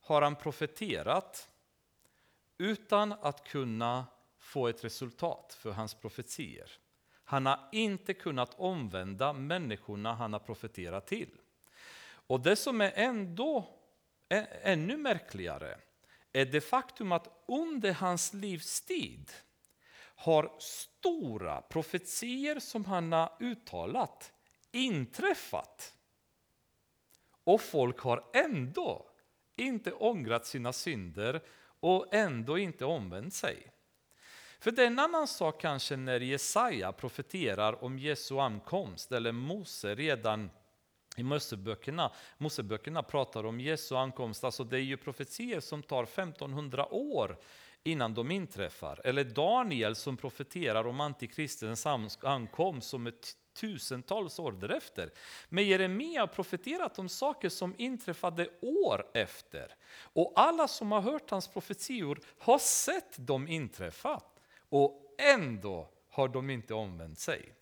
har 0.00 0.22
han 0.22 0.36
profeterat 0.36 1.48
utan 2.58 3.12
att 3.12 3.48
kunna 3.48 4.06
få 4.38 4.68
ett 4.68 4.84
resultat 4.84 5.56
för 5.60 5.70
hans 5.70 5.94
profetier. 5.94 6.70
Han 7.24 7.46
har 7.46 7.68
inte 7.72 8.14
kunnat 8.14 8.54
omvända 8.58 9.32
människorna 9.32 10.14
han 10.14 10.32
har 10.32 10.40
profeterat 10.40 11.06
till. 11.06 11.30
Och 12.26 12.40
det 12.40 12.56
som 12.56 12.80
är 12.80 12.92
ändå 12.94 13.68
ännu 14.28 14.96
märkligare 14.96 15.78
är 16.32 16.44
det 16.44 16.60
faktum 16.60 17.12
att 17.12 17.44
under 17.48 17.92
hans 17.92 18.32
livstid 18.32 19.32
har 19.98 20.52
stora 20.58 21.60
profetier 21.60 22.60
som 22.60 22.84
han 22.84 23.12
har 23.12 23.36
uttalat 23.40 24.32
inträffat. 24.72 25.95
Och 27.46 27.60
folk 27.60 28.00
har 28.00 28.24
ändå 28.34 29.06
inte 29.56 29.92
ångrat 29.92 30.46
sina 30.46 30.72
synder 30.72 31.40
och 31.80 32.14
ändå 32.14 32.58
inte 32.58 32.84
omvänt 32.84 33.34
sig. 33.34 33.72
För 34.60 34.70
det 34.70 34.82
är 34.82 34.86
en 34.86 34.98
annan 34.98 35.26
sak 35.26 35.60
kanske 35.60 35.96
när 35.96 36.20
Jesaja 36.20 36.92
profeterar 36.92 37.84
om 37.84 37.98
Jesu 37.98 38.38
ankomst 38.38 39.12
eller 39.12 39.32
Mose 39.32 39.94
redan 39.94 40.50
i 41.16 41.22
Moseböckerna. 41.22 42.12
Moseböckerna 42.38 43.02
pratar 43.02 43.46
om 43.46 43.60
Jesu 43.60 43.94
ankomst, 43.94 44.44
alltså 44.44 44.64
det 44.64 44.76
är 44.76 44.82
ju 44.82 44.96
profetier 44.96 45.60
som 45.60 45.82
tar 45.82 46.02
1500 46.02 46.92
år 46.92 47.36
innan 47.82 48.14
de 48.14 48.30
inträffar. 48.30 49.00
Eller 49.04 49.24
Daniel 49.24 49.96
som 49.96 50.16
profeterar 50.16 50.86
om 50.86 51.00
antikristens 51.00 51.86
ankomst 52.20 52.88
som 52.88 53.06
ett 53.06 53.36
tusentals 53.56 54.38
år 54.38 54.52
därefter. 54.52 55.10
Men 55.48 55.64
Jeremia 55.64 56.20
har 56.20 56.26
profeterat 56.26 56.98
om 56.98 57.08
saker 57.08 57.48
som 57.48 57.74
inträffade 57.78 58.48
år 58.60 59.06
efter. 59.14 59.74
Och 60.02 60.32
alla 60.36 60.68
som 60.68 60.92
har 60.92 61.00
hört 61.00 61.30
hans 61.30 61.48
profetior 61.48 62.20
har 62.38 62.58
sett 62.58 63.26
dem 63.26 63.48
inträffa. 63.48 64.22
Och 64.68 65.14
ändå 65.18 65.88
har 66.10 66.28
de 66.28 66.50
inte 66.50 66.74
omvänt 66.74 67.18
sig. 67.18 67.52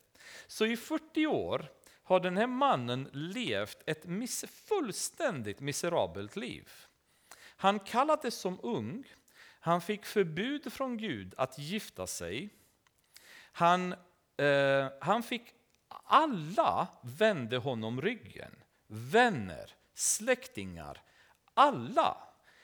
Så 0.46 0.66
i 0.66 0.76
40 0.76 1.26
år 1.26 1.70
har 2.02 2.20
den 2.20 2.36
här 2.36 2.46
mannen 2.46 3.08
levt 3.12 3.82
ett 3.86 4.06
miss, 4.06 4.44
fullständigt 4.68 5.60
miserabelt 5.60 6.36
liv. 6.36 6.68
Han 7.56 7.80
kallades 7.80 8.34
som 8.34 8.60
ung, 8.62 9.04
han 9.60 9.80
fick 9.80 10.04
förbud 10.04 10.72
från 10.72 10.96
Gud 10.96 11.34
att 11.36 11.58
gifta 11.58 12.06
sig. 12.06 12.50
Han, 13.52 13.94
eh, 14.36 14.86
han 15.00 15.22
fick, 15.22 15.42
alla 16.04 16.88
vände 17.02 17.56
honom 17.56 18.00
ryggen. 18.02 18.50
Vänner, 18.86 19.70
släktingar, 19.94 21.02
alla. 21.54 22.16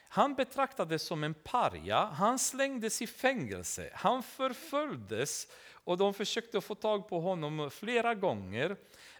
Han 0.09 0.35
betraktades 0.35 1.03
som 1.03 1.24
en 1.24 1.35
parja, 1.35 2.05
han 2.05 2.39
slängdes 2.39 3.03
i 3.03 3.07
fängelse, 3.07 3.91
han 3.95 4.22
förföljdes 4.22 5.47
och 5.72 5.99
de 5.99 6.14
försökte 6.14 6.61
få 6.61 6.74
tag 6.74 7.09
på 7.09 7.20
honom 7.20 7.70
flera 7.70 8.14
gånger. 8.14 8.76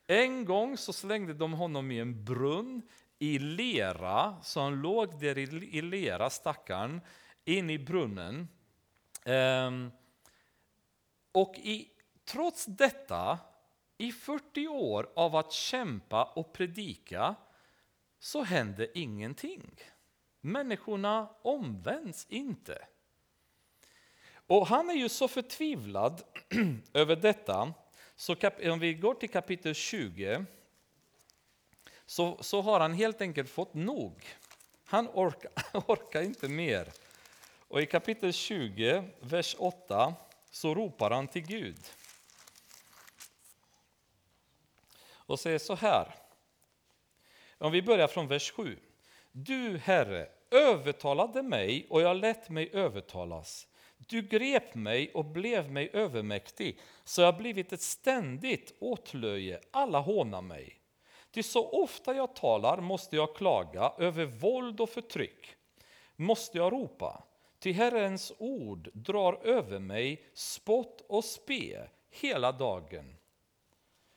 En 0.07 0.45
gång 0.45 0.77
så 0.77 0.93
slängde 0.93 1.35
de 1.35 1.53
honom 1.53 1.91
i 1.91 1.99
en 1.99 2.25
brunn 2.25 2.83
i 3.19 3.39
lera, 3.39 4.37
så 4.43 4.61
han 4.61 4.81
låg 4.81 5.21
där 5.21 5.39
i 5.39 5.83
lera, 5.83 6.31
stackaren, 6.31 7.01
in 7.45 7.71
i 7.71 7.79
brunnen. 7.79 8.49
Ehm, 9.25 9.91
och 11.33 11.55
i, 11.59 11.89
trots 12.25 12.67
detta, 12.67 13.39
i 14.01 14.13
40 14.13 14.69
år 14.69 15.09
av 15.15 15.37
att 15.37 15.53
kämpa 15.53 16.25
och 16.25 16.53
predika, 16.53 17.35
så 18.19 18.43
hände 18.43 18.99
ingenting. 18.99 19.81
Människorna 20.41 21.29
omvänds 21.43 22.27
inte. 22.29 22.87
Och 24.47 24.67
han 24.67 24.91
är 24.91 24.95
ju 24.95 25.09
så 25.09 25.29
förtvivlad 25.29 26.23
över 26.93 27.17
detta 27.17 27.75
så 28.17 28.37
om 28.73 28.79
vi 28.79 28.95
går 28.95 29.15
till 29.15 29.31
kapitel 29.31 29.75
20 29.75 30.45
så, 32.07 32.39
så 32.41 32.63
har 32.63 32.81
han 32.81 32.95
helt 32.95 33.21
enkelt 33.21 33.51
fått 33.51 33.75
nog. 33.75 34.27
Han 34.85 35.09
orkar, 35.09 35.53
orkar 35.87 36.23
inte 36.23 36.49
mer. 36.49 36.93
Och 37.69 37.83
i 37.83 37.87
kapitel 37.87 38.33
20, 38.33 39.05
vers 39.21 39.57
8, 39.59 40.15
så 40.51 40.75
ropar 40.75 41.11
han 41.11 41.29
till 41.29 41.47
Gud. 41.47 41.79
Och 45.31 45.41
säger 45.41 45.59
så 45.59 45.75
här. 45.75 46.15
Om 47.59 47.73
vi 47.73 47.83
börjar 47.83 48.09
från 48.09 48.29
vers 48.29 48.53
7. 48.53 48.79
Du, 49.33 49.79
Herre, 49.79 50.29
övertalade 50.51 51.43
mig 51.43 51.87
och 51.91 52.01
jag 52.03 52.17
lät 52.17 52.49
mig 52.49 52.71
övertalas. 52.73 53.67
Du 53.97 54.23
grep 54.23 54.75
mig 54.75 55.11
och 55.15 55.25
blev 55.25 55.71
mig 55.71 55.91
övermäktig, 55.93 56.79
så 57.05 57.23
jag 57.23 57.37
blivit 57.37 57.73
ett 57.73 57.83
ständigt 57.83 58.77
åtlöje. 58.81 59.61
Alla 59.71 60.01
hånar 60.01 60.43
mig. 60.43 60.81
Ty 61.31 61.43
så 61.43 61.71
ofta 61.71 62.15
jag 62.15 62.35
talar 62.35 62.81
måste 62.81 63.17
jag 63.17 63.37
klaga 63.37 63.93
över 63.99 64.25
våld 64.25 64.81
och 64.81 64.91
förtryck. 64.91 65.57
Måste 66.17 66.59
jag 66.59 66.73
ropa, 66.73 67.25
ty 67.59 67.73
Herrens 67.73 68.33
ord 68.39 68.91
drar 68.93 69.47
över 69.47 69.79
mig 69.79 70.25
spott 70.35 71.05
och 71.09 71.25
spe 71.25 71.89
hela 72.11 72.53
dagen. 72.53 73.20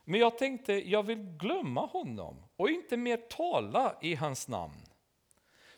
Men 0.04 0.20
jag 0.20 0.38
tänkte, 0.38 0.90
jag 0.90 1.04
vill 1.04 1.38
glömma 1.38 1.86
honom 1.86 2.44
och 2.56 2.70
inte 2.70 2.98
mer 2.98 3.18
tala 3.18 3.98
i 4.02 4.16
hans 4.16 4.48
namn. 4.48 4.82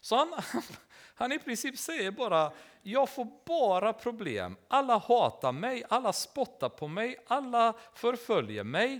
Så 0.01 0.15
han, 0.15 0.33
han 1.15 1.31
i 1.31 1.39
princip 1.39 1.77
säger 1.77 2.11
bara, 2.11 2.51
jag 2.81 3.09
får 3.09 3.27
bara 3.45 3.93
problem. 3.93 4.55
Alla 4.67 4.97
hatar 4.97 5.51
mig, 5.51 5.83
alla 5.89 6.13
spottar 6.13 6.69
på 6.69 6.87
mig, 6.87 7.17
alla 7.27 7.73
förföljer 7.93 8.63
mig. 8.63 8.99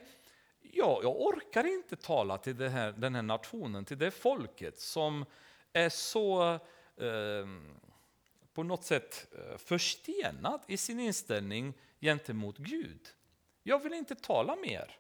Ja, 0.62 1.00
jag 1.04 1.22
orkar 1.22 1.64
inte 1.64 1.96
tala 1.96 2.38
till 2.38 2.62
här, 2.62 2.92
den 2.92 3.16
här 3.16 3.22
nationen, 3.22 3.86
till 3.86 3.98
det 3.98 4.12
folket 4.12 4.80
som 4.80 5.26
är 5.74 5.90
så 5.90 6.54
eh, 6.98 7.48
på 8.54 8.64
något 8.64 8.84
sätt 8.84 9.28
eh, 9.38 9.58
förstenad 9.58 10.62
i 10.68 10.78
sin 10.78 11.00
inställning 11.00 11.74
gentemot 12.02 12.58
Gud. 12.58 13.02
Jag 13.64 13.80
vill 13.80 13.94
inte 13.94 14.16
tala 14.16 14.56
mer. 14.56 14.98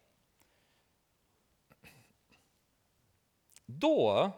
Då 3.65 4.31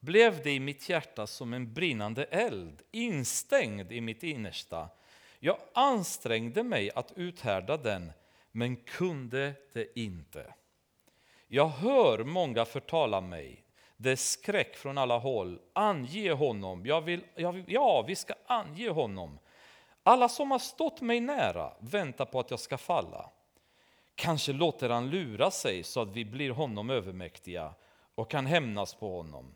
blev 0.00 0.42
det 0.42 0.50
i 0.50 0.60
mitt 0.60 0.88
hjärta 0.88 1.26
som 1.26 1.52
en 1.52 1.74
brinnande 1.74 2.24
eld, 2.24 2.82
instängd 2.90 3.92
i 3.92 4.00
mitt 4.00 4.22
innersta. 4.22 4.88
Jag 5.38 5.56
ansträngde 5.74 6.62
mig 6.62 6.90
att 6.94 7.12
uthärda 7.16 7.76
den, 7.76 8.12
men 8.52 8.76
kunde 8.76 9.52
det 9.72 9.98
inte. 9.98 10.54
Jag 11.46 11.68
hör 11.68 12.24
många 12.24 12.64
förtala 12.64 13.20
mig. 13.20 13.64
Det 13.96 14.10
är 14.10 14.16
skräck 14.16 14.76
från 14.76 14.98
alla 14.98 15.18
håll. 15.18 15.60
Ange 15.72 16.32
honom. 16.32 16.86
Jag 16.86 17.00
vill, 17.00 17.24
jag 17.34 17.52
vill, 17.52 17.64
ja, 17.68 18.04
vi 18.06 18.16
ska 18.16 18.34
ange 18.46 18.88
honom. 18.88 19.38
Alla 20.02 20.28
som 20.28 20.50
har 20.50 20.58
stått 20.58 21.00
mig 21.00 21.20
nära 21.20 21.72
väntar 21.78 22.24
på 22.24 22.40
att 22.40 22.50
jag 22.50 22.60
ska 22.60 22.78
falla. 22.78 23.30
Kanske 24.14 24.52
låter 24.52 24.90
han 24.90 25.10
lura 25.10 25.50
sig 25.50 25.82
så 25.82 26.00
att 26.00 26.08
vi 26.08 26.24
blir 26.24 26.50
honom 26.50 26.90
övermäktiga 26.90 27.74
och 28.14 28.30
kan 28.30 28.46
hämnas 28.46 28.94
på 28.94 29.16
honom. 29.16 29.54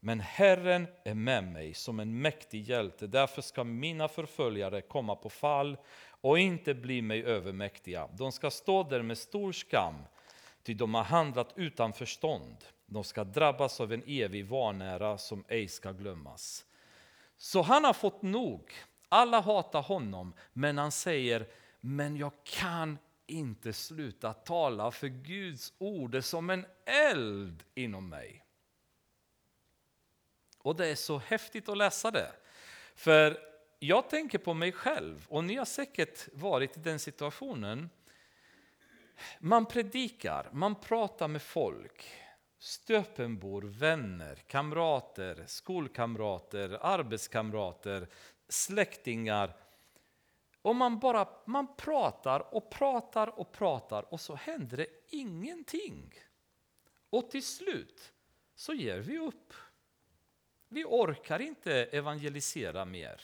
Men 0.00 0.20
Herren 0.20 0.86
är 1.04 1.14
med 1.14 1.44
mig 1.44 1.74
som 1.74 2.00
en 2.00 2.20
mäktig 2.20 2.68
hjälte. 2.68 3.06
Därför 3.06 3.42
ska 3.42 3.64
mina 3.64 4.08
förföljare 4.08 4.80
komma 4.80 5.16
på 5.16 5.30
fall 5.30 5.76
och 6.20 6.38
inte 6.38 6.74
bli 6.74 7.02
mig 7.02 7.24
övermäktiga. 7.24 8.08
De 8.18 8.32
ska 8.32 8.50
stå 8.50 8.82
där 8.82 9.02
med 9.02 9.18
stor 9.18 9.52
skam, 9.52 9.94
ty 10.62 10.74
de 10.74 10.94
har 10.94 11.02
handlat 11.02 11.52
utan 11.56 11.92
förstånd. 11.92 12.56
De 12.86 13.04
ska 13.04 13.24
drabbas 13.24 13.80
av 13.80 13.92
en 13.92 14.02
evig 14.06 14.46
vanära 14.46 15.18
som 15.18 15.44
ej 15.48 15.68
ska 15.68 15.92
glömmas. 15.92 16.64
Så 17.36 17.62
han 17.62 17.84
har 17.84 17.92
fått 17.92 18.22
nog. 18.22 18.72
Alla 19.08 19.40
hatar 19.40 19.82
honom, 19.82 20.34
men 20.52 20.78
han 20.78 20.92
säger, 20.92 21.46
men 21.80 22.16
jag 22.16 22.32
kan 22.44 22.98
inte 23.28 23.72
sluta 23.72 24.32
tala 24.32 24.90
för 24.90 25.08
Guds 25.08 25.72
ord 25.78 26.14
är 26.14 26.20
som 26.20 26.50
en 26.50 26.66
eld 26.84 27.62
inom 27.74 28.08
mig. 28.08 28.44
Och 30.58 30.76
det 30.76 30.86
är 30.86 30.94
så 30.94 31.18
häftigt 31.18 31.68
att 31.68 31.78
läsa 31.78 32.10
det. 32.10 32.32
För 32.94 33.38
jag 33.78 34.10
tänker 34.10 34.38
på 34.38 34.54
mig 34.54 34.72
själv, 34.72 35.26
och 35.28 35.44
ni 35.44 35.56
har 35.56 35.64
säkert 35.64 36.28
varit 36.32 36.76
i 36.76 36.80
den 36.80 36.98
situationen. 36.98 37.90
Man 39.38 39.66
predikar, 39.66 40.48
man 40.52 40.74
pratar 40.74 41.28
med 41.28 41.42
folk, 41.42 42.10
stöpenbor, 42.58 43.62
vänner, 43.62 44.36
kamrater, 44.46 45.44
skolkamrater, 45.46 46.78
arbetskamrater, 46.80 48.08
släktingar. 48.48 49.56
Och 50.62 50.76
man 50.76 50.98
bara 50.98 51.28
man 51.44 51.76
pratar 51.76 52.54
och 52.54 52.70
pratar 52.70 53.38
och 53.38 53.52
pratar 53.52 54.12
och 54.12 54.20
så 54.20 54.34
händer 54.34 54.76
det 54.76 54.86
ingenting. 55.08 56.14
Och 57.10 57.30
till 57.30 57.44
slut 57.44 58.12
så 58.54 58.74
ger 58.74 58.98
vi 58.98 59.18
upp. 59.18 59.54
Vi 60.68 60.84
orkar 60.84 61.40
inte 61.40 61.72
evangelisera 61.72 62.84
mer. 62.84 63.20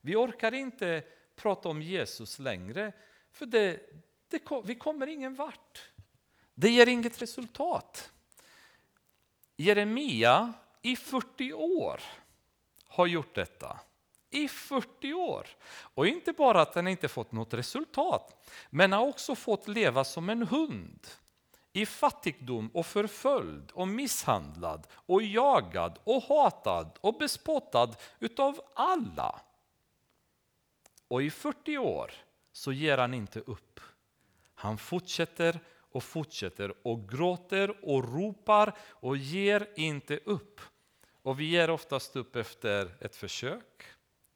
Vi 0.00 0.16
orkar 0.16 0.54
inte 0.54 1.04
prata 1.34 1.68
om 1.68 1.82
Jesus 1.82 2.38
längre, 2.38 2.92
för 3.32 3.46
det, 3.46 3.80
det, 4.28 4.42
vi 4.64 4.74
kommer 4.74 5.06
ingen 5.06 5.34
vart. 5.34 5.90
Det 6.54 6.70
ger 6.70 6.86
inget 6.86 7.22
resultat. 7.22 8.12
Jeremia 9.56 10.52
i 10.82 10.96
40 10.96 11.52
år 11.52 12.00
har 12.84 13.06
gjort 13.06 13.34
detta. 13.34 13.80
I 14.30 14.48
40 14.48 15.12
år. 15.12 15.46
Och 15.94 16.06
inte 16.06 16.32
bara 16.32 16.60
att 16.60 16.74
han 16.74 16.88
inte 16.88 17.08
fått 17.08 17.32
något 17.32 17.54
resultat, 17.54 18.48
men 18.70 18.92
har 18.92 19.06
också 19.06 19.34
fått 19.34 19.68
leva 19.68 20.04
som 20.04 20.28
en 20.28 20.42
hund 20.42 21.06
i 21.72 21.86
fattigdom 21.86 22.70
och 22.74 22.86
förföljd 22.86 23.70
och 23.70 23.88
misshandlad 23.88 24.86
och 24.92 25.22
jagad 25.22 25.98
och 26.04 26.22
hatad 26.22 26.98
och 27.00 27.18
bespottad 27.18 27.94
utav 28.18 28.60
alla. 28.74 29.40
Och 31.08 31.22
i 31.22 31.30
40 31.30 31.78
år 31.78 32.12
så 32.52 32.72
ger 32.72 32.98
han 32.98 33.14
inte 33.14 33.40
upp. 33.40 33.80
Han 34.54 34.78
fortsätter 34.78 35.60
och 35.92 36.04
fortsätter 36.04 36.74
och 36.82 37.08
gråter 37.08 37.84
och 37.84 38.14
ropar 38.14 38.72
och 38.80 39.16
ger 39.16 39.68
inte 39.76 40.16
upp. 40.16 40.60
Och 41.22 41.40
vi 41.40 41.44
ger 41.44 41.70
oftast 41.70 42.16
upp 42.16 42.36
efter 42.36 42.90
ett 43.00 43.16
försök, 43.16 43.84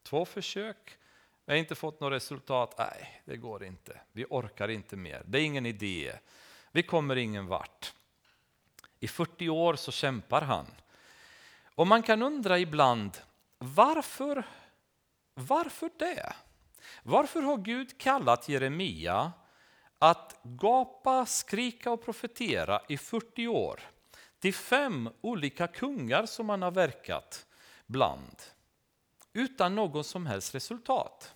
två 0.05 0.24
försök. 0.24 0.98
Vi 1.44 1.52
har 1.52 1.59
inte 1.59 1.74
fått 1.74 2.00
något 2.00 2.12
resultat. 2.12 2.74
Nej, 2.78 3.22
det 3.24 3.36
går 3.36 3.64
inte. 3.64 4.00
Vi 4.12 4.26
orkar 4.30 4.68
inte 4.68 4.96
mer. 4.96 5.22
Det 5.26 5.38
är 5.38 5.42
ingen 5.42 5.66
idé. 5.66 6.12
Vi 6.72 6.82
kommer 6.82 7.16
ingen 7.16 7.46
vart. 7.46 7.92
I 9.00 9.09
40 9.09 9.48
år 9.48 9.74
så 9.74 9.92
kämpar 9.92 10.40
han. 10.40 10.66
Och 11.74 11.86
man 11.86 12.02
kan 12.02 12.22
undra 12.22 12.59
ibland, 12.59 13.18
varför, 13.59 14.46
varför 15.34 15.90
det? 15.98 16.32
Varför 17.02 17.42
har 17.42 17.57
Gud 17.57 17.98
kallat 17.98 18.48
Jeremia 18.48 19.32
att 19.98 20.40
gapa, 20.42 21.26
skrika 21.26 21.90
och 21.90 22.05
profetera 22.05 22.80
i 22.88 22.98
40 22.98 23.48
år 23.48 23.80
till 24.38 24.55
fem 24.55 25.11
olika 25.20 25.66
kungar 25.66 26.26
som 26.26 26.48
han 26.48 26.62
har 26.62 26.70
verkat 26.70 27.46
bland 27.86 28.42
utan 29.35 29.74
någon 29.74 30.05
som 30.05 30.26
helst 30.26 30.55
resultat? 30.55 31.35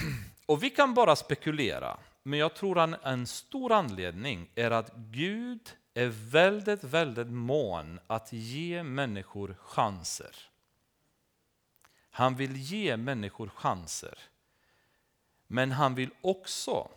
Och 0.46 0.62
vi 0.62 0.70
kan 0.70 0.94
bara 0.94 1.16
spekulera, 1.16 1.98
men 2.22 2.38
jag 2.38 2.54
tror 2.54 2.78
att 2.78 3.04
en 3.04 3.26
stor 3.26 3.72
anledning 3.72 4.50
är 4.54 4.70
att 4.70 4.96
Gud 4.96 5.70
är 5.94 6.08
väldigt, 6.08 6.84
väldigt 6.84 7.30
mån 7.30 8.00
att 8.06 8.32
ge 8.32 8.82
människor 8.82 9.56
chanser. 9.60 10.36
Han 12.10 12.36
vill 12.36 12.56
ge 12.56 12.96
människor 12.96 13.48
chanser. 13.48 14.18
Men 15.46 15.72
han 15.72 15.94
vill 15.94 16.10
också 16.20 16.88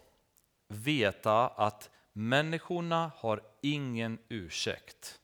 veta 0.68 1.48
att 1.48 1.90
människorna 2.14 3.12
har 3.18 3.42
ingen 3.62 4.18
ursäkt. 4.30 5.20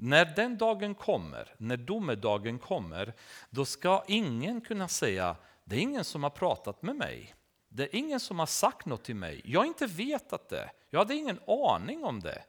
När 0.00 0.24
den 0.24 0.58
dagen 0.58 0.94
kommer, 0.94 1.54
när 1.58 1.76
domedagen 1.76 2.58
kommer, 2.58 3.14
då 3.50 3.64
ska 3.64 4.04
ingen 4.06 4.60
kunna 4.60 4.88
säga 4.88 5.36
det 5.64 5.76
är 5.76 5.80
ingen 5.80 6.04
som 6.04 6.22
har 6.22 6.30
pratat 6.30 6.82
med 6.82 6.96
mig. 6.96 7.34
Det 7.68 7.82
är 7.82 7.94
ingen 7.96 8.20
som 8.20 8.38
har 8.38 8.46
sagt 8.46 8.86
något 8.86 9.04
till 9.04 9.16
mig. 9.16 9.42
Jag 9.44 9.60
har 9.60 9.64
inte 9.64 9.86
vetat 9.86 10.48
det. 10.48 10.70
Jag 10.90 10.98
hade 10.98 11.14
ingen 11.14 11.40
aning 11.46 12.04
om 12.04 12.20
det. 12.20 12.42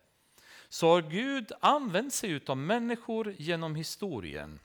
Så 0.69 0.87
har 0.87 1.01
Gud 1.01 1.51
använt 1.59 2.13
sig 2.13 2.41
av 2.47 2.57
människor 2.57 3.35
genom 3.37 3.75
historien 3.75 4.59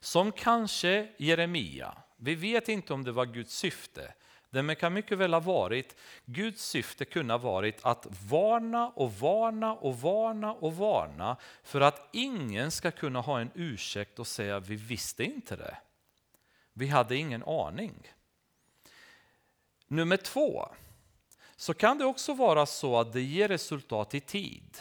som 0.00 0.32
kanske 0.32 1.08
Jeremia. 1.16 1.96
Vi 2.16 2.34
vet 2.34 2.68
inte 2.68 2.92
om 2.92 3.04
det 3.04 3.12
var 3.12 3.26
Guds 3.26 3.54
syfte. 3.56 4.14
Det 4.52 4.74
kan 4.74 4.92
mycket 4.92 5.18
väl 5.18 5.32
ha 5.32 5.40
varit, 5.40 5.96
Guds 6.24 6.64
syfte 6.64 7.04
kunna 7.04 7.34
ha 7.34 7.38
varit 7.38 7.78
att 7.82 8.06
varna 8.30 8.88
och 8.88 9.12
varna 9.12 9.74
och 9.74 10.00
varna 10.00 10.52
och 10.52 10.76
varna 10.76 11.36
för 11.62 11.80
att 11.80 12.08
ingen 12.12 12.70
ska 12.70 12.90
kunna 12.90 13.20
ha 13.20 13.40
en 13.40 13.50
ursäkt 13.54 14.18
och 14.18 14.26
säga 14.26 14.60
vi 14.60 14.76
visste 14.76 15.24
inte 15.24 15.56
det. 15.56 15.76
Vi 16.72 16.86
hade 16.86 17.16
ingen 17.16 17.42
aning. 17.42 18.12
Nummer 19.86 20.16
två, 20.16 20.68
så 21.56 21.74
kan 21.74 21.98
det 21.98 22.04
också 22.04 22.34
vara 22.34 22.66
så 22.66 23.00
att 23.00 23.12
det 23.12 23.22
ger 23.22 23.48
resultat 23.48 24.14
i 24.14 24.20
tid. 24.20 24.80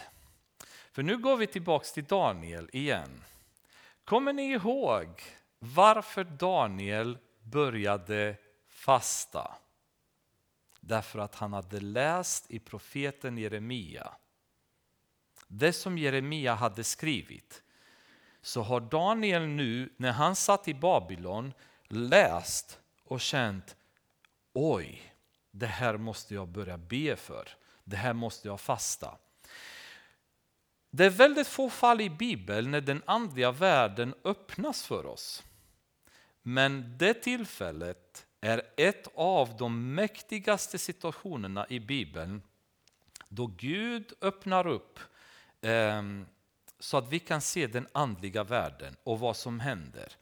För 0.91 1.03
nu 1.03 1.17
går 1.17 1.37
vi 1.37 1.47
tillbaka 1.47 1.85
till 1.85 2.03
Daniel 2.05 2.69
igen. 2.73 3.23
Kommer 4.03 4.33
ni 4.33 4.51
ihåg 4.51 5.21
varför 5.59 6.23
Daniel 6.23 7.17
började 7.43 8.35
fasta? 8.69 9.60
Därför 10.81 11.19
att 11.19 11.35
han 11.35 11.53
hade 11.53 11.79
läst 11.79 12.51
i 12.51 12.59
profeten 12.59 13.37
Jeremia. 13.37 14.13
Det 15.47 15.73
som 15.73 15.97
Jeremia 15.97 16.53
hade 16.53 16.83
skrivit. 16.83 17.63
Så 18.41 18.61
har 18.61 18.81
Daniel 18.81 19.47
nu, 19.47 19.93
när 19.97 20.11
han 20.11 20.35
satt 20.35 20.67
i 20.67 20.73
Babylon, 20.73 21.53
läst 21.87 22.79
och 23.03 23.21
känt 23.21 23.75
oj, 24.53 25.13
det 25.51 25.67
här 25.67 25.97
måste 25.97 26.33
jag 26.33 26.47
börja 26.47 26.77
be 26.77 27.15
för. 27.15 27.49
Det 27.83 27.97
här 27.97 28.13
måste 28.13 28.47
jag 28.47 28.61
fasta. 28.61 29.17
Det 30.89 31.05
är 31.05 31.09
väldigt 31.09 31.47
få 31.47 31.69
fall 31.69 32.01
i 32.01 32.09
Bibeln 32.09 32.71
när 32.71 32.81
den 32.81 33.03
andliga 33.05 33.51
världen 33.51 34.13
öppnas 34.23 34.83
för 34.83 35.05
oss. 35.05 35.43
Men 36.41 36.97
det 36.97 37.13
tillfället 37.13 38.27
är 38.41 38.61
ett 38.77 39.07
av 39.15 39.57
de 39.57 39.95
mäktigaste 39.95 40.77
situationerna 40.77 41.65
i 41.69 41.79
Bibeln 41.79 42.41
då 43.29 43.47
Gud 43.47 44.13
öppnar 44.21 44.67
upp 44.67 44.99
eh, 45.61 46.03
så 46.79 46.97
att 46.97 47.09
vi 47.09 47.19
kan 47.19 47.41
se 47.41 47.67
den 47.67 47.87
andliga 47.91 48.43
världen 48.43 48.95
och 49.03 49.19
vad 49.19 49.37
som 49.37 49.59
händer. 49.59 50.15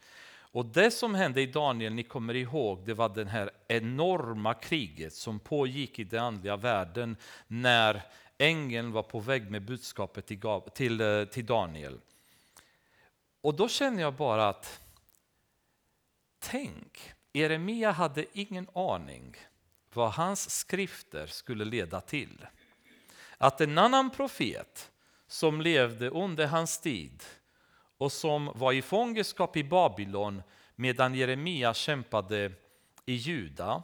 Och 0.51 0.65
det 0.65 0.91
som 0.91 1.15
hände 1.15 1.41
i 1.41 1.45
Daniel, 1.45 1.93
ni 1.93 2.03
kommer 2.03 2.35
ihåg, 2.35 2.85
det 2.85 2.93
var 2.93 3.09
det 3.09 3.25
här 3.25 3.51
enorma 3.67 4.53
kriget 4.53 5.13
som 5.13 5.39
pågick 5.39 5.99
i 5.99 6.03
den 6.03 6.23
andliga 6.23 6.55
världen 6.55 7.17
när 7.47 8.01
ängeln 8.37 8.91
var 8.91 9.03
på 9.03 9.19
väg 9.19 9.51
med 9.51 9.61
budskapet 9.61 10.25
till, 10.25 10.41
till, 10.73 11.01
eh, 11.01 11.25
till 11.25 11.45
Daniel. 11.45 11.99
Och 13.41 13.53
då 13.55 13.67
känner 13.67 14.01
jag 14.01 14.13
bara 14.13 14.49
att, 14.49 14.81
tänk, 16.39 17.13
Jeremia 17.33 17.91
hade 17.91 18.25
ingen 18.33 18.67
aning 18.73 19.35
vad 19.93 20.11
hans 20.11 20.49
skrifter 20.49 21.27
skulle 21.27 21.65
leda 21.65 22.01
till. 22.01 22.45
Att 23.37 23.61
en 23.61 23.77
annan 23.77 24.09
profet 24.09 24.91
som 25.27 25.61
levde 25.61 26.09
under 26.09 26.47
hans 26.47 26.79
tid 26.79 27.23
och 27.97 28.11
som 28.11 28.51
var 28.55 28.73
i 28.73 28.81
fångenskap 28.81 29.57
i 29.57 29.63
Babylon 29.63 30.41
medan 30.75 31.15
Jeremia 31.15 31.73
kämpade 31.73 32.51
i 33.05 33.13
Juda 33.13 33.83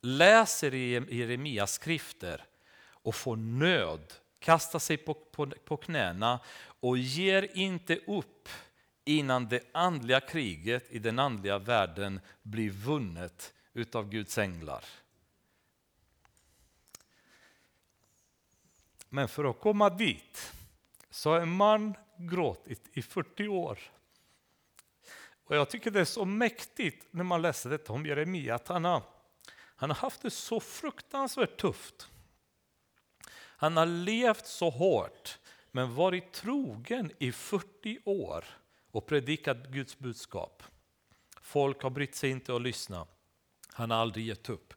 läser 0.00 0.74
i 0.74 1.16
Jeremias 1.18 1.72
skrifter 1.72 2.44
och 2.80 3.14
får 3.14 3.36
nöd, 3.36 4.14
kastar 4.38 4.78
sig 4.78 4.96
på, 4.96 5.14
på, 5.14 5.46
på 5.46 5.76
knäna 5.76 6.40
och 6.80 6.98
ger 6.98 7.48
inte 7.56 7.96
upp 7.96 8.48
innan 9.08 9.48
det 9.48 9.62
andliga 9.72 10.20
kriget 10.20 10.86
i 10.90 10.98
den 10.98 11.18
andliga 11.18 11.58
världen 11.58 12.20
blir 12.42 12.70
vunnet 12.70 13.54
utav 13.72 14.08
Guds 14.10 14.38
änglar. 14.38 14.84
Men 19.08 19.28
för 19.28 19.44
att 19.44 19.60
komma 19.60 19.90
dit 19.90 20.52
så 21.10 21.30
har 21.30 21.40
en 21.40 21.56
man 21.56 21.94
gråtit 22.16 22.88
i 22.92 23.02
40 23.02 23.48
år. 23.48 23.78
Och 25.44 25.56
jag 25.56 25.70
tycker 25.70 25.90
det 25.90 26.00
är 26.00 26.04
så 26.04 26.24
mäktigt 26.24 27.06
när 27.10 27.24
man 27.24 27.42
läser 27.42 27.70
detta 27.70 27.92
om 27.92 28.06
Jeremia 28.06 28.54
att 28.54 28.68
han 28.68 28.84
har, 28.84 29.02
han 29.54 29.90
har 29.90 29.96
haft 29.96 30.22
det 30.22 30.30
så 30.30 30.60
fruktansvärt 30.60 31.60
tufft. 31.60 32.10
Han 33.34 33.76
har 33.76 33.86
levt 33.86 34.46
så 34.46 34.70
hårt 34.70 35.38
men 35.70 35.94
varit 35.94 36.32
trogen 36.32 37.10
i 37.18 37.32
40 37.32 37.98
år 38.04 38.44
och 38.90 39.06
predikat 39.06 39.56
Guds 39.56 39.98
budskap. 39.98 40.62
Folk 41.42 41.82
har 41.82 41.90
brytt 41.90 42.14
sig 42.14 42.30
inte 42.30 42.54
att 42.54 42.62
lyssna. 42.62 43.06
Han 43.72 43.90
har 43.90 43.98
aldrig 43.98 44.26
gett 44.26 44.48
upp. 44.48 44.74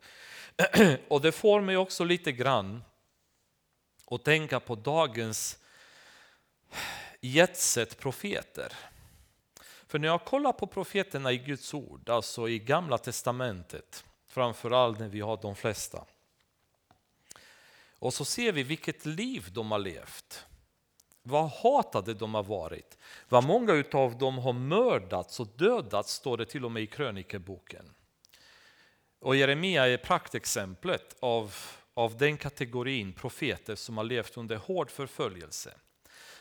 Och 1.08 1.22
det 1.22 1.32
får 1.32 1.62
mig 1.62 1.78
också 1.78 2.04
lite 2.04 2.32
grann 2.32 2.84
att 4.06 4.26
tänka 4.26 4.60
på 4.60 4.76
dagens 4.76 5.58
jetset 7.20 7.98
profeter. 7.98 8.74
För 9.88 10.00
när 10.00 10.08
jag 10.08 10.26
kollar 10.26 10.52
på 10.52 10.68
profeterna 10.68 11.32
i 11.32 11.38
Guds 11.38 11.74
ord, 11.74 12.10
alltså 12.10 12.50
i 12.50 12.60
gamla 12.60 12.98
testamentet, 12.98 14.06
framförallt 14.28 15.00
när 15.00 15.10
vi 15.10 15.22
har 15.22 15.40
de 15.42 15.56
flesta. 15.56 16.06
Och 18.00 18.14
så 18.14 18.26
ser 18.26 18.52
vi 18.52 18.64
vilket 18.64 19.06
liv 19.06 19.48
de 19.52 19.72
har 19.72 19.80
levt. 19.80 20.46
Vad 21.24 21.50
hatade 21.50 22.14
de 22.14 22.34
har 22.34 22.44
varit. 22.44 22.98
Vad 23.30 23.44
många 23.44 23.84
av 23.92 24.18
dem 24.18 24.38
har 24.38 24.54
mördats 24.54 25.40
och 25.40 25.48
dödats 25.48 26.14
står 26.14 26.38
det 26.38 26.46
till 26.46 26.66
och 26.66 26.72
med 26.72 26.84
i 26.84 26.88
krönikeboken. 26.88 27.86
Och 29.20 29.36
Jeremia 29.36 29.88
är 29.88 29.98
praktexemplet 29.98 31.16
av, 31.20 31.56
av 31.94 32.18
den 32.18 32.38
kategorin 32.38 33.14
profeter 33.14 33.76
som 33.76 33.98
har 33.98 34.04
levt 34.04 34.38
under 34.38 34.56
hård 34.56 34.92
förföljelse. 34.92 35.74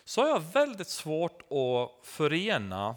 Så 0.04 0.20
har 0.20 0.28
jag 0.28 0.52
väldigt 0.52 0.88
svårt 0.88 1.42
att 1.42 2.06
förena 2.06 2.96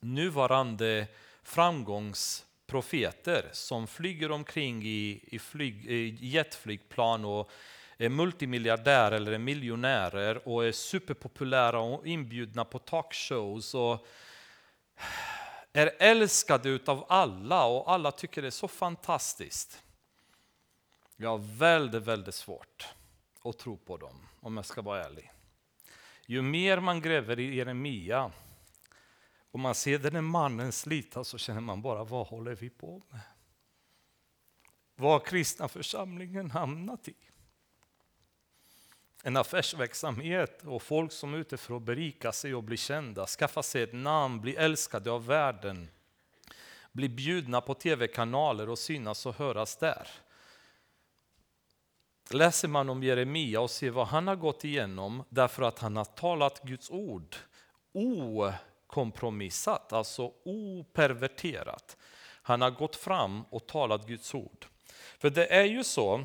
nuvarande 0.00 1.06
framgångsprofeter 1.42 3.48
som 3.52 3.86
flyger 3.86 4.30
omkring 4.30 4.82
i, 4.82 5.24
i, 5.26 5.38
flyg, 5.38 5.86
i 5.86 6.18
jetflygplan 6.20 7.24
och 7.24 7.50
är 7.98 8.08
multimiljardärer 8.08 9.16
eller 9.16 9.32
är 9.32 9.38
miljonärer 9.38 10.48
och 10.48 10.64
är 10.64 10.72
superpopulära 10.72 11.80
och 11.80 12.06
inbjudna 12.06 12.64
på 12.64 12.78
talkshows 12.78 13.74
och 13.74 14.06
är 15.72 15.90
älskade 15.98 16.68
utav 16.68 17.06
alla 17.08 17.64
och 17.64 17.90
alla 17.92 18.12
tycker 18.12 18.42
det 18.42 18.48
är 18.48 18.50
så 18.50 18.68
fantastiskt. 18.68 19.82
Jag 21.16 21.30
har 21.30 21.58
väldigt, 21.58 22.02
väldigt 22.02 22.34
svårt 22.34 22.88
att 23.44 23.58
tro 23.58 23.76
på 23.76 23.96
dem 23.96 24.28
om 24.40 24.56
jag 24.56 24.66
ska 24.66 24.82
vara 24.82 25.04
ärlig. 25.04 25.32
Ju 26.26 26.42
mer 26.42 26.80
man 26.80 27.00
gräver 27.00 27.38
i 27.38 27.56
Jeremia 27.56 28.32
och 29.50 29.60
man 29.60 29.74
ser 29.74 29.98
den 29.98 30.24
mannen 30.24 30.72
slita 30.72 31.24
så 31.24 31.38
känner 31.38 31.60
man 31.60 31.82
bara, 31.82 32.04
vad 32.04 32.26
håller 32.26 32.54
vi 32.54 32.70
på 32.70 33.02
med? 33.10 33.20
Vad 34.94 35.12
har 35.12 35.20
kristna 35.20 35.68
församlingen 35.68 36.50
hamnat 36.50 37.08
i? 37.08 37.14
En 39.26 39.36
affärsverksamhet 39.36 40.62
och 40.64 40.82
folk 40.82 41.12
som 41.12 41.34
är 41.34 41.38
ute 41.38 41.56
för 41.56 41.76
att 41.76 41.82
berika 41.82 42.32
sig 42.32 42.54
och 42.54 42.62
bli 42.62 42.76
kända, 42.76 43.26
skaffa 43.26 43.62
sig 43.62 43.82
ett 43.82 43.94
namn, 43.94 44.40
bli 44.40 44.56
älskade 44.56 45.10
av 45.10 45.26
världen, 45.26 45.88
bli 46.92 47.08
bjudna 47.08 47.60
på 47.60 47.74
tv-kanaler 47.74 48.68
och 48.68 48.78
synas 48.78 49.26
och 49.26 49.34
höras 49.34 49.76
där. 49.76 50.08
Läser 52.30 52.68
man 52.68 52.88
om 52.88 53.02
Jeremia 53.02 53.60
och 53.60 53.70
ser 53.70 53.90
vad 53.90 54.06
han 54.06 54.28
har 54.28 54.36
gått 54.36 54.64
igenom 54.64 55.24
därför 55.28 55.62
att 55.62 55.78
han 55.78 55.96
har 55.96 56.04
talat 56.04 56.62
Guds 56.62 56.90
ord 56.90 57.36
okompromissat, 57.92 59.92
alltså 59.92 60.32
operverterat. 60.44 61.96
Han 62.42 62.62
har 62.62 62.70
gått 62.70 62.96
fram 62.96 63.42
och 63.50 63.66
talat 63.66 64.06
Guds 64.06 64.34
ord. 64.34 64.66
För 65.18 65.30
det 65.30 65.54
är 65.54 65.64
ju 65.64 65.84
så 65.84 66.24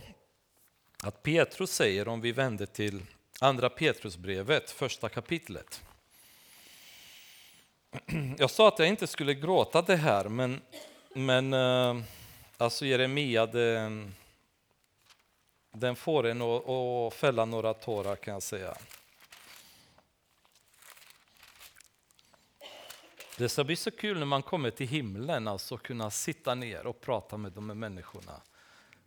att 1.03 1.23
Petrus 1.23 1.71
säger, 1.71 2.07
om 2.07 2.21
vi 2.21 2.31
vänder 2.31 2.65
till 2.65 3.01
andra 3.39 3.69
Petrusbrevet, 3.69 4.71
första 4.71 5.09
kapitlet. 5.09 5.83
Jag 8.37 8.49
sa 8.49 8.67
att 8.67 8.79
jag 8.79 8.87
inte 8.87 9.07
skulle 9.07 9.33
gråta 9.33 9.81
det 9.81 9.95
här, 9.95 10.29
men, 10.29 10.61
men 11.15 11.53
eh, 11.53 12.03
alltså 12.57 12.85
Jeremia, 12.85 13.45
det, 13.45 14.01
den 15.71 15.95
får 15.95 16.27
en 16.27 16.41
att 16.41 17.13
fälla 17.13 17.45
några 17.45 17.73
tårar 17.73 18.15
kan 18.15 18.33
jag 18.33 18.43
säga. 18.43 18.77
Det 23.37 23.49
ska 23.49 23.63
bli 23.63 23.75
så 23.75 23.91
kul 23.91 24.19
när 24.19 24.25
man 24.25 24.43
kommer 24.43 24.71
till 24.71 24.87
himlen, 24.87 25.47
alltså 25.47 25.77
kunna 25.77 26.11
sitta 26.11 26.55
ner 26.55 26.85
och 26.87 27.01
prata 27.01 27.37
med 27.37 27.51
de 27.51 27.69
här 27.69 27.75
människorna. 27.75 28.41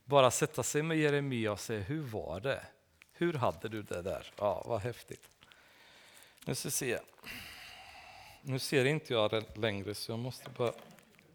Bara 0.05 0.31
sätta 0.31 0.63
sig 0.63 0.83
med 0.83 0.99
Jeremia 0.99 1.53
och 1.53 1.61
säga, 1.61 1.81
hur 1.81 2.03
var 2.03 2.41
det? 2.41 2.67
Hur 3.13 3.33
hade 3.33 3.69
du 3.69 3.83
det 3.83 4.03
där? 4.03 4.33
Ja, 4.37 4.63
vad 4.67 4.81
häftigt. 4.81 5.29
Nu 6.45 6.55
ska 6.55 6.71
se. 6.71 6.99
Nu 8.43 8.59
ser 8.59 8.85
inte 8.85 9.13
jag 9.13 9.31
det 9.31 9.57
längre 9.57 9.95
så 9.95 10.13
jag 10.13 10.19
måste 10.19 10.51
bara... 10.51 10.73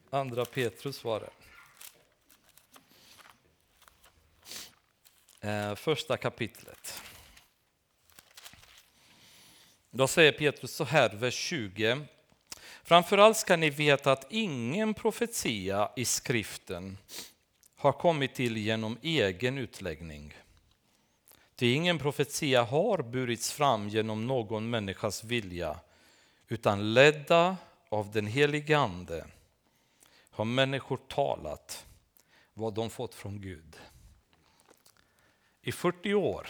Andra 0.09 0.45
Petrus 0.45 1.03
var 1.03 1.19
det. 1.19 1.29
Eh, 5.49 5.75
första 5.75 6.17
kapitlet. 6.17 7.01
Då 9.91 10.07
säger 10.07 10.31
Petrus 10.31 10.75
så 10.75 10.83
här, 10.83 11.09
vers 11.09 11.33
20. 11.33 12.05
Framförallt 12.83 13.37
ska 13.37 13.55
ni 13.55 13.69
veta 13.69 14.11
att 14.11 14.27
ingen 14.29 14.93
profetia 14.93 15.91
i 15.95 16.05
skriften 16.05 16.97
har 17.79 17.91
kommit 17.91 18.35
till 18.35 18.57
genom 18.57 18.97
egen 19.01 19.57
utläggning. 19.57 20.33
Ty 21.55 21.73
ingen 21.73 21.99
profetia 21.99 22.63
har 22.63 23.01
burits 23.01 23.51
fram 23.51 23.89
genom 23.89 24.27
någon 24.27 24.69
människas 24.69 25.23
vilja, 25.23 25.79
utan 26.47 26.93
ledda 26.93 27.57
av 27.89 28.11
den 28.11 28.27
helige 28.27 28.77
Ande 28.77 29.27
har 30.31 30.45
människor 30.45 30.97
talat 31.07 31.85
vad 32.53 32.73
de 32.73 32.89
fått 32.89 33.15
från 33.15 33.41
Gud. 33.41 33.75
I 35.61 35.71
40 35.71 36.13
år 36.13 36.47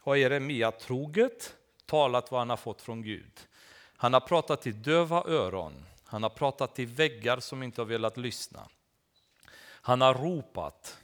har 0.00 0.16
Jeremia 0.16 0.72
troget 0.72 1.56
talat 1.86 2.30
vad 2.30 2.40
han 2.40 2.50
har 2.50 2.56
fått 2.56 2.82
från 2.82 3.02
Gud. 3.02 3.40
Han 3.96 4.12
har 4.12 4.20
pratat 4.20 4.62
till 4.62 4.82
döva 4.82 5.24
öron, 5.24 5.84
han 6.04 6.22
har 6.22 6.30
pratat 6.30 6.74
till 6.74 6.86
väggar 6.86 7.40
som 7.40 7.62
inte 7.62 7.80
har 7.80 7.86
velat 7.86 8.16
lyssna. 8.16 8.68
Han 9.86 10.00
har 10.00 10.14
ropat, 10.14 10.98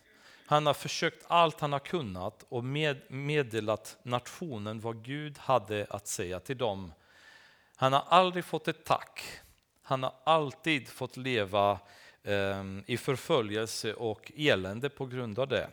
han 0.47 0.66
har 0.66 0.74
försökt 0.74 1.24
allt 1.28 1.61
han 1.61 1.72
har 1.72 1.78
kunnat 1.78 2.45
och 2.49 2.64
med, 2.64 3.01
meddelat 3.09 3.99
nationen 4.03 4.81
vad 4.81 5.05
Gud 5.05 5.39
hade 5.39 5.87
att 5.91 6.07
säga 6.07 6.41
till 6.41 6.59
dem. 6.59 6.93
Han 7.76 7.93
har 7.93 8.05
aldrig 8.09 8.45
fått 8.45 8.68
ett 8.68 8.85
tack. 8.85 9.22
Han 9.83 10.03
har 10.03 10.14
alltid 10.24 10.89
fått 10.89 11.16
leva 11.16 11.78
eh, 12.22 12.64
i 12.87 12.97
förföljelse 12.97 13.95
och 13.95 14.33
elände 14.37 14.89
på 14.89 15.07
grund 15.07 15.39
av 15.39 15.49
det. 15.49 15.68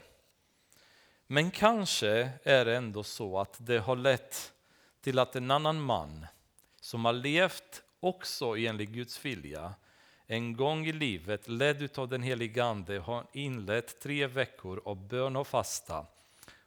Men 1.28 1.52
kanske 1.52 2.32
är 2.44 2.66
det 2.66 2.76
ändå 2.76 3.04
så 3.04 3.40
att 3.40 3.58
det 3.60 3.80
har 3.80 3.96
lett 3.96 4.54
till 5.02 5.20
att 5.20 5.36
en 5.36 5.52
annan 5.52 5.82
man 5.82 6.28
som 6.82 7.06
har 7.06 7.14
levt 7.14 7.84
också 8.00 8.58
enligt 8.58 8.90
Guds 8.90 9.26
vilja 9.26 9.74
en 10.28 10.56
gång 10.56 10.86
i 10.86 10.92
livet, 10.92 11.48
ledd 11.48 12.00
av 12.00 12.08
den 12.08 12.24
helige 12.24 12.64
Ande, 12.64 13.00
har 13.00 13.28
inlett 13.34 14.00
tre 14.00 14.28
veckor 14.28 14.82
av 14.86 15.08
bön 15.08 15.36
och 15.36 15.48
fasta 15.48 16.06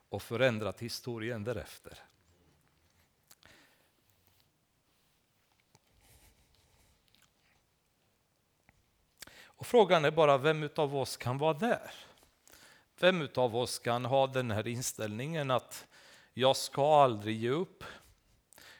och 0.08 0.22
förändrat 0.22 0.80
historien 0.80 1.44
därefter. 1.44 1.98
Och 9.42 9.66
frågan 9.66 10.04
är 10.04 10.10
bara 10.10 10.38
vem 10.38 10.68
av 10.76 10.96
oss 10.96 11.16
kan 11.16 11.38
vara 11.38 11.54
där? 11.54 11.90
Vem 13.00 13.28
av 13.34 13.56
oss 13.56 13.78
kan 13.78 14.04
ha 14.04 14.26
den 14.26 14.50
här 14.50 14.68
inställningen 14.68 15.50
att 15.50 15.86
jag 16.34 16.56
ska 16.56 17.02
aldrig 17.02 17.36
ge 17.36 17.50
upp. 17.50 17.84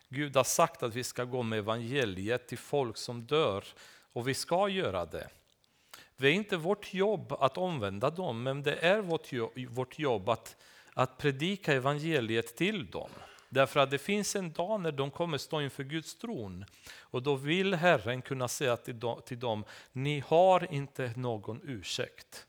Gud 0.08 0.36
har 0.36 0.44
sagt 0.44 0.82
att 0.82 0.94
vi 0.94 1.04
ska 1.04 1.24
gå 1.24 1.42
med 1.42 1.58
evangeliet 1.58 2.48
till 2.48 2.58
folk 2.58 2.96
som 2.96 3.22
dör 3.22 3.64
och 4.12 4.28
vi 4.28 4.34
ska 4.34 4.68
göra 4.68 5.06
det. 5.06 5.28
Det 6.16 6.28
är 6.28 6.32
inte 6.32 6.56
vårt 6.56 6.94
jobb 6.94 7.32
att 7.32 7.58
omvända 7.58 8.10
dem, 8.10 8.42
men 8.42 8.62
det 8.62 8.74
är 8.74 9.00
vårt 9.68 9.98
jobb 9.98 10.28
att, 10.28 10.56
att 10.94 11.18
predika 11.18 11.72
evangeliet 11.72 12.56
till 12.56 12.90
dem. 12.90 13.10
Därför 13.48 13.80
att 13.80 13.90
det 13.90 13.98
finns 13.98 14.36
en 14.36 14.52
dag 14.52 14.80
när 14.80 14.92
de 14.92 15.10
kommer 15.10 15.38
stå 15.38 15.60
inför 15.60 15.84
Guds 15.84 16.18
tron 16.18 16.64
och 17.00 17.22
då 17.22 17.34
vill 17.36 17.74
Herren 17.74 18.22
kunna 18.22 18.48
säga 18.48 18.76
till 18.76 19.38
dem, 19.38 19.64
ni 19.92 20.20
har 20.26 20.74
inte 20.74 21.12
någon 21.16 21.60
ursäkt. 21.64 22.46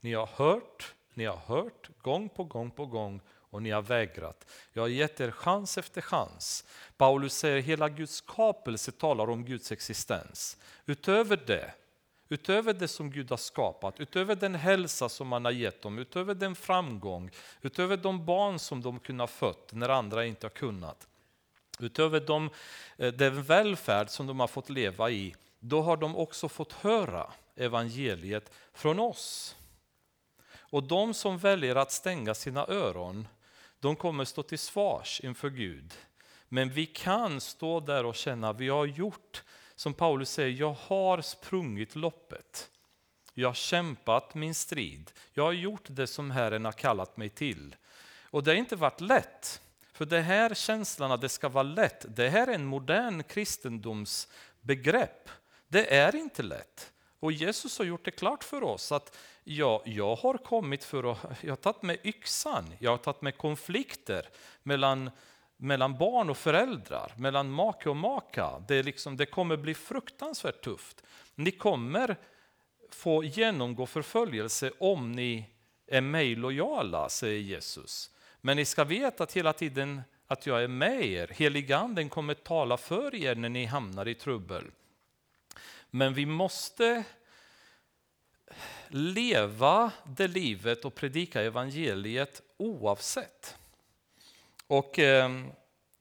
Ni 0.00 0.14
har 0.14 0.26
hört, 0.26 0.94
ni 1.14 1.24
har 1.24 1.36
hört 1.36 1.90
gång 2.02 2.28
på 2.28 2.44
gång 2.44 2.70
på 2.70 2.86
gång 2.86 3.20
och 3.54 3.62
ni 3.62 3.70
har 3.70 3.82
vägrat. 3.82 4.46
Jag 4.72 4.82
har 4.82 4.88
gett 4.88 5.20
er 5.20 5.30
chans 5.30 5.78
efter 5.78 6.00
chans. 6.00 6.64
Paulus 6.96 7.34
säger 7.34 7.58
att 7.58 7.64
hela 7.64 7.88
Guds 7.88 8.14
skapelse 8.14 8.92
talar 8.92 9.30
om 9.30 9.44
Guds 9.44 9.72
existens. 9.72 10.56
Utöver 10.86 11.36
det, 11.46 11.74
utöver 12.28 12.72
det 12.72 12.88
som 12.88 13.10
Gud 13.10 13.30
har 13.30 13.36
skapat, 13.36 14.00
utöver 14.00 14.34
den 14.36 14.54
hälsa 14.54 15.08
som 15.08 15.32
han 15.32 15.44
har 15.44 15.52
gett 15.52 15.82
dem, 15.82 15.98
utöver 15.98 16.34
den 16.34 16.54
framgång, 16.54 17.30
utöver 17.62 17.96
de 17.96 18.24
barn 18.24 18.58
som 18.58 18.82
de 18.82 19.00
kunnat 19.00 19.30
fött 19.30 19.72
när 19.72 19.88
andra 19.88 20.24
inte 20.24 20.46
har 20.46 20.50
kunnat, 20.50 21.08
utöver 21.78 22.20
de, 22.20 22.50
eh, 22.96 23.12
den 23.12 23.42
välfärd 23.42 24.10
som 24.10 24.26
de 24.26 24.40
har 24.40 24.46
fått 24.46 24.70
leva 24.70 25.10
i, 25.10 25.34
då 25.58 25.82
har 25.82 25.96
de 25.96 26.16
också 26.16 26.48
fått 26.48 26.72
höra 26.72 27.32
evangeliet 27.56 28.50
från 28.72 29.00
oss. 29.00 29.56
Och 30.74 30.82
de 30.82 31.14
som 31.14 31.38
väljer 31.38 31.76
att 31.76 31.92
stänga 31.92 32.34
sina 32.34 32.66
öron, 32.66 33.28
de 33.84 33.96
kommer 33.96 34.24
stå 34.24 34.42
till 34.42 34.58
svars 34.58 35.20
inför 35.24 35.50
Gud. 35.50 35.94
Men 36.48 36.70
vi 36.70 36.86
kan 36.86 37.40
stå 37.40 37.80
där 37.80 38.06
och 38.06 38.14
känna, 38.14 38.52
vi 38.52 38.68
har 38.68 38.86
gjort, 38.86 39.42
som 39.74 39.94
Paulus 39.94 40.30
säger, 40.30 40.60
jag 40.60 40.72
har 40.72 41.20
sprungit 41.20 41.96
loppet. 41.96 42.70
Jag 43.34 43.48
har 43.48 43.54
kämpat 43.54 44.34
min 44.34 44.54
strid. 44.54 45.10
Jag 45.32 45.44
har 45.44 45.52
gjort 45.52 45.84
det 45.86 46.06
som 46.06 46.30
Herren 46.30 46.64
har 46.64 46.72
kallat 46.72 47.16
mig 47.16 47.28
till. 47.28 47.76
Och 48.22 48.44
det 48.44 48.50
har 48.50 48.56
inte 48.56 48.76
varit 48.76 49.00
lätt. 49.00 49.60
För 49.92 50.06
det 50.06 50.20
här 50.20 50.54
känslan 50.54 51.12
att 51.12 51.20
det 51.20 51.28
ska 51.28 51.48
vara 51.48 51.62
lätt, 51.62 52.04
det 52.08 52.28
här 52.28 52.46
är 52.46 52.54
en 52.54 52.66
modern 52.66 53.22
kristendomsbegrepp. 53.22 55.28
Det 55.68 55.94
är 55.94 56.16
inte 56.16 56.42
lätt. 56.42 56.92
Och 57.24 57.32
Jesus 57.32 57.78
har 57.78 57.84
gjort 57.84 58.04
det 58.04 58.10
klart 58.10 58.44
för 58.44 58.62
oss 58.62 58.92
att 58.92 59.18
ja, 59.44 59.82
jag 59.84 60.16
har 60.16 60.38
kommit 60.38 60.84
för 60.84 61.12
att, 61.12 61.18
jag 61.40 61.50
har 61.50 61.56
tagit 61.56 61.82
med 61.82 61.98
yxan, 62.04 62.74
jag 62.78 62.90
har 62.90 62.98
tagit 62.98 63.22
med 63.22 63.36
konflikter 63.36 64.28
mellan, 64.62 65.10
mellan 65.56 65.98
barn 65.98 66.30
och 66.30 66.36
föräldrar, 66.36 67.12
mellan 67.16 67.50
make 67.50 67.88
och 67.88 67.96
maka. 67.96 68.62
Det, 68.68 68.82
liksom, 68.82 69.16
det 69.16 69.26
kommer 69.26 69.56
bli 69.56 69.74
fruktansvärt 69.74 70.64
tufft. 70.64 71.02
Ni 71.34 71.50
kommer 71.50 72.16
få 72.90 73.24
genomgå 73.24 73.86
förföljelse 73.86 74.70
om 74.78 75.12
ni 75.12 75.50
är 75.86 76.00
mig 76.00 76.34
lojala, 76.34 77.08
säger 77.08 77.40
Jesus. 77.40 78.10
Men 78.40 78.56
ni 78.56 78.64
ska 78.64 78.84
veta 78.84 79.24
att 79.24 79.36
hela 79.36 79.52
tiden 79.52 80.02
att 80.26 80.46
jag 80.46 80.64
är 80.64 80.68
med 80.68 81.04
er. 81.06 81.30
Heliganden 81.34 82.08
kommer 82.08 82.34
tala 82.34 82.76
för 82.76 83.14
er 83.14 83.34
när 83.34 83.48
ni 83.48 83.64
hamnar 83.64 84.08
i 84.08 84.14
trubbel. 84.14 84.64
Men 85.96 86.14
vi 86.14 86.26
måste 86.26 87.04
leva 88.88 89.92
det 90.06 90.28
livet 90.28 90.84
och 90.84 90.94
predika 90.94 91.42
evangeliet 91.42 92.42
oavsett. 92.56 93.56
Och 94.66 94.98
eh, 94.98 95.30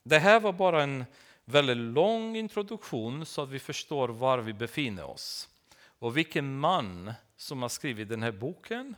det 0.03 0.19
här 0.19 0.39
var 0.39 0.53
bara 0.53 0.83
en 0.83 1.05
väldigt 1.45 1.77
lång 1.77 2.35
introduktion 2.35 3.25
så 3.25 3.41
att 3.41 3.49
vi 3.49 3.59
förstår 3.59 4.07
var 4.09 4.37
vi 4.37 4.53
befinner 4.53 5.03
oss. 5.03 5.49
Och 5.83 6.17
vilken 6.17 6.59
man 6.59 7.13
som 7.37 7.61
har 7.61 7.69
skrivit 7.69 8.09
den 8.09 8.23
här 8.23 8.31
boken 8.31 8.95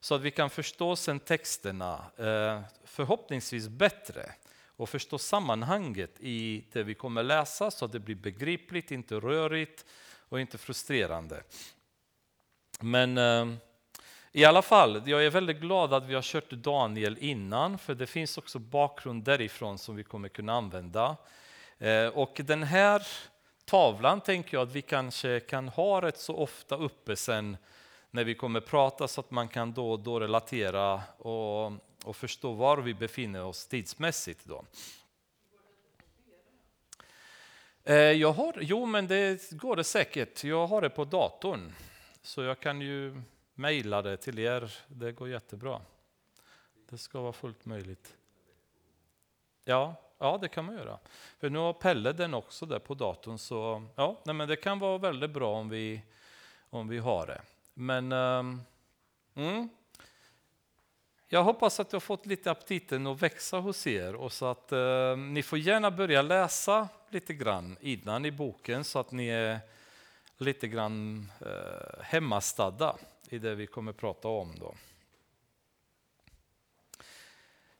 så 0.00 0.14
att 0.14 0.20
vi 0.20 0.30
kan 0.30 0.50
förstå 0.50 0.96
sen 0.96 1.20
texterna 1.20 2.04
eh, 2.16 2.60
förhoppningsvis 2.84 3.68
bättre 3.68 4.32
och 4.76 4.88
förstå 4.88 5.18
sammanhanget 5.18 6.20
i 6.20 6.64
det 6.72 6.82
vi 6.82 6.94
kommer 6.94 7.22
läsa 7.22 7.70
så 7.70 7.84
att 7.84 7.92
det 7.92 8.00
blir 8.00 8.14
begripligt, 8.14 8.90
inte 8.90 9.14
rörigt 9.14 9.84
och 10.34 10.40
inte 10.40 10.58
frustrerande. 10.58 11.42
Men 12.80 13.18
eh, 13.18 13.46
i 14.32 14.44
alla 14.44 14.62
fall, 14.62 15.02
jag 15.06 15.26
är 15.26 15.30
väldigt 15.30 15.60
glad 15.60 15.94
att 15.94 16.04
vi 16.04 16.14
har 16.14 16.22
kört 16.22 16.50
Daniel 16.50 17.18
innan, 17.20 17.78
för 17.78 17.94
det 17.94 18.06
finns 18.06 18.38
också 18.38 18.58
bakgrund 18.58 19.24
därifrån 19.24 19.78
som 19.78 19.96
vi 19.96 20.04
kommer 20.04 20.28
kunna 20.28 20.52
använda. 20.52 21.16
Eh, 21.78 22.06
och 22.06 22.40
den 22.44 22.62
här 22.62 23.06
tavlan 23.64 24.20
tänker 24.20 24.56
jag 24.56 24.68
att 24.68 24.74
vi 24.74 24.82
kanske 24.82 25.40
kan 25.40 25.68
ha 25.68 26.02
rätt 26.02 26.18
så 26.18 26.36
ofta 26.36 26.76
uppe 26.76 27.16
sen 27.16 27.56
när 28.10 28.24
vi 28.24 28.34
kommer 28.34 28.60
prata 28.60 29.08
så 29.08 29.20
att 29.20 29.30
man 29.30 29.48
kan 29.48 29.72
då 29.72 29.90
och 29.90 30.00
då 30.00 30.20
relatera 30.20 31.02
och, 31.18 31.72
och 32.04 32.16
förstå 32.16 32.52
var 32.52 32.76
vi 32.76 32.94
befinner 32.94 33.44
oss 33.44 33.66
tidsmässigt. 33.66 34.44
Då. 34.44 34.64
Eh, 37.86 37.96
jag 37.96 38.32
har, 38.32 38.54
jo, 38.60 38.86
men 38.86 39.06
det 39.06 39.50
går 39.50 39.76
det 39.76 39.84
säkert. 39.84 40.44
Jag 40.44 40.66
har 40.66 40.80
det 40.80 40.90
på 40.90 41.04
datorn. 41.04 41.72
Så 42.22 42.42
jag 42.42 42.60
kan 42.60 42.80
ju 42.80 43.22
mejla 43.54 44.02
det 44.02 44.16
till 44.16 44.38
er. 44.38 44.72
Det 44.88 45.12
går 45.12 45.28
jättebra. 45.28 45.80
Det 46.90 46.98
ska 46.98 47.20
vara 47.20 47.32
fullt 47.32 47.64
möjligt. 47.64 48.16
Ja, 49.64 49.94
ja 50.18 50.38
det 50.40 50.48
kan 50.48 50.64
man 50.64 50.74
göra. 50.74 50.98
För 51.38 51.50
nu 51.50 51.58
har 51.58 51.72
Pelle 51.72 52.12
den 52.12 52.34
också 52.34 52.66
där 52.66 52.78
på 52.78 52.94
datorn. 52.94 53.38
Så 53.38 53.86
ja, 53.94 54.20
nej, 54.24 54.34
men 54.34 54.48
det 54.48 54.56
kan 54.56 54.78
vara 54.78 54.98
väldigt 54.98 55.30
bra 55.30 55.54
om 55.54 55.68
vi, 55.68 56.02
om 56.70 56.88
vi 56.88 56.98
har 56.98 57.26
det. 57.26 57.40
Men 57.74 58.12
um, 58.12 58.62
mm, 59.34 59.68
jag 61.34 61.44
hoppas 61.44 61.80
att 61.80 61.92
jag 61.92 62.02
fått 62.02 62.26
lite 62.26 62.50
aptiten 62.50 63.06
att 63.06 63.22
växa 63.22 63.58
hos 63.58 63.86
er 63.86 64.14
och 64.14 64.32
så 64.32 64.46
att 64.46 64.72
eh, 64.72 65.16
ni 65.16 65.42
får 65.42 65.58
gärna 65.58 65.90
börja 65.90 66.22
läsa 66.22 66.88
lite 67.10 67.34
grann 67.34 67.76
innan 67.80 68.24
i 68.24 68.30
boken 68.30 68.84
så 68.84 68.98
att 68.98 69.12
ni 69.12 69.28
är 69.28 69.60
lite 70.38 70.68
grann 70.68 71.26
eh, 71.40 72.02
hemmastadda 72.02 72.96
i 73.28 73.38
det 73.38 73.54
vi 73.54 73.66
kommer 73.66 73.92
prata 73.92 74.28
om. 74.28 74.54
Då. 74.58 74.74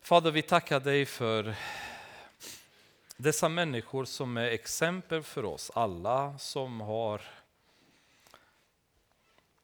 Fader, 0.00 0.30
vi 0.30 0.42
tackar 0.42 0.80
dig 0.80 1.06
för 1.06 1.54
dessa 3.16 3.48
människor 3.48 4.04
som 4.04 4.36
är 4.36 4.46
exempel 4.46 5.22
för 5.22 5.44
oss 5.44 5.70
alla 5.74 6.38
som 6.38 6.80
har 6.80 7.22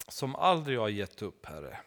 som 0.08 0.36
aldrig 0.36 0.78
har 0.78 0.88
gett 0.88 1.22
upp, 1.22 1.46
Herre. 1.46 1.78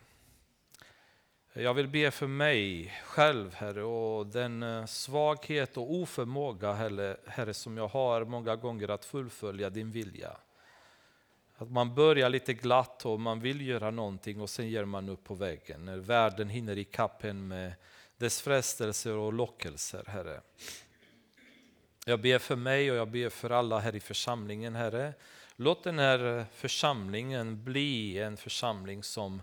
Jag 1.56 1.74
vill 1.74 1.88
be 1.88 2.12
för 2.12 2.28
mig 2.28 2.94
själv, 3.06 3.54
Herre, 3.54 3.84
och 3.84 4.28
den 4.28 4.64
eh, 4.64 4.86
svaghet 4.86 5.78
och 5.78 5.94
oförmåga, 5.94 6.74
Herre, 7.26 7.54
som 7.54 7.78
jag 7.78 7.88
har 7.88 8.26
många 8.26 8.56
gånger 8.56 8.90
att 8.90 9.06
fullfölja 9.06 9.70
din 9.70 9.92
vilja. 9.92 10.38
Att 11.58 11.72
man 11.72 11.96
börjar 11.96 12.30
lite 12.30 12.54
glatt 12.54 13.06
och 13.06 13.20
man 13.20 13.40
vill 13.40 13.68
göra 13.68 13.92
någonting 13.92 14.42
och 14.42 14.50
sen 14.50 14.70
ger 14.70 14.86
man 14.86 15.10
upp 15.10 15.24
på 15.24 15.36
vägen, 15.36 15.86
när 15.86 15.98
världen 15.98 16.50
hinner 16.50 16.78
ikapp 16.78 17.24
en 17.24 17.48
med 17.48 17.74
dess 18.18 18.42
frestelser 18.42 19.16
och 19.16 19.34
lockelser, 19.34 20.04
Herre. 20.08 20.42
Jag 22.06 22.22
ber 22.22 22.40
för 22.40 22.56
mig 22.56 22.92
och 22.92 22.98
jag 22.98 23.08
ber 23.08 23.30
för 23.30 23.50
alla 23.50 23.80
här 23.80 23.96
i 23.96 24.00
församlingen, 24.00 24.76
Herre. 24.76 25.14
Låt 25.56 25.84
den 25.84 26.00
här 26.00 26.46
församlingen 26.54 27.64
bli 27.64 28.20
en 28.20 28.38
församling 28.38 29.04
som, 29.04 29.42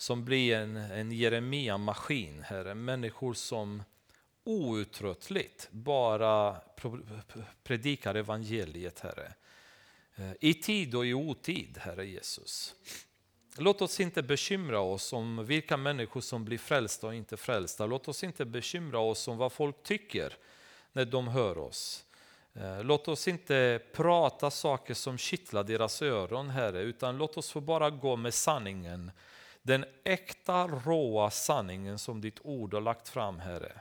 som 0.00 0.24
blir 0.24 0.56
en, 0.56 0.76
en 0.76 1.12
Jeremia-maskin, 1.12 2.42
Herre. 2.42 2.74
Människor 2.74 3.34
som 3.34 3.82
outtröttligt 4.44 5.68
bara 5.70 6.56
predikar 7.62 8.14
evangeliet, 8.14 9.00
Herre. 9.00 9.32
Eh, 10.16 10.32
I 10.40 10.54
tid 10.54 10.94
och 10.94 11.06
i 11.06 11.14
otid, 11.14 11.78
Herre 11.78 12.06
Jesus. 12.06 12.74
Låt 13.56 13.82
oss 13.82 14.00
inte 14.00 14.22
bekymra 14.22 14.80
oss 14.80 15.12
om 15.12 15.46
vilka 15.46 15.76
människor 15.76 16.20
som 16.20 16.44
blir 16.44 16.58
frälsta 16.58 17.06
och 17.06 17.14
inte 17.14 17.36
frälsta. 17.36 17.86
Låt 17.86 18.08
oss 18.08 18.24
inte 18.24 18.44
bekymra 18.44 18.98
oss 18.98 19.28
om 19.28 19.38
vad 19.38 19.52
folk 19.52 19.82
tycker 19.82 20.36
när 20.92 21.04
de 21.04 21.28
hör 21.28 21.58
oss. 21.58 22.04
Eh, 22.54 22.84
låt 22.84 23.08
oss 23.08 23.28
inte 23.28 23.80
prata 23.92 24.50
saker 24.50 24.94
som 24.94 25.18
kittlar 25.18 25.64
deras 25.64 26.02
öron, 26.02 26.50
Herre, 26.50 26.80
utan 26.80 27.18
låt 27.18 27.36
oss 27.36 27.50
få 27.50 27.60
bara 27.60 27.90
gå 27.90 28.16
med 28.16 28.34
sanningen. 28.34 29.10
Den 29.62 29.84
äkta, 30.04 30.66
råa 30.66 31.30
sanningen 31.30 31.98
som 31.98 32.20
ditt 32.20 32.40
ord 32.42 32.74
har 32.74 32.80
lagt 32.80 33.08
fram, 33.08 33.38
Herre. 33.38 33.80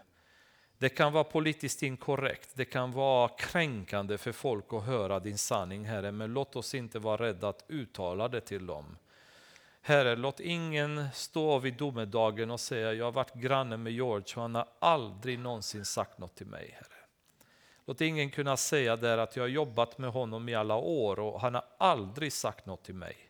Det 0.78 0.90
kan 0.90 1.14
vara 1.14 1.24
politiskt 1.24 1.84
inkorrekt, 1.84 2.50
det 2.54 2.66
kan 2.66 2.92
vara 2.92 3.30
kränkande 3.30 4.18
för 4.18 4.32
folk 4.32 4.74
att 4.74 4.84
höra 4.84 5.20
din 5.20 5.38
sanning, 5.38 5.86
Herre, 5.86 6.12
men 6.12 6.34
låt 6.34 6.56
oss 6.56 6.76
inte 6.76 7.00
vara 7.00 7.18
rädda 7.18 7.50
att 7.50 7.66
uttala 7.68 8.28
det 8.28 8.42
till 8.42 8.66
dem. 8.66 8.98
Herre, 9.82 10.16
låt 10.16 10.40
ingen 10.40 11.08
stå 11.14 11.60
vid 11.60 11.74
domedagen 11.74 12.52
och 12.52 12.60
säga 12.60 12.94
jag 12.94 13.06
har 13.06 13.12
varit 13.12 13.34
granne 13.34 13.78
med 13.78 13.94
George 13.94 14.36
och 14.36 14.42
han 14.42 14.56
har 14.56 14.68
aldrig 14.80 15.40
någonsin 15.40 15.86
sagt 15.86 16.18
något 16.18 16.36
till 16.36 16.48
mig. 16.48 16.72
Herre. 16.74 17.00
Låt 17.86 18.02
ingen 18.02 18.30
kunna 18.30 18.58
säga 18.58 18.96
där 18.96 19.18
att 19.18 19.36
jag 19.36 19.44
har 19.44 19.48
jobbat 19.48 19.98
med 19.98 20.10
honom 20.10 20.50
i 20.50 20.56
alla 20.56 20.76
år 20.76 21.20
och 21.20 21.42
han 21.42 21.54
har 21.54 21.66
aldrig 21.78 22.34
sagt 22.34 22.66
något 22.66 22.84
till 22.84 22.96
mig. 22.96 23.29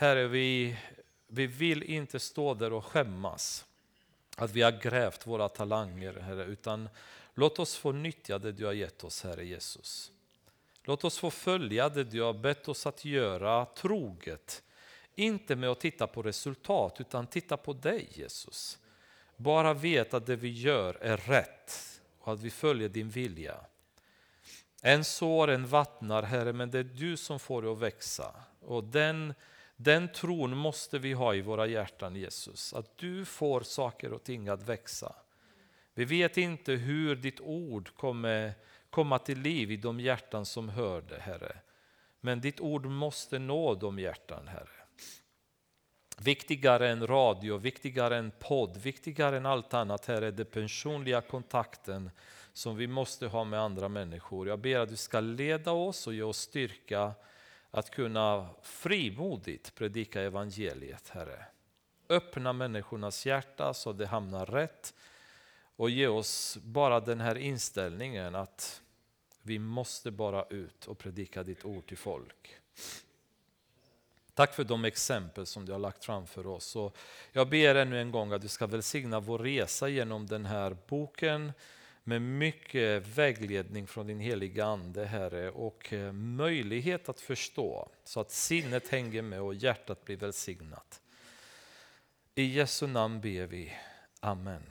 Herre, 0.00 0.26
vi, 0.26 0.76
vi 1.26 1.46
vill 1.46 1.82
inte 1.82 2.20
stå 2.20 2.54
där 2.54 2.72
och 2.72 2.84
skämmas 2.84 3.66
att 4.36 4.50
vi 4.50 4.62
har 4.62 4.72
grävt 4.72 5.26
våra 5.26 5.48
talanger, 5.48 6.12
Herre, 6.12 6.44
utan 6.44 6.88
låt 7.34 7.58
oss 7.58 7.76
få 7.76 7.92
nyttja 7.92 8.38
det 8.38 8.52
du 8.52 8.66
har 8.66 8.72
gett 8.72 9.04
oss, 9.04 9.24
Herre 9.24 9.46
Jesus. 9.46 10.12
Låt 10.82 11.04
oss 11.04 11.18
få 11.18 11.30
följa 11.30 11.88
det 11.88 12.04
du 12.04 12.22
har 12.22 12.32
bett 12.32 12.68
oss 12.68 12.86
att 12.86 13.04
göra 13.04 13.66
troget. 13.66 14.62
Inte 15.14 15.56
med 15.56 15.70
att 15.70 15.80
titta 15.80 16.06
på 16.06 16.22
resultat, 16.22 17.00
utan 17.00 17.26
titta 17.26 17.56
på 17.56 17.72
dig, 17.72 18.08
Jesus. 18.10 18.78
Bara 19.36 19.74
veta 19.74 20.16
att 20.16 20.26
det 20.26 20.36
vi 20.36 20.52
gör 20.52 20.98
är 21.00 21.16
rätt 21.16 22.00
och 22.18 22.32
att 22.32 22.40
vi 22.40 22.50
följer 22.50 22.88
din 22.88 23.10
vilja. 23.10 23.56
En 24.82 25.04
sår, 25.04 25.50
en 25.50 25.66
vattnar, 25.66 26.22
Herre, 26.22 26.52
men 26.52 26.70
det 26.70 26.78
är 26.78 26.84
du 26.84 27.16
som 27.16 27.38
får 27.38 27.62
det 27.62 27.72
att 27.72 27.78
växa. 27.78 28.34
Och 28.60 28.84
den, 28.84 29.34
den 29.80 30.12
tron 30.12 30.56
måste 30.56 30.98
vi 30.98 31.12
ha 31.12 31.34
i 31.34 31.40
våra 31.40 31.66
hjärtan, 31.66 32.16
Jesus. 32.16 32.74
Att 32.74 32.98
du 32.98 33.24
får 33.24 33.60
saker 33.60 34.12
och 34.12 34.24
ting 34.24 34.48
att 34.48 34.68
växa. 34.68 35.14
Vi 35.94 36.04
vet 36.04 36.36
inte 36.36 36.72
hur 36.72 37.16
ditt 37.16 37.40
ord 37.40 37.94
kommer 37.94 38.52
komma 38.90 39.18
till 39.18 39.40
liv 39.40 39.70
i 39.70 39.76
de 39.76 40.00
hjärtan 40.00 40.46
som 40.46 40.68
hör 40.68 41.00
det, 41.00 41.20
Herre. 41.20 41.56
Men 42.20 42.40
ditt 42.40 42.60
ord 42.60 42.86
måste 42.86 43.38
nå 43.38 43.74
de 43.74 43.98
hjärtan, 43.98 44.48
Herre. 44.48 44.68
Viktigare 46.18 46.88
än 46.88 47.06
radio, 47.06 47.56
viktigare 47.56 48.16
än 48.16 48.30
podd, 48.38 48.76
viktigare 48.76 49.36
än 49.36 49.46
allt 49.46 49.74
annat 49.74 50.06
här 50.06 50.22
är 50.22 50.32
den 50.32 50.46
personliga 50.46 51.20
kontakten 51.20 52.10
som 52.52 52.76
vi 52.76 52.86
måste 52.86 53.26
ha 53.26 53.44
med 53.44 53.60
andra 53.60 53.88
människor. 53.88 54.48
Jag 54.48 54.58
ber 54.58 54.78
att 54.78 54.88
du 54.88 54.96
ska 54.96 55.20
leda 55.20 55.72
oss 55.72 56.06
och 56.06 56.14
ge 56.14 56.22
oss 56.22 56.38
styrka 56.38 57.14
att 57.70 57.90
kunna 57.90 58.48
frimodigt 58.62 59.74
predika 59.74 60.22
evangeliet, 60.22 61.08
Herre. 61.08 61.44
Öppna 62.08 62.52
människornas 62.52 63.26
hjärta 63.26 63.74
så 63.74 63.92
det 63.92 64.06
hamnar 64.06 64.46
rätt 64.46 64.94
och 65.76 65.90
ge 65.90 66.06
oss 66.06 66.58
bara 66.62 67.00
den 67.00 67.20
här 67.20 67.38
inställningen 67.38 68.34
att 68.34 68.82
vi 69.42 69.58
måste 69.58 70.10
bara 70.10 70.44
ut 70.44 70.86
och 70.86 70.98
predika 70.98 71.42
ditt 71.42 71.64
ord 71.64 71.86
till 71.86 71.98
folk. 71.98 72.56
Tack 74.34 74.54
för 74.54 74.64
de 74.64 74.84
exempel 74.84 75.46
som 75.46 75.66
du 75.66 75.72
har 75.72 75.78
lagt 75.78 76.04
framför 76.04 76.46
oss. 76.46 76.76
Och 76.76 76.96
jag 77.32 77.48
ber 77.48 77.74
ännu 77.74 78.00
en 78.00 78.10
gång 78.10 78.32
att 78.32 78.42
du 78.42 78.48
ska 78.48 78.66
välsigna 78.66 79.20
vår 79.20 79.38
resa 79.38 79.88
genom 79.88 80.26
den 80.26 80.46
här 80.46 80.76
boken 80.88 81.52
med 82.08 82.22
mycket 82.22 83.06
vägledning 83.06 83.86
från 83.86 84.06
din 84.06 84.20
heliga 84.20 84.64
Ande, 84.64 85.04
Herre, 85.04 85.50
och 85.50 85.92
eh, 85.92 86.12
möjlighet 86.12 87.08
att 87.08 87.20
förstå 87.20 87.88
så 88.04 88.20
att 88.20 88.30
sinnet 88.30 88.88
hänger 88.88 89.22
med 89.22 89.40
och 89.40 89.54
hjärtat 89.54 90.04
blir 90.04 90.16
välsignat. 90.16 91.00
I 92.34 92.42
Jesu 92.42 92.86
namn 92.86 93.20
ber 93.20 93.46
vi. 93.46 93.72
Amen. 94.20 94.62